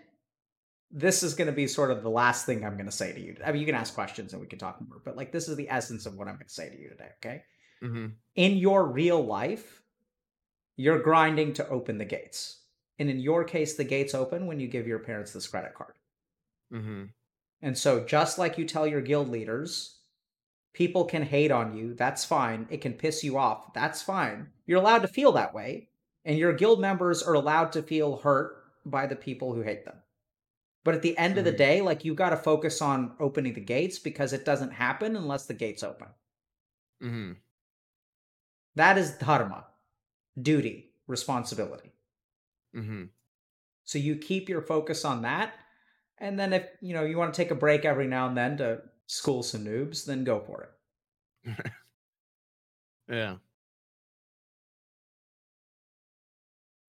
[0.92, 3.20] this is going to be sort of the last thing I'm going to say to
[3.20, 3.36] you.
[3.46, 5.56] I mean, you can ask questions and we can talk more, but like this is
[5.56, 7.44] the essence of what I'm going to say to you today, okay?
[7.82, 9.82] hmm in your real life,
[10.78, 12.64] you're grinding to open the gates.
[13.00, 15.94] And in your case, the gates open when you give your parents this credit card.
[16.72, 17.06] hmm
[17.62, 20.00] And so, just like you tell your guild leaders,
[20.74, 21.94] people can hate on you.
[21.96, 22.68] That's fine.
[22.70, 23.74] It can piss you off.
[23.74, 24.52] That's fine.
[24.68, 25.90] You're allowed to feel that way.
[26.26, 29.98] And your guild members are allowed to feel hurt by the people who hate them.
[30.84, 31.58] But at the end of the Mhm.
[31.58, 35.45] day, like you got to focus on opening the gates because it doesn't happen unless
[35.48, 36.10] the gates open.
[37.02, 37.32] hmm
[38.76, 39.68] That is dharma,
[40.41, 41.94] duty, responsibility.
[42.74, 43.14] hmm
[43.84, 45.53] So you keep your focus on that.
[46.18, 48.58] And then if, you know, you want to take a break every now and then
[48.58, 50.72] to school some noobs, then go for it.
[53.08, 53.38] yeah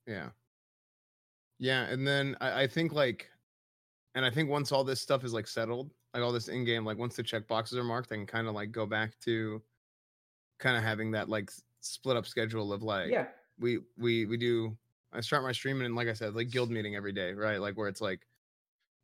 [0.07, 0.31] yeah
[1.59, 3.31] yeah and then I, I think like
[4.15, 6.85] and i think once all this stuff is like settled like all this in game
[6.85, 9.63] like once the check boxes are marked i can kind of like go back to
[10.59, 13.27] kind of having that like split up schedule of like yeah.
[13.59, 14.77] we we we do
[15.13, 17.77] i start my stream and like i said like guild meeting every day right like
[17.77, 18.27] where it's like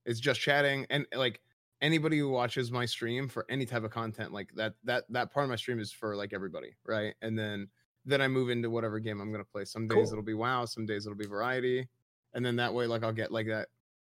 [0.04, 1.40] it's just chatting and like
[1.80, 5.44] anybody who watches my stream for any type of content like that that that part
[5.44, 7.68] of my stream is for like everybody right and then
[8.04, 10.12] then i move into whatever game i'm going to play some days Cool.
[10.12, 11.86] it'll be wow some days it'll be variety
[12.34, 13.68] and then that way like i'll get like that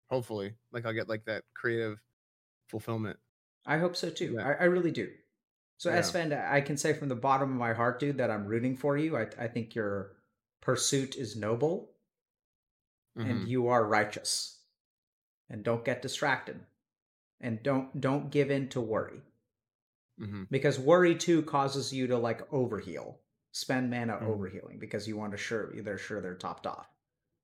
[0.10, 2.00] hopefully like i'll get like that creative
[2.68, 3.18] fulfillment
[3.66, 4.34] I hope so too.
[4.34, 4.46] Yeah.
[4.46, 5.10] I, I really do.
[5.78, 6.00] So Yeah.
[6.00, 8.98] Esfand, I can say from the bottom of my heart, dude, that I'm rooting for
[8.98, 9.16] you.
[9.16, 10.18] I, I think your
[10.60, 11.96] pursuit is noble
[13.16, 13.48] and Mhm.
[13.48, 14.60] you are righteous.
[15.50, 16.60] And don't get distracted.
[17.40, 19.22] And don't don't give in to worry.
[20.20, 20.48] Mhm.
[20.50, 23.20] Because worry too causes you to like overheal.
[23.54, 24.28] Spend mana Mhm.
[24.28, 26.93] overhealing because you want to sure they're sure they're topped off.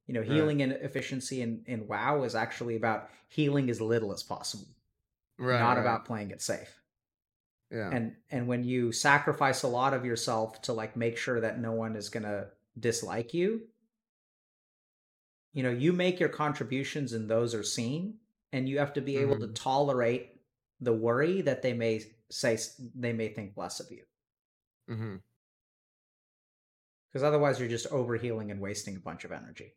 [0.10, 0.31] You know, Right.
[0.31, 4.65] healing and efficiency in, in WoW is actually about healing as little as possible.
[5.38, 5.81] right, not right.
[5.81, 6.81] about playing it safe.
[7.69, 7.91] yeah.
[7.94, 11.73] And and when you sacrifice a lot of yourself to like make sure that no
[11.73, 12.49] one is going to
[12.80, 13.68] dislike you,
[15.53, 18.15] you know, you make your contributions and those are seen
[18.52, 19.56] and you have to be able to Mhm.
[19.56, 20.41] tolerate
[20.81, 22.57] the worry that they may say
[22.95, 24.03] they may think less of you.
[24.90, 25.18] Mm-hmm
[27.07, 29.73] Because otherwise you're just overhealing and wasting a bunch of energy.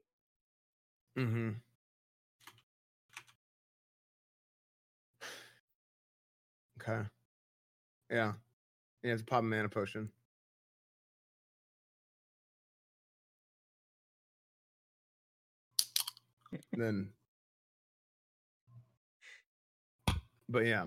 [1.17, 1.51] Hmm
[6.81, 7.07] Okay.
[8.11, 8.33] Yeah.
[9.03, 10.11] Yeah, it's a pop mana potion.
[16.73, 17.11] then
[20.49, 20.87] but yeah.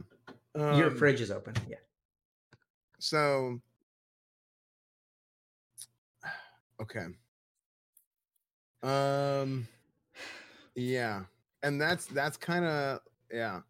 [0.56, 1.54] Your Um, fridge is open.
[1.68, 1.78] Yeah.
[3.00, 3.60] So
[6.82, 7.06] okay.
[8.84, 9.68] Um
[10.76, 11.24] yeah.
[11.64, 13.00] And that's that's kind of
[13.32, 13.62] yeah.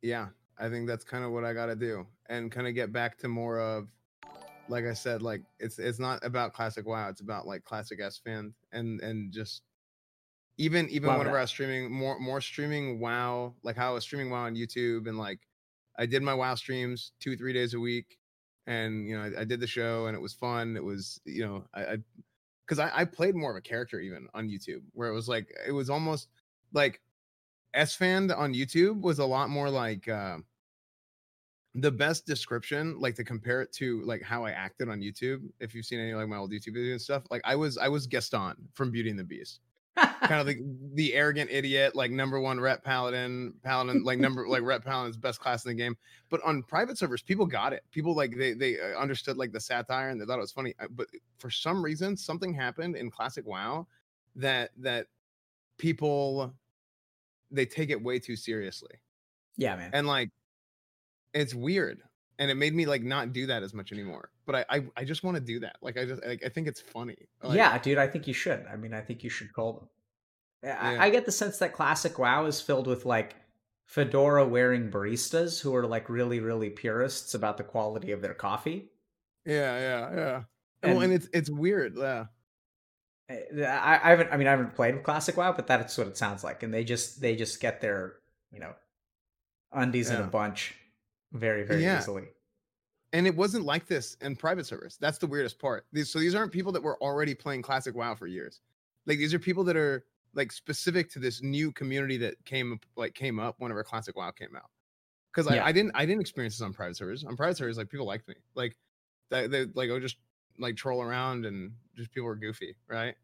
[0.00, 0.28] Yeah,
[0.58, 3.18] I think that's kind of what I got to do and kind of get back
[3.18, 3.88] to more of
[4.68, 8.52] like I said like it's it's not about classic WoW, it's about like classic Esfand
[8.72, 9.62] and and just
[10.58, 11.40] even even Love whenever it.
[11.40, 15.08] I was streaming more more streaming WoW, like how I was streaming WoW on YouTube
[15.08, 15.40] and like
[15.98, 18.18] I did my WoW streams two three days a week,
[18.66, 20.76] and you know I, I did the show and it was fun.
[20.76, 21.96] It was you know I, I
[22.68, 25.48] because I, I played more of a character even on YouTube where it was like
[25.66, 26.28] it was almost
[26.72, 27.00] like
[27.74, 30.38] Esfand on YouTube was a lot more like uh,
[31.74, 35.48] the best description like to compare it to like how I acted on YouTube.
[35.60, 37.88] If you've seen any like my old YouTube videos and stuff, like I was I
[37.88, 39.60] was Gaston from Beauty and the Beast
[40.22, 40.58] kind of the
[40.94, 45.40] the arrogant idiot, like number one ret paladin, paladin, like number like ret paladin's best
[45.40, 45.96] class in the game.
[46.28, 47.84] But on private servers, people got it.
[47.90, 50.74] People like they they uh, understood like the satire and they thought it was funny.
[50.80, 51.08] Uh, But
[51.38, 53.86] for some reason, something happened in classic WoW
[54.36, 55.06] that that
[55.78, 56.52] people
[57.50, 58.96] they take it way too seriously,
[59.56, 59.90] yeah, man.
[59.94, 60.30] and like
[61.32, 62.02] it's weird.
[62.40, 64.30] And it made me like not do that as much anymore.
[64.48, 65.76] But I I, I just want to do that.
[65.82, 67.16] Like I just like I think it's funny.
[67.42, 68.64] Like, yeah, dude, I think you should.
[68.72, 69.88] I mean, I think you should call them.
[70.64, 71.02] I, Yeah.
[71.04, 73.36] I get the sense that classic WoW is filled with like
[73.86, 78.90] fedora wearing baristas who are like really, really purists about the quality of their coffee.
[79.44, 80.42] Yeah, yeah, yeah.
[80.82, 81.94] And, well, And- it's it's weird.
[81.96, 82.24] Yeah.
[83.28, 84.32] Eh, I, I haven't.
[84.32, 86.62] I mean, I haven't played with classic WoW, but that's what it sounds like.
[86.62, 88.14] And they just they just get their
[88.50, 88.72] you know
[89.72, 90.74] undies in a bunch
[91.32, 91.98] very very Yeah.
[91.98, 92.28] easily.
[93.12, 94.98] And it wasn't like this in private servers.
[95.00, 95.86] That's the weirdest part.
[95.92, 98.60] These so these aren't people that were already playing classic WoW for years.
[99.06, 100.04] Like these are people that are
[100.34, 104.30] like specific to this new community that came up- like came up whenever classic WoW
[104.30, 104.70] came out.
[105.32, 105.64] Because Yeah.
[105.64, 107.24] I, I didn't I didn't experience this on private servers.
[107.24, 108.34] On private servers, like people liked me.
[108.54, 108.76] Like
[109.30, 110.16] they, they like I would just
[110.58, 113.14] like troll around and just people were goofy, right?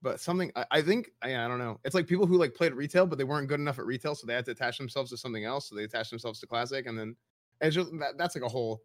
[0.00, 1.78] But something I, I think I, I don't know.
[1.84, 4.26] It's like people who like played retail, but they weren't good enough at retail, so
[4.26, 5.68] they had to attach themselves to something else.
[5.68, 7.14] So they attached themselves to classic, and then
[7.60, 8.82] it's just that, that's like a whole,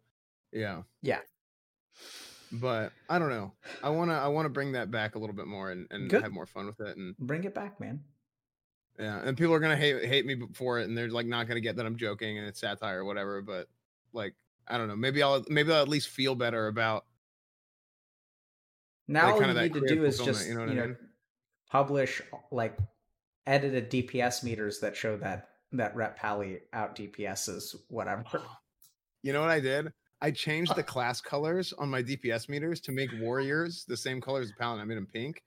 [0.52, 1.20] yeah, Yeah.
[2.50, 3.52] But I don't know.
[3.82, 6.22] I wanna I wanna bring that back a little bit more and, and Good.
[6.22, 6.96] have more fun with it.
[6.96, 8.02] And Bring it back, man.
[8.98, 11.60] yeah, and people are gonna hate hate me for it, and they're like not gonna
[11.60, 13.42] get that I'm joking and it's satire or whatever.
[13.42, 13.68] But
[14.14, 14.34] like
[14.66, 14.96] I don't know.
[14.96, 17.04] Maybe I'll maybe I'll at least feel better about
[19.06, 20.86] Now Like, all you need to do is just you know, you know know, I
[20.86, 20.96] mean?
[21.70, 22.78] publish like
[23.46, 28.24] edited DPS meters that show that that ret pally out DPSs whatever.
[28.34, 28.56] Oh,
[29.22, 29.92] you know what I did?
[30.20, 34.40] I changed the class colors on my DPS meters to make warriors the same color
[34.40, 34.82] as paladin.
[34.82, 35.42] I made them pink.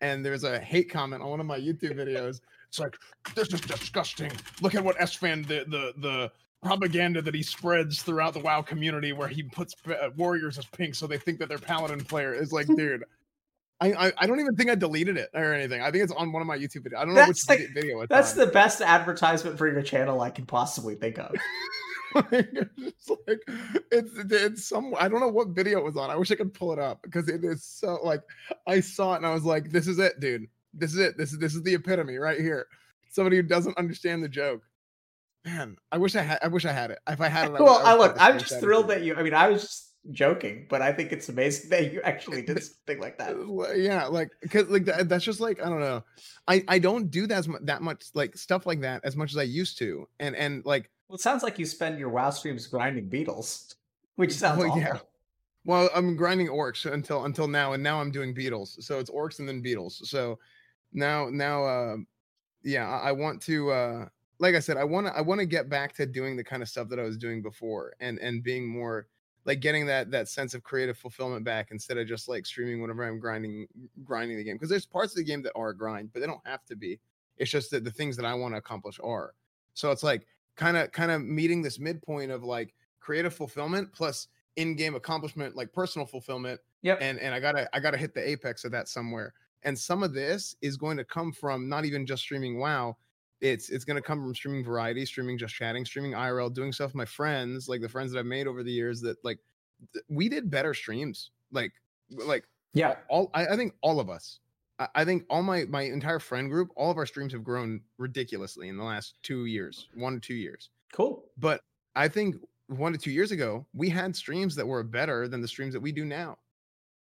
[0.00, 2.40] And there's a hate comment on one of my YouTube videos.
[2.68, 2.96] It's like,
[3.34, 4.32] this is disgusting.
[4.60, 6.32] Look at what Esfand the the the
[6.62, 10.94] propaganda that he spreads throughout the WoW community, where he puts uh, warriors as pink,
[10.94, 13.04] so they think that their paladin player is like, dude.
[13.80, 15.82] I, I, I don't even think I deleted it or anything.
[15.82, 16.96] I think it's on one of my YouTube videos.
[16.96, 18.38] I don't know which That's like- video it's That's on.
[18.38, 21.34] the best advertisement for your channel I can possibly think of.
[22.32, 23.40] like, it's like
[23.90, 26.10] it's it's some I don't know what video it was on.
[26.10, 28.22] I wish I could pull it up because it is so like
[28.66, 30.46] I saw it and I was like, this is it, dude.
[30.72, 31.16] This is it.
[31.16, 32.66] This is this is the epitome right here.
[33.10, 34.62] Somebody who doesn't understand the joke.
[35.44, 36.98] Man, I wish I had I wish I had it.
[37.08, 39.14] If I had it, I would- well, I I look, I'm just thrilled that you.
[39.14, 42.62] I mean, I was just joking, but I think it's amazing that you actually did
[42.62, 43.36] something like that.
[43.76, 46.04] Yeah like because like that, that's just like i don't know
[46.46, 49.30] i i don't do that as mu- that much like stuff like that as much
[49.30, 52.30] as i used to and and like Well, it sounds like you spend your WoW
[52.30, 53.76] streams grinding beetles,
[54.16, 54.80] which sounds Well, awful.
[54.82, 54.98] yeah.
[55.64, 58.84] Well, I'm grinding orcs until until now, and now I'm doing beetles.
[58.84, 60.08] So it's orcs and then beetles.
[60.10, 60.40] So
[60.92, 61.96] now now uh,
[62.64, 64.08] yeah, I, I want to uh,
[64.40, 66.62] like I said, I want to I want to get back to doing the kind
[66.62, 69.08] of stuff that I was doing before, and and being more
[69.44, 73.04] like getting that that sense of creative fulfillment back instead of just like streaming whenever
[73.04, 73.68] I'm grinding
[74.04, 74.56] grinding the game.
[74.56, 76.76] Because there's parts of the game that are a grind, but they don't have to
[76.76, 77.00] be.
[77.38, 79.34] It's just that the things that I want to accomplish are.
[79.74, 80.26] So it's like
[80.56, 85.72] kind of kind of meeting this midpoint of like creative fulfillment plus in-game accomplishment, like
[85.72, 86.60] personal fulfillment.
[86.82, 89.34] yeah And and I gotta I gotta hit the apex of that somewhere.
[89.62, 92.96] And some of this is going to come from not even just streaming WoW.
[93.40, 96.94] It's it's gonna come from streaming variety, streaming just chatting, streaming IRL, doing stuff with
[96.96, 99.40] my friends, like the friends that I've made over the years that like
[99.92, 101.30] th- we did better streams.
[101.50, 101.72] Like
[102.10, 102.96] like Yeah.
[103.08, 104.40] all I, I think all of us
[104.78, 108.68] I, think all my my entire friend group all of our streams have grown ridiculously
[108.68, 110.70] in the last two years one to two years.
[110.92, 111.24] Cool.
[111.38, 111.60] but
[111.96, 112.36] i think
[112.68, 115.80] one to two years ago we had streams that were better than the streams that
[115.80, 116.38] we do now.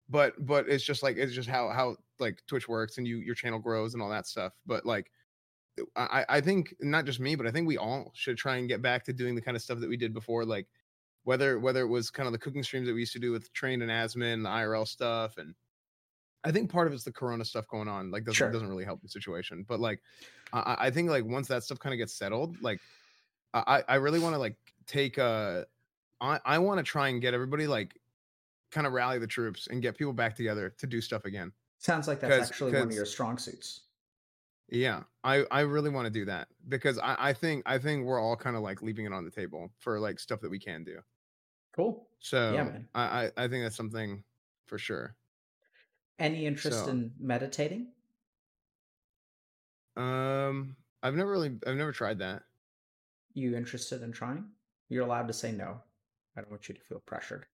[0.08, 3.34] But but it's just like it's just how how like twitch works and you your
[3.34, 4.54] channel grows and all that stuff.
[4.66, 5.10] But like
[5.96, 8.68] uh, i i think not just me but i think we all should try and
[8.68, 10.66] get back to doing the kind of stuff that we did before like
[11.24, 13.52] whether whether it was kind of the cooking streams that we used to do with
[13.52, 15.54] train and Asmon the irl stuff and
[16.44, 18.50] i think part of it's the corona stuff going on like doesn't, Sure.
[18.50, 20.00] doesn't really help the situation but like
[20.52, 22.80] i I- think like once that stuff kind of gets settled like
[23.54, 24.56] i i really want to like
[24.86, 25.64] take uh
[26.20, 27.98] i i want to try and get everybody like
[28.70, 32.08] kind of rally the troops and get people back together to do stuff again Sounds
[32.08, 33.82] like that's 'Cause- actually one of 'cause- your strong suits.
[34.68, 38.20] yeah i i really want to do that because i i think i think we're
[38.20, 40.84] all kind of like leaving it on the table for like stuff that we can
[40.84, 40.98] do
[41.74, 42.08] Cool.
[42.18, 42.88] so yeah, man.
[42.94, 44.22] I, I i think that's something
[44.66, 45.14] for sure
[46.18, 47.92] Any interest So- in meditating?
[49.96, 52.44] um i've never really i've never tried that
[53.34, 54.44] You interested in trying?
[54.88, 55.80] You're allowed to say no.
[56.36, 57.46] I don't want you to feel pressured.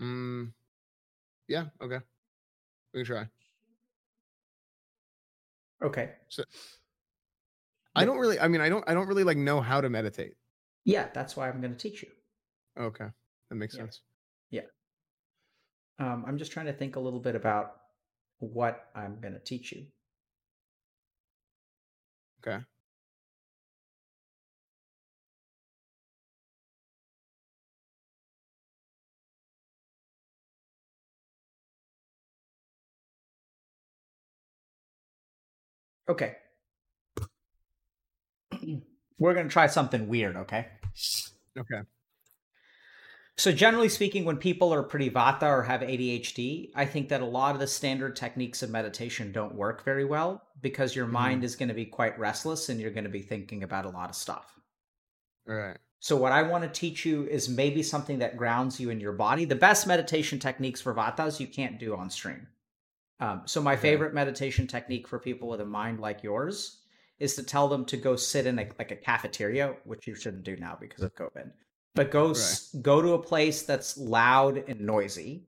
[0.00, 0.52] mm,
[1.48, 1.98] yeah okay
[2.94, 3.28] we can try
[5.82, 6.12] Okay.
[6.28, 6.44] So
[7.96, 10.34] i don't really i mean i don't i don't really like know how to meditate
[10.84, 12.10] Yeah, that's why I'm going to teach you.
[12.78, 13.06] okay
[13.48, 13.82] that makes Yeah.
[13.82, 14.02] sense
[16.00, 17.76] Um, I'm just trying to think a little bit about
[18.38, 19.86] what I'm going to teach you.
[22.40, 22.64] okay
[36.08, 36.34] Okay.
[39.18, 40.66] We're going to try something weird, okay?
[41.56, 41.82] okay
[43.40, 47.24] So, generally speaking, when people are pretty vata or have ADHD, I think that a
[47.24, 51.12] lot of the standard techniques of meditation don't work very well because your Mhm.
[51.12, 53.88] mind is going to be quite restless and you're going to be thinking about a
[53.88, 54.60] lot of stuff.
[55.46, 55.78] Right.
[56.00, 59.14] So, what I want to teach you is maybe something that grounds you in your
[59.14, 59.46] body.
[59.46, 62.46] The best meditation techniques for vatas you can't do on stream.
[63.20, 66.82] Um, so, my favorite meditation technique for people with a mind like yours
[67.18, 70.44] is to tell them to go sit in a, like a cafeteria, which you shouldn't
[70.44, 71.52] do now because of COVID.
[71.94, 75.48] But go s go to a place that's loud and noisy,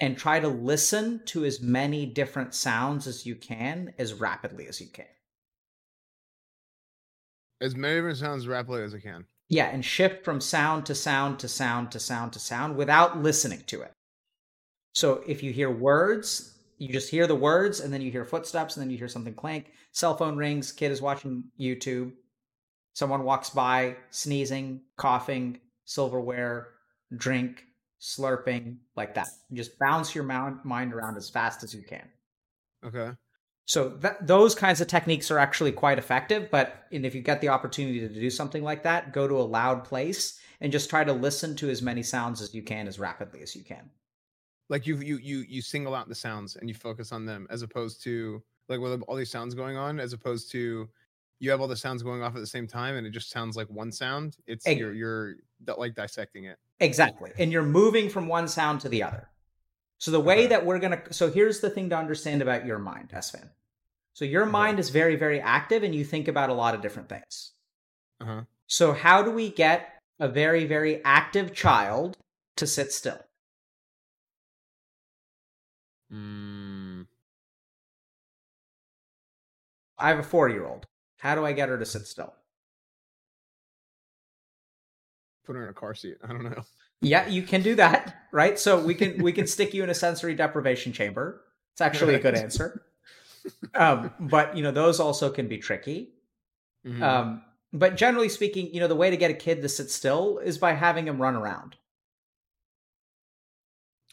[0.00, 4.80] and try to listen to as many different sounds as you can as rapidly as
[4.80, 5.06] you can.
[7.60, 10.94] as many different sounds as rapidly as i can Yeah, and shift from sound to
[10.94, 13.92] sound to sound to sound to sound without listening to it.
[14.94, 18.76] So if you hear words, you just hear the words, and then you hear footsteps,
[18.76, 19.72] and then you hear something clank.
[19.92, 22.12] Cell phone rings, kid is watching YouTube.
[22.94, 26.70] Someone walks by, sneezing, coughing, silverware,
[27.16, 27.64] drink,
[28.00, 29.28] slurping, like that.
[29.50, 32.08] You just bounce your mind around as fast as you can.
[32.84, 33.12] okay
[33.66, 36.50] So that, those kinds of techniques are actually quite effective.
[36.50, 39.42] But and if you get the opportunity to do something like that, go to a
[39.42, 42.98] loud place and just try to listen to as many sounds as you can as
[42.98, 43.90] rapidly as you can.
[44.68, 47.62] like you you you you single out the sounds and you focus on them as
[47.62, 50.88] opposed to like with all these sounds going on as opposed to
[51.40, 53.56] you have all the sounds going off at the same time and it just sounds
[53.56, 55.34] like one sound it's you're you're
[55.76, 57.32] like dissecting it Exactly.
[57.38, 59.28] And you're moving from one sound to the other.
[59.98, 60.48] So the way Okay.
[60.48, 63.50] that we're going to so here's the thing to understand about your mind, Esfand.
[64.12, 64.50] So your Okay.
[64.52, 67.52] mind is very very active and you think about a lot of different things.
[68.20, 72.18] uh-huh So how do we get a very very active child
[72.56, 73.20] to sit still?
[76.10, 77.04] mm,
[79.98, 80.86] I have a 4-year-old.
[81.24, 82.32] How do I get her to sit still?
[85.46, 86.64] put her in a car seat i don't know
[87.02, 88.58] Yeah, you can do that, right?
[88.58, 91.42] So we can we can stick you in a sensory deprivation chamber.
[91.72, 92.86] It's actually a good answer.
[93.74, 96.14] Um, but you know, those also can be tricky.
[96.86, 97.02] Mhm.
[97.02, 97.42] Um,
[97.74, 100.56] but generally speaking, you know, the way to get a kid to sit still is
[100.56, 101.76] by having him run around.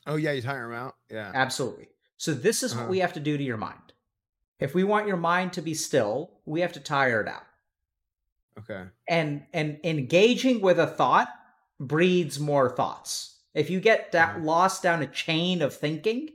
[0.07, 1.88] oh yeah you tire him out yeah Absolutely.
[2.17, 2.89] So this is what Uh-huh.
[2.91, 3.90] we have to do to your mind.
[4.61, 7.43] If we want your mind to be still, we have to tire it out.
[8.59, 11.27] okay And and engaging with a thought
[11.79, 13.39] breeds more thoughts.
[13.53, 14.39] If you get da- Uh-huh.
[14.39, 16.29] lost down a chain of thinking,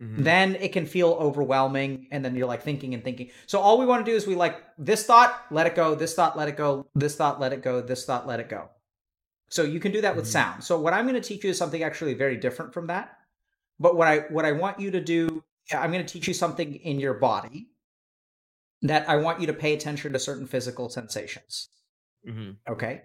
[0.00, 0.24] Mhm.
[0.24, 3.84] then it can feel overwhelming and then you're like thinking and thinking so all we
[3.84, 6.56] want to do is we like this thought let it go this thought let it
[6.56, 8.70] go this thought let it go this thought let it go
[9.50, 10.28] so you can do that with Mhm.
[10.38, 13.18] sound so what i'm going to teach you is something actually very different from that
[13.78, 15.44] but what i what i want you to do
[15.74, 17.68] i'm going to teach you something in your body
[18.82, 21.68] that i want you to pay attention to certain physical sensations
[22.26, 22.56] Mhm.
[22.68, 23.02] Okay.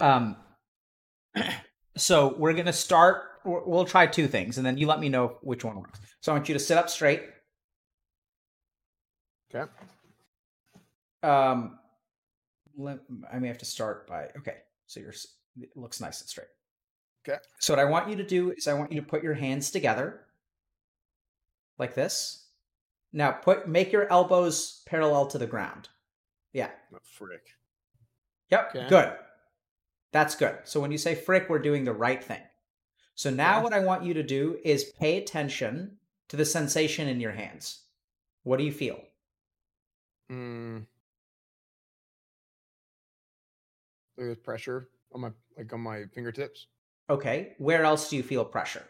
[0.00, 0.36] Um
[1.96, 5.08] so we're going to start we'll we'll try two things and then you let me
[5.08, 6.00] know which one works.
[6.20, 7.24] So I want you to sit up straight.
[9.54, 9.70] Okay.
[11.22, 11.78] Um
[12.76, 13.00] let,
[13.32, 14.58] I may have to start by okay.
[14.86, 15.14] So you're
[15.60, 16.48] it looks nice and straight.
[17.28, 17.38] Okay.
[17.58, 19.70] So what I want you to do is I want you to put your hands
[19.70, 20.20] together
[21.78, 22.46] like this.
[23.12, 25.88] Now put make your elbows parallel to the ground.
[26.52, 26.70] Yeah.
[26.94, 27.46] Oh, frick.
[28.50, 28.74] Yep.
[28.76, 28.88] Okay.
[28.88, 29.12] Good.
[30.12, 30.58] That's good.
[30.64, 32.42] So when you say frick, we're doing the right thing.
[33.14, 33.64] So now Okay.
[33.64, 35.98] what I want you to do is pay attention
[36.28, 37.82] to the sensation in your hands.
[38.42, 39.00] What do you feel?
[40.30, 40.86] Mm.
[44.16, 46.66] There's pressure on my like on my fingertips,
[47.10, 47.54] Okay.
[47.58, 48.84] Where else do you feel pressure?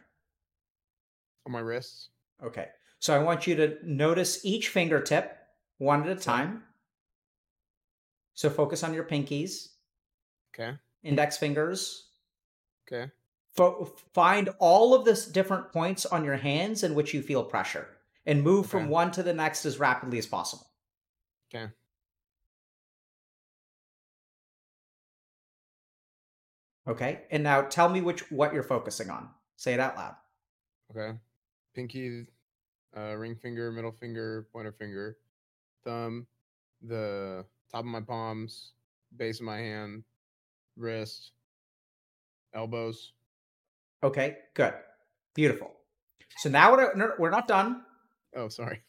[1.46, 2.10] on my wrists.
[2.42, 2.68] Okay.
[3.00, 5.36] So I want you to notice each fingertip
[5.78, 6.64] one at a time.
[8.34, 9.68] So focus on your pinkies,
[10.54, 10.76] Okay.
[11.02, 12.10] index fingers.
[12.86, 13.10] Okay.
[13.54, 17.88] Fo- find all of the different points on your hands in which you feel pressure
[18.26, 20.66] and move from one to the next as rapidly as possible.
[21.54, 21.72] Okay.
[26.86, 27.22] Okay.
[27.30, 29.28] And now tell me which what you're focusing on.
[29.56, 30.16] Say it out loud.
[30.90, 31.18] Okay.
[31.74, 32.26] Pinky,
[32.96, 35.16] uh, ring finger, middle finger, pointer finger,
[35.84, 36.26] thumb,
[36.82, 38.72] the top of my palms,
[39.16, 40.02] base of my hand,
[40.76, 41.32] wrist,
[42.54, 43.12] elbows.
[44.02, 44.38] Okay.
[44.54, 44.74] Good.
[45.34, 45.72] Beautiful.
[46.38, 47.82] So now what I, no, we're not done.
[48.36, 48.82] Oh, sorry.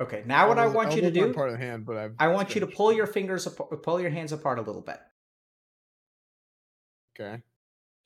[0.00, 0.22] Okay.
[0.26, 2.54] Now what I want you to do, part of the hand, but I've I want
[2.54, 4.98] you to pull your fingers, apart, pull your hands apart a little bit,
[7.18, 7.42] Okay.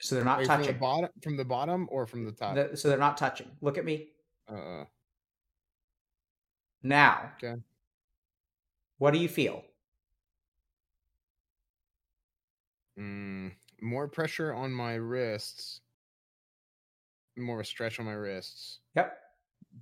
[0.00, 0.80] so they're not Wait, from the touching.
[0.80, 2.54] bottom, from the bottom, or from the top?
[2.54, 3.50] The- so they're not touching.
[3.60, 4.08] Look at me
[4.48, 4.84] Uh,
[6.82, 7.32] now.
[7.36, 7.60] Okay.
[8.98, 9.64] What do you feel?
[12.98, 15.80] mm, more pressure on my wrists.
[17.36, 19.18] More of a stretch on my wrists, Yep.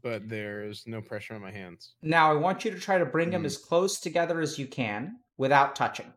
[0.02, 1.94] but there's no pressure on my hands.
[2.02, 3.47] Now I want you to try to bring them Mhm.
[3.47, 6.12] as close together as you can without touching.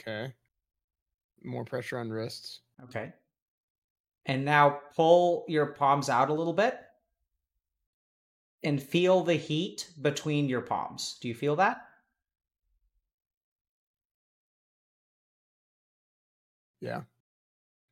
[0.00, 0.34] Okay.
[1.42, 2.62] More pressure on wrists.
[2.84, 3.12] Okay.
[4.26, 6.78] And now pull your palms out a little bit
[8.62, 11.18] and feel the heat between your palms.
[11.20, 11.86] Do you feel that?
[16.80, 17.02] Yeah.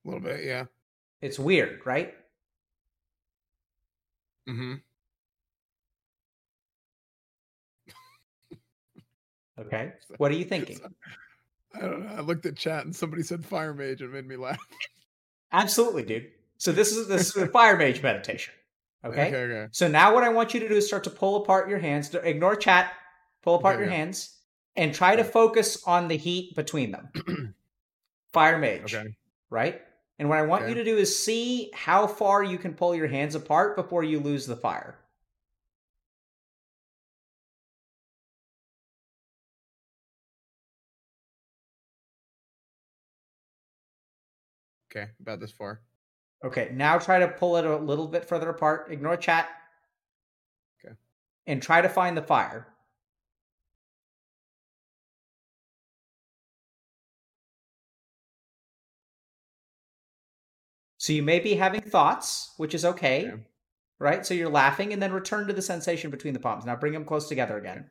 [0.04, 0.64] A little bit, yeah.
[1.20, 2.14] It's weird, right?
[4.48, 4.74] Mm-hmm.
[9.58, 9.92] Okay.
[10.18, 10.80] What are you thinking?
[11.74, 12.14] I don't know.
[12.16, 14.58] I looked at chat and somebody said fire mage and made me laugh.
[15.52, 16.28] Absolutely, dude.
[16.58, 18.54] So this is this is a fire mage meditation.
[19.04, 19.28] Okay?
[19.28, 19.68] Okay, okay.
[19.72, 22.14] So now what I want you to do is start to pull apart your hands.
[22.14, 22.92] Ignore chat.
[23.42, 23.96] Pull apart Okay, your yeah.
[23.98, 24.38] hands
[24.76, 27.08] and try to focus on the heat between them.
[28.32, 28.94] fire mage.
[28.94, 29.16] Okay.
[29.50, 29.80] right?
[30.18, 33.08] And what I want you to do is see how far you can pull your
[33.08, 34.96] hands apart before you lose the fire.
[44.94, 45.10] Okay.
[45.20, 45.80] About this far.
[46.44, 48.90] Okay, now try to pull it a little bit further apart.
[48.90, 49.48] Ignore chat.
[50.84, 50.94] Okay.
[51.46, 52.66] And try to find the fire.
[60.98, 63.42] So you may be having thoughts, which is okay, Okay.
[63.98, 64.24] right?
[64.26, 66.64] So you're laughing and then return to the sensation between the palms.
[66.64, 67.90] Now bring them close together again.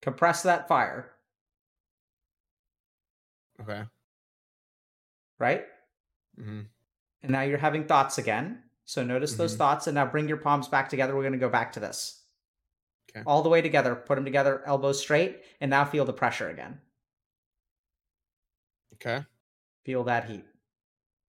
[0.00, 1.12] Compress that fire,
[3.60, 3.84] Okay.
[5.38, 5.66] right?
[6.40, 6.60] Mm-hmm.
[7.22, 8.62] And now you're having thoughts again.
[8.84, 9.58] So notice those Mhm.
[9.58, 11.14] thoughts and now bring your palms back together.
[11.14, 12.24] We're going to go back to this.
[13.10, 13.22] Okay.
[13.26, 13.94] All the way together.
[13.94, 16.80] Put them together, elbows straight, and now feel the pressure again.
[18.94, 19.24] Okay.
[19.84, 20.44] Feel that heat.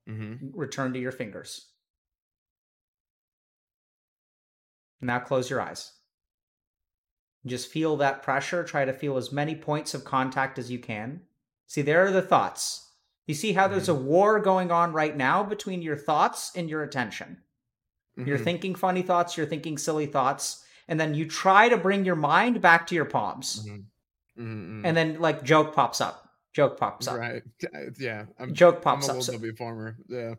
[0.08, 0.58] Mm-hmm.
[0.58, 1.68] Return to your fingers.
[5.02, 5.94] Now close your eyes.
[7.46, 8.64] Just feel that pressure.
[8.64, 11.22] Try to feel as many points of contact as you can.
[11.66, 12.91] See, there are the thoughts.
[13.28, 16.84] You see how there's a war going on right now between your thoughts and your
[16.84, 17.38] attention.
[18.18, 18.44] You're Mhm.
[18.44, 22.62] thinking funny thoughts, you're thinking silly thoughts, and then you try to bring your mind
[22.62, 23.66] back to your palms.
[23.66, 23.86] Mhm.
[24.38, 26.28] Mhm, And then like joke pops up.
[26.54, 27.18] Joke pops up.
[27.18, 27.44] Right.
[28.00, 28.26] Yeah.
[28.40, 29.22] I'm, Joke I'm pops a up.
[29.24, 29.40] So.
[30.10, 30.36] Yeah.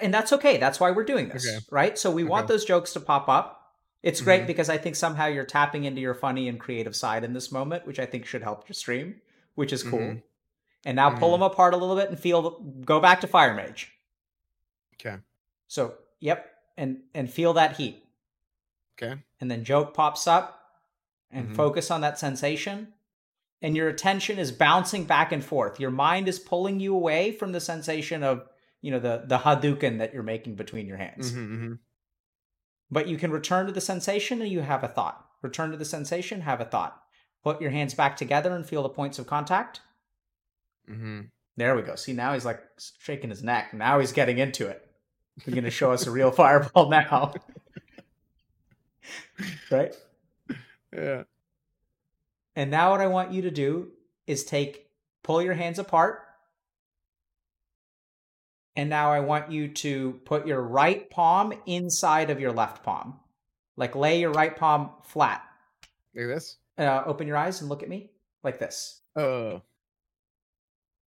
[0.00, 0.56] And that's okay.
[0.58, 1.64] That's why we're doing this, Okay.
[1.70, 1.98] right?
[1.98, 3.58] So we want those jokes to pop up.
[4.02, 4.46] It's great Mhm.
[4.48, 7.86] because I think somehow you're tapping into your funny and creative side in this moment,
[7.86, 9.20] which I think should help your stream,
[9.54, 10.16] which is cool.
[10.84, 11.34] And now pull Mhm.
[11.34, 12.58] them apart a little bit and feel.
[12.84, 13.92] Go back to Fire Mage.
[14.94, 15.18] Okay.
[15.68, 18.04] So yep, and and feel that heat,
[18.96, 19.22] Okay.
[19.40, 20.80] and then joke pops up,
[21.30, 21.54] and Mhm.
[21.56, 22.94] focus on that sensation,
[23.60, 25.78] and your attention is bouncing back and forth.
[25.78, 28.48] Your mind is pulling you away from the sensation of
[28.80, 31.32] you know the the Hadouken that you're making between your hands.
[31.32, 31.74] hmm
[32.90, 35.26] But you can return to the sensation and you have a thought.
[35.42, 37.02] Return to the sensation, have a thought.
[37.42, 39.80] Put your hands back together and feel the points of contact.
[40.86, 41.20] Hmm
[41.56, 41.94] There we go.
[41.96, 42.60] See, now he's like
[42.98, 43.74] shaking his neck.
[43.74, 44.86] Now he's getting into it.
[45.44, 47.34] He's going to show us a real fireball now.
[49.70, 49.94] right?
[50.94, 51.22] Yeah.
[52.54, 53.88] And now what I want you to do
[54.26, 54.88] is take,
[55.22, 56.20] pull your hands apart.
[58.76, 63.20] And now I want you to put your right palm inside of your left palm.
[63.76, 65.42] Like lay your right palm flat.
[66.14, 66.56] Like this.
[66.78, 68.10] Uh, open your eyes and look at me
[68.42, 69.00] like this.
[69.16, 69.62] Oh.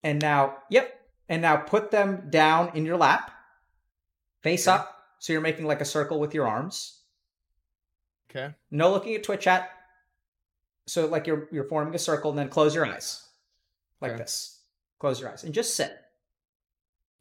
[0.03, 0.91] And now, yep.
[1.27, 3.31] And now put them down in your lap,
[4.43, 4.75] face Okay.
[4.75, 4.91] up.
[5.17, 7.01] So you're making like a circle with your arms.
[8.29, 8.53] Okay.
[8.69, 9.71] No looking at Twitch chat.
[10.87, 13.27] So like you're you're forming a circle, and then close your eyes,
[14.01, 14.21] like Okay.
[14.21, 14.61] this.
[14.99, 15.97] Close your eyes and just sit.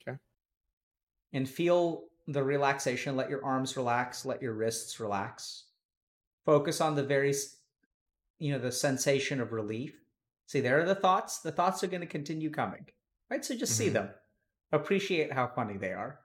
[0.07, 0.19] Okay.
[1.33, 3.17] And feel the relaxation.
[3.17, 4.27] Let your arms relax.
[4.27, 5.65] Let your wrists relax.
[6.45, 7.33] Focus on the very,
[8.39, 10.04] you know, the sensation of relief.
[10.47, 11.41] See, there are the thoughts.
[11.41, 12.87] The thoughts are going to continue coming,
[13.31, 13.45] right?
[13.45, 13.95] So just see Mhm.
[13.95, 14.11] them.
[14.73, 16.21] Appreciate how funny they are.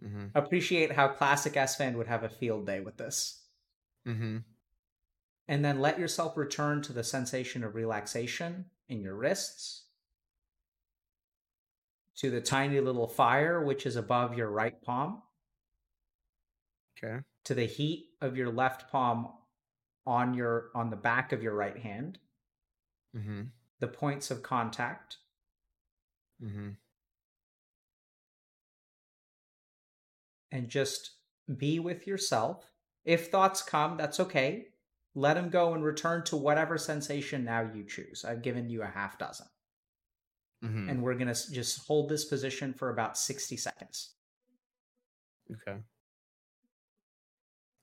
[0.00, 3.44] hmm Appreciate how classic Esfand would have a field day with this.
[4.04, 4.38] hmm
[5.48, 9.86] and then let yourself return to the sensation of relaxation in your wrists,
[12.16, 15.22] to the tiny little fire which is above your right palm,
[16.96, 17.22] Okay.
[17.44, 19.32] to the heat of your left palm
[20.06, 22.18] on your on the back of your right hand,
[23.12, 23.42] hmm
[23.80, 25.18] the points of contact,
[26.42, 26.70] Mm-hmm.
[30.50, 31.12] and just
[31.56, 32.70] be with yourself.
[33.04, 34.68] If thoughts come, that's okay.
[35.14, 38.24] Let them go and return to whatever sensation now you choose.
[38.24, 39.46] I've given you a half dozen.
[40.62, 44.14] hmm and we're going to just hold this position for about 60 seconds.
[45.50, 45.78] Okay.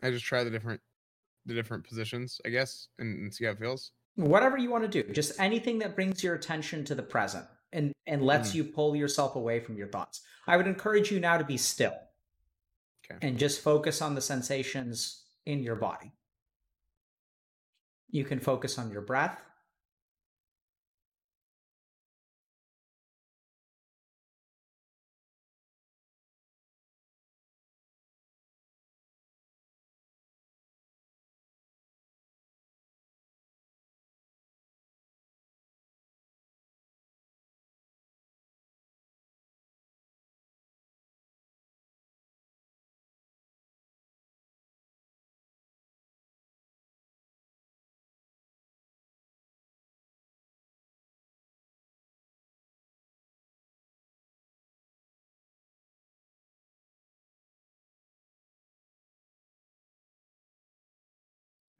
[0.01, 0.81] I just try the different
[1.45, 3.91] the different positions, I guess, and, and see how it feels.
[4.15, 7.91] Whatever you want to do, just anything that brings your attention to the present and
[8.07, 8.55] and lets Mhm.
[8.55, 10.21] you pull yourself away from your thoughts.
[10.47, 11.95] I would encourage you now to be still.
[13.11, 13.17] Okay.
[13.27, 16.11] And just focus on the sensations in your body.
[18.09, 19.39] You can focus on your breath.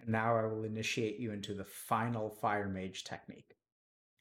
[0.05, 3.55] And now I will initiate you into the final fire mage technique.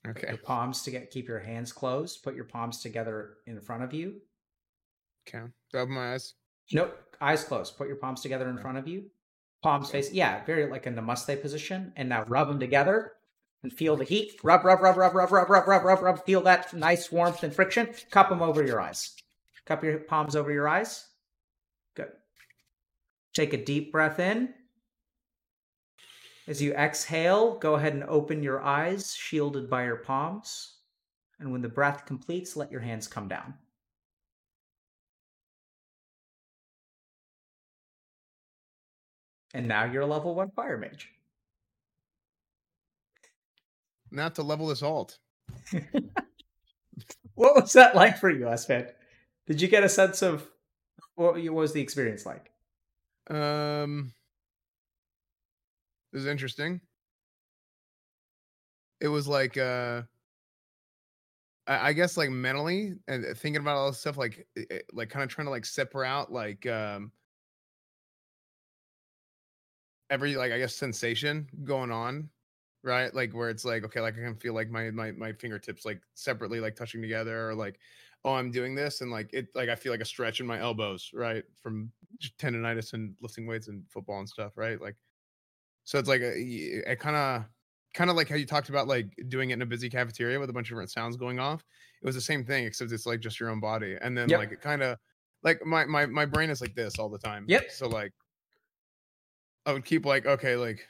[0.06, 0.28] Okay.
[0.28, 3.92] Your palms to get keep your hands closed, put your palms together in front of
[3.94, 4.20] you.
[5.28, 5.46] Okay.
[5.72, 6.34] Do I open my eyes?
[6.72, 7.76] Nope, eyes closed.
[7.76, 8.62] Put your palms together in Okay.
[8.62, 9.10] front of you.
[9.62, 11.92] Palms face, yeah, very like in a namaste position.
[11.96, 13.12] And now rub them together
[13.62, 14.38] and feel the heat.
[14.42, 16.24] Rub, rub, rub, rub, rub, rub, rub, rub, rub, rub.
[16.26, 17.88] Feel that nice warmth and friction.
[18.10, 19.14] Cup them over your eyes.
[19.64, 21.08] Cup your palms over your eyes.
[21.94, 22.12] Good.
[23.32, 24.52] Take a deep breath in.
[26.46, 30.78] As you exhale, go ahead and open your eyes, shielded by your palms.
[31.40, 33.54] And when the breath completes, let your hands come down.
[39.54, 41.08] And now you're a level one fire mage.
[44.10, 45.18] Not to level this alt.
[47.34, 48.90] What was that like for you, Esfand?
[49.46, 50.48] Did you get a sense of
[51.16, 52.50] what what was the experience like?
[53.28, 54.12] Um,
[56.14, 56.80] this is interesting.
[59.00, 60.02] It was like, uh,
[61.66, 64.46] I, guess, like mentally and thinking about all this stuff, like,
[64.92, 67.10] like kind of trying to like separate out, like, um,
[70.10, 72.30] every like I guess sensation going on,
[72.82, 73.12] right?
[73.14, 76.00] Like where it's like, okay, like I can feel like my my my fingertips like
[76.14, 77.80] separately, like touching together, or like,
[78.24, 80.58] oh, I'm doing this, and like it, like I feel like a stretch in my
[80.60, 81.92] elbows, right, from
[82.38, 84.80] tendonitis and lifting weights and football and stuff, right?
[84.80, 84.96] Like,
[85.84, 87.44] so it's like a, I kind of,
[87.94, 90.50] kind of like how you talked about like doing it in a busy cafeteria with
[90.50, 91.64] a bunch of different sounds going off.
[92.02, 94.38] It was the same thing, except it's like just your own body, and then Yep.
[94.38, 94.98] like it kind of,
[95.42, 97.44] like my my my brain is like this all the time.
[97.48, 97.70] Yep.
[97.70, 98.12] So like,
[99.66, 100.86] I would keep like, okay, like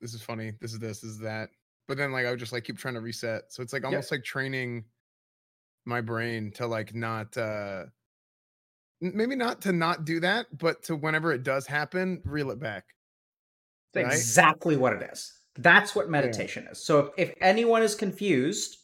[0.00, 1.50] this is funny, this is this, this is that,
[1.88, 3.52] but then like I would just like keep trying to reset.
[3.52, 4.84] So it's like almost like training
[5.84, 7.84] my brain to like not uh
[9.00, 12.93] maybe not to not do that, but to whenever it does happen, reel it back.
[13.94, 14.12] Right?
[14.12, 15.32] exactly what it is.
[15.56, 16.84] That's what meditation is.
[16.84, 18.78] So if, if anyone is confused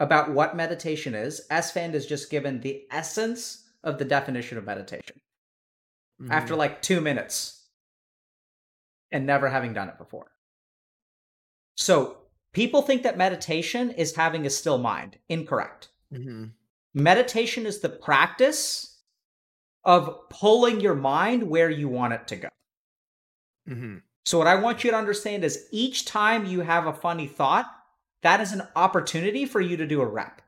[0.00, 5.20] about what meditation is, Esfand is just given the essence of the definition of meditation
[6.30, 6.58] after Mhm.
[6.58, 7.68] like two minutes
[9.12, 10.30] and never having done it before.
[11.76, 12.18] So
[12.52, 15.18] people think that meditation is having a still mind.
[15.28, 15.88] Incorrect.
[16.12, 16.52] Mhm.
[16.94, 19.00] Meditation is the practice
[19.84, 22.48] of pulling your mind where you want it to go.
[23.68, 24.02] Mhm.
[24.24, 27.70] So, what I want you to understand is each time you have a funny thought,
[28.22, 30.40] that is an opportunity for you to do a rep.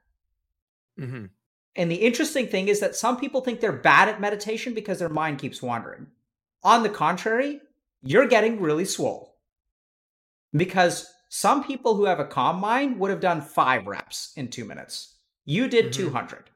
[0.99, 1.31] Mhm.
[1.75, 5.11] And the interesting thing is that some people think they're bad at meditation because their
[5.11, 6.11] mind keeps wandering.
[6.63, 7.61] On the contrary,
[8.03, 9.37] you're getting really swole.
[10.53, 14.65] Because some people who have a calm mind would have done five reps in two
[14.65, 15.15] minutes.
[15.45, 15.93] You did Mhm.
[15.93, 16.51] 200.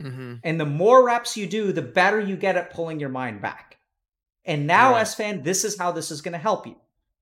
[0.00, 0.40] Mhm.
[0.42, 3.75] And the more reps you do, the better you get at pulling your mind back.
[4.46, 5.06] And now, Right.
[5.08, 6.76] Fan, this is how this is going to help you.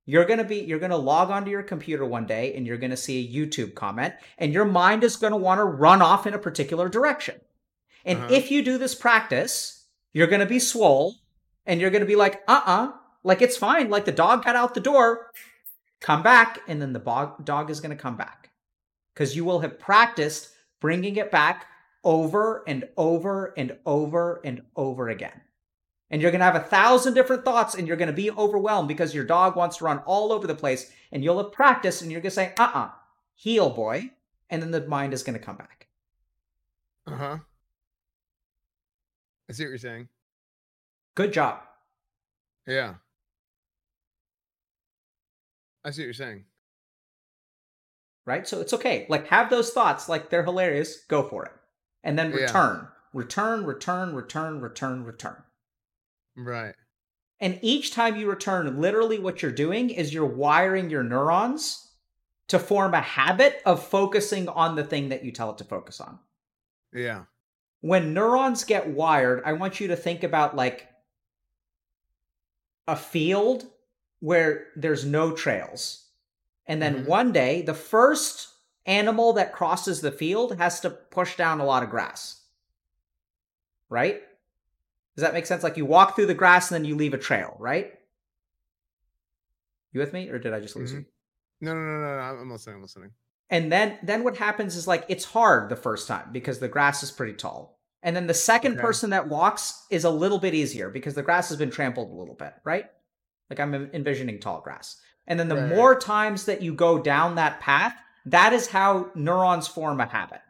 [0.07, 2.77] You're going to be, you're going to log onto your computer one day and you're
[2.77, 6.03] going to see a YouTube comment and your mind is going to want to run
[6.03, 7.41] off in a particular direction.
[8.05, 8.35] And Uh-huh.
[8.35, 11.15] if you do this practice, you're going to be swole
[11.65, 12.93] and you're going to be like, uh uh
[13.23, 13.89] like it's fine.
[13.89, 15.31] Like the dog got out the door,
[16.01, 16.61] come back.
[16.69, 18.51] And then the bog- dog is going to come back
[19.15, 21.67] because you will have practiced bringing it back
[22.05, 25.41] over and over and over and over again.
[26.11, 28.89] And you're going to have a thousand different thoughts and you're going to be overwhelmed
[28.89, 32.13] because your dog wants to run all over the place and you'll have practiced and
[32.13, 32.91] you're going to say, uh uh
[33.35, 34.11] heel boy.
[34.51, 35.89] And then the mind is going to come back.
[37.07, 37.39] Uh-huh.
[39.49, 40.09] I see what you're saying.
[41.15, 41.61] Good job.
[42.67, 42.95] Yeah.
[45.85, 46.45] I see what you're saying.
[48.27, 48.47] Right?
[48.47, 49.07] So it's okay.
[49.09, 50.09] Like, have those thoughts.
[50.09, 51.05] Like, they're hilarious.
[51.09, 51.53] Go for it.
[52.03, 52.45] And then Yeah.
[52.45, 52.89] return.
[53.13, 55.43] Return, return, return, return, return.
[56.37, 56.75] Right.
[57.41, 61.93] And each time you return, literally what you're doing is you're wiring your neurons
[62.49, 66.01] to form a habit of focusing on the thing that you tell it to focus
[66.01, 66.19] on.
[66.93, 67.25] Yeah.
[67.83, 70.89] When neurons get wired, I want you to think about like
[72.87, 73.71] a field
[74.21, 76.09] where there's no trails.
[76.67, 77.07] And then Mhm.
[77.07, 78.49] one day, the first
[78.87, 82.43] animal that crosses the field has to push down a lot of grass.
[83.89, 84.23] Right?
[85.17, 85.63] Does that make sense?
[85.63, 87.93] Like you walk through the grass and then you leave a trail, right?
[89.93, 90.29] You with me?
[90.29, 91.01] Or did I just lose mm-hmm.
[91.01, 91.07] you?
[91.61, 92.23] No, no, no, no, no.
[92.23, 92.77] I'm- I'm listening.
[92.77, 93.11] I'm listening.
[93.51, 97.03] And then then what happens is like it's hard the first time because the grass
[97.03, 97.79] is pretty tall.
[98.03, 98.81] And then the second Okay.
[98.83, 102.15] person that walks is a little bit easier because the grass has been trampled a
[102.15, 102.87] little bit, right?
[103.51, 105.01] Like I'm envisioning tall grass.
[105.27, 105.69] And then the Right.
[105.69, 107.95] more times that you go down that path,
[108.27, 110.41] that is how neurons form a habit.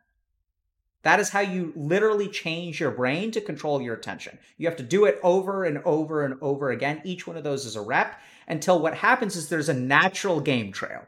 [1.04, 4.38] That is how you literally change your brain to control your attention.
[4.56, 7.02] You have to do it over and over and over again.
[7.04, 8.18] Each one of those is a rep
[8.48, 11.06] until what happens is there's a natural game trail.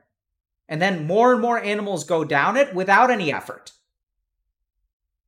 [0.69, 3.73] And then more and more animals go down it without any effort.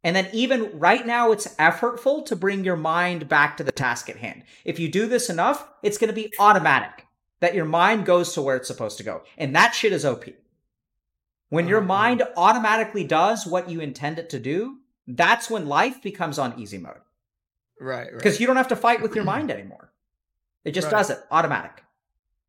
[0.05, 4.09] And then, even right now, it's effortful to bring your mind back to the task
[4.09, 4.45] at hand.
[4.65, 7.07] If you do this enough, it's going to be automatic
[7.41, 9.23] that your mind goes to where it's supposed to go.
[9.37, 10.25] And that shit is OP.
[11.51, 11.87] When your Uh-huh.
[11.87, 16.79] mind automatically does what you intend it to do, that's when life becomes on easy
[16.79, 17.01] mode.
[17.81, 17.99] Right.
[18.05, 18.13] Right.
[18.13, 19.93] Because you don't have to fight with your mind anymore.
[20.65, 20.99] It just Right.
[20.99, 21.85] does it automatic,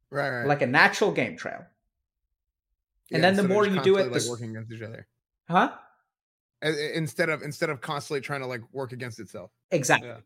[0.09, 0.29] right.
[0.29, 0.47] Right.
[0.47, 1.65] like a natural game trail.
[3.11, 4.81] and Yeah, then the more you do it, constantly, the s- like working against each
[4.81, 5.07] other.
[5.47, 5.71] Huh?
[6.63, 9.51] Uh, Instead of instead of constantly trying to like work against itself.
[9.71, 10.09] Exactly.
[10.09, 10.17] Yeah.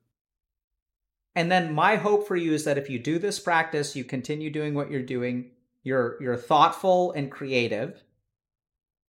[1.36, 4.50] And then my hope for you is that if you do this practice, you continue
[4.50, 5.52] doing what you're doing,
[5.84, 8.04] you're you're thoughtful and creative.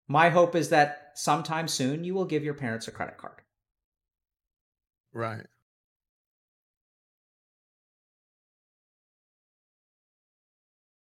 [0.08, 3.40] My hope is that sometime soon you will give your parents a credit card.
[5.12, 5.46] Right.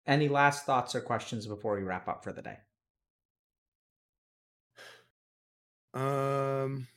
[0.07, 2.59] Any last thoughts or questions before we wrap up for the day?
[5.95, 6.89] Um.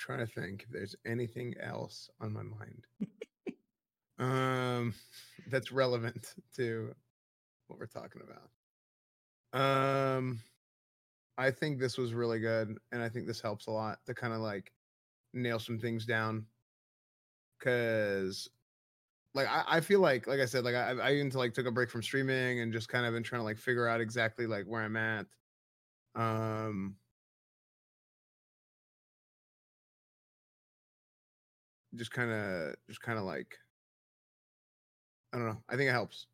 [0.00, 2.86] Trying to think if there's anything else on my mind.
[4.18, 4.94] Um,
[5.48, 6.94] that's relevant to
[7.68, 8.50] what we're talking about.
[9.52, 10.40] Um,
[11.36, 14.32] I think this was really good, and I think this helps a lot to kind
[14.32, 14.72] of like
[15.32, 16.46] nail some things down.
[17.60, 18.48] Cause,
[19.34, 21.70] like, I, I feel like, like I said, like I, I even like took a
[21.70, 24.64] break from streaming and just kind of been trying to like figure out exactly like
[24.64, 25.26] where I'm at.
[26.14, 26.96] Um,
[31.96, 33.56] just kind of, just kind of like,
[35.32, 35.62] I don't know.
[35.68, 36.26] I think it helps,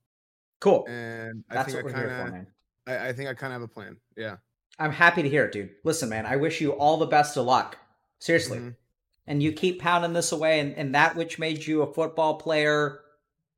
[0.61, 0.87] Cool.
[0.89, 2.47] and I That's think what I we're kind of.
[2.87, 3.97] I, I think I kind of have a plan.
[4.17, 4.37] Yeah.
[4.79, 5.71] I'm happy to hear it, dude.
[5.85, 7.79] Listen, man, I wish you all the best of luck.
[8.21, 8.59] Seriously.
[8.59, 8.77] Mhm.
[9.27, 13.01] And you keep pounding this away and, and that which made you a football player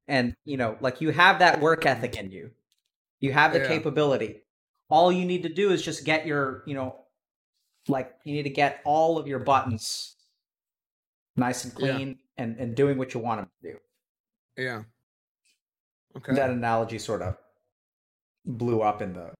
[0.06, 2.50] and you know, like you have that work ethic in you.
[3.20, 3.68] You have the Yeah.
[3.68, 4.42] capability.
[4.88, 7.04] All you need to do is just get your, you know,
[7.88, 10.16] like you need to get all of your buttons
[11.38, 11.92] nice and Yeah.
[11.94, 13.78] clean and, and doing what you want them to do.
[14.62, 14.82] Yeah.
[16.16, 16.34] Okay.
[16.34, 17.36] That analogy sort of
[18.44, 19.30] blew up in the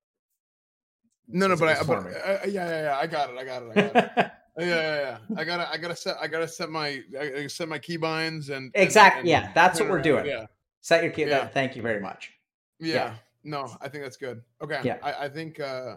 [1.31, 2.97] no, no, but I, but uh, yeah, yeah, yeah.
[2.99, 3.37] I got it.
[3.37, 3.71] I got it.
[3.71, 4.13] I got it.
[4.59, 5.37] yeah, yeah, yeah.
[5.37, 8.73] I gotta, I gotta set, I gotta set my, I gotta set my keybinds and
[8.75, 10.25] and- Exact- and yeah, that's what we're doing.
[10.25, 10.47] Yeah,
[10.81, 11.25] set your key.
[11.27, 11.47] Yeah.
[11.49, 12.33] Thank you very much.
[12.81, 12.95] yeah.
[12.95, 13.15] Yeah.
[13.45, 14.43] No, I think that's good.
[14.63, 14.81] Okay.
[14.83, 14.97] Yeah.
[15.03, 15.97] I, I think, uh,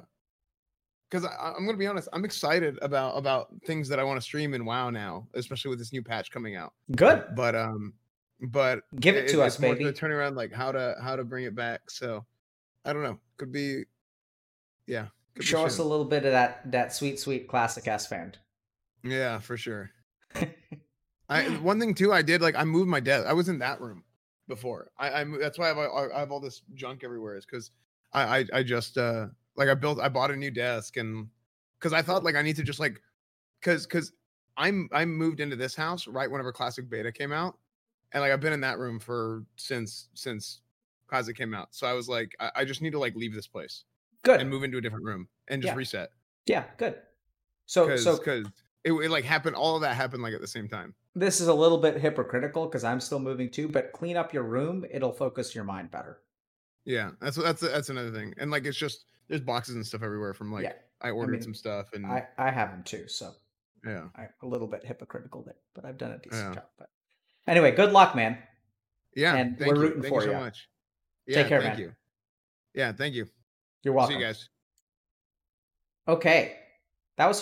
[1.11, 4.53] because I'm gonna be honest, I'm excited about about things that I want to stream
[4.53, 6.73] in WoW now, especially with this new patch coming out.
[6.95, 7.25] Good.
[7.35, 7.93] But um,
[8.39, 9.85] but Give it to us, more baby.
[9.85, 11.89] to turn around like how to how to bring it back.
[11.89, 12.25] So
[12.85, 13.19] I don't know.
[13.37, 13.83] Could be,
[14.87, 15.07] yeah.
[15.35, 18.35] Could be Show us a little bit of that that sweet, sweet classic Esfand.
[19.03, 19.91] Yeah, for sure.
[21.29, 23.27] I one thing too, I did like I moved my desk.
[23.27, 24.03] I was in that room
[24.47, 24.91] before.
[24.97, 27.35] I, I that's why I have, I have all this junk everywhere.
[27.35, 27.71] Is because
[28.13, 29.27] I, I I just uh
[29.61, 31.27] like I built I bought a new desk and
[31.79, 32.99] because I thought like I need to just like
[33.59, 34.11] because because
[34.57, 37.57] I'm I moved into this house right whenever Classic Beta came out,
[38.11, 40.61] and like I've been in that room for since since
[41.07, 41.75] Classic came out.
[41.75, 43.83] So I was like I, I just need to like leave this place
[44.23, 44.41] Good.
[44.41, 45.77] and move into a different room and just Yeah.
[45.77, 46.09] reset
[46.47, 46.95] yeah, good.
[47.67, 48.47] So because so because
[48.83, 50.95] it, it like happened all of that happened like at the same time.
[51.15, 54.43] this is a little bit hypocritical because I'm still moving too, but clean up your
[54.43, 56.21] room, it'll focus your mind better.
[56.83, 58.33] Yeah, that's that's that's another thing.
[58.39, 60.73] And like it's just there's boxes and stuff everywhere from like yeah.
[61.01, 63.31] I ordered mean, some stuff and I, I have them too, so
[63.85, 64.07] yeah.
[64.43, 66.53] a little bit hypocritical there, but I've done a decent Yeah.
[66.55, 66.65] job.
[66.77, 66.89] But
[67.47, 68.37] anyway, good luck, man.
[69.15, 69.81] Yeah, And thank we're you.
[69.83, 70.67] rooting thank for you so much.
[71.29, 71.79] Take Yeah, care, thank man.
[71.79, 71.95] you.
[72.75, 73.25] Yeah, thank you.
[73.83, 74.15] You're See welcome.
[74.17, 74.49] you guys.
[76.09, 76.57] Okay.
[77.17, 77.39] That was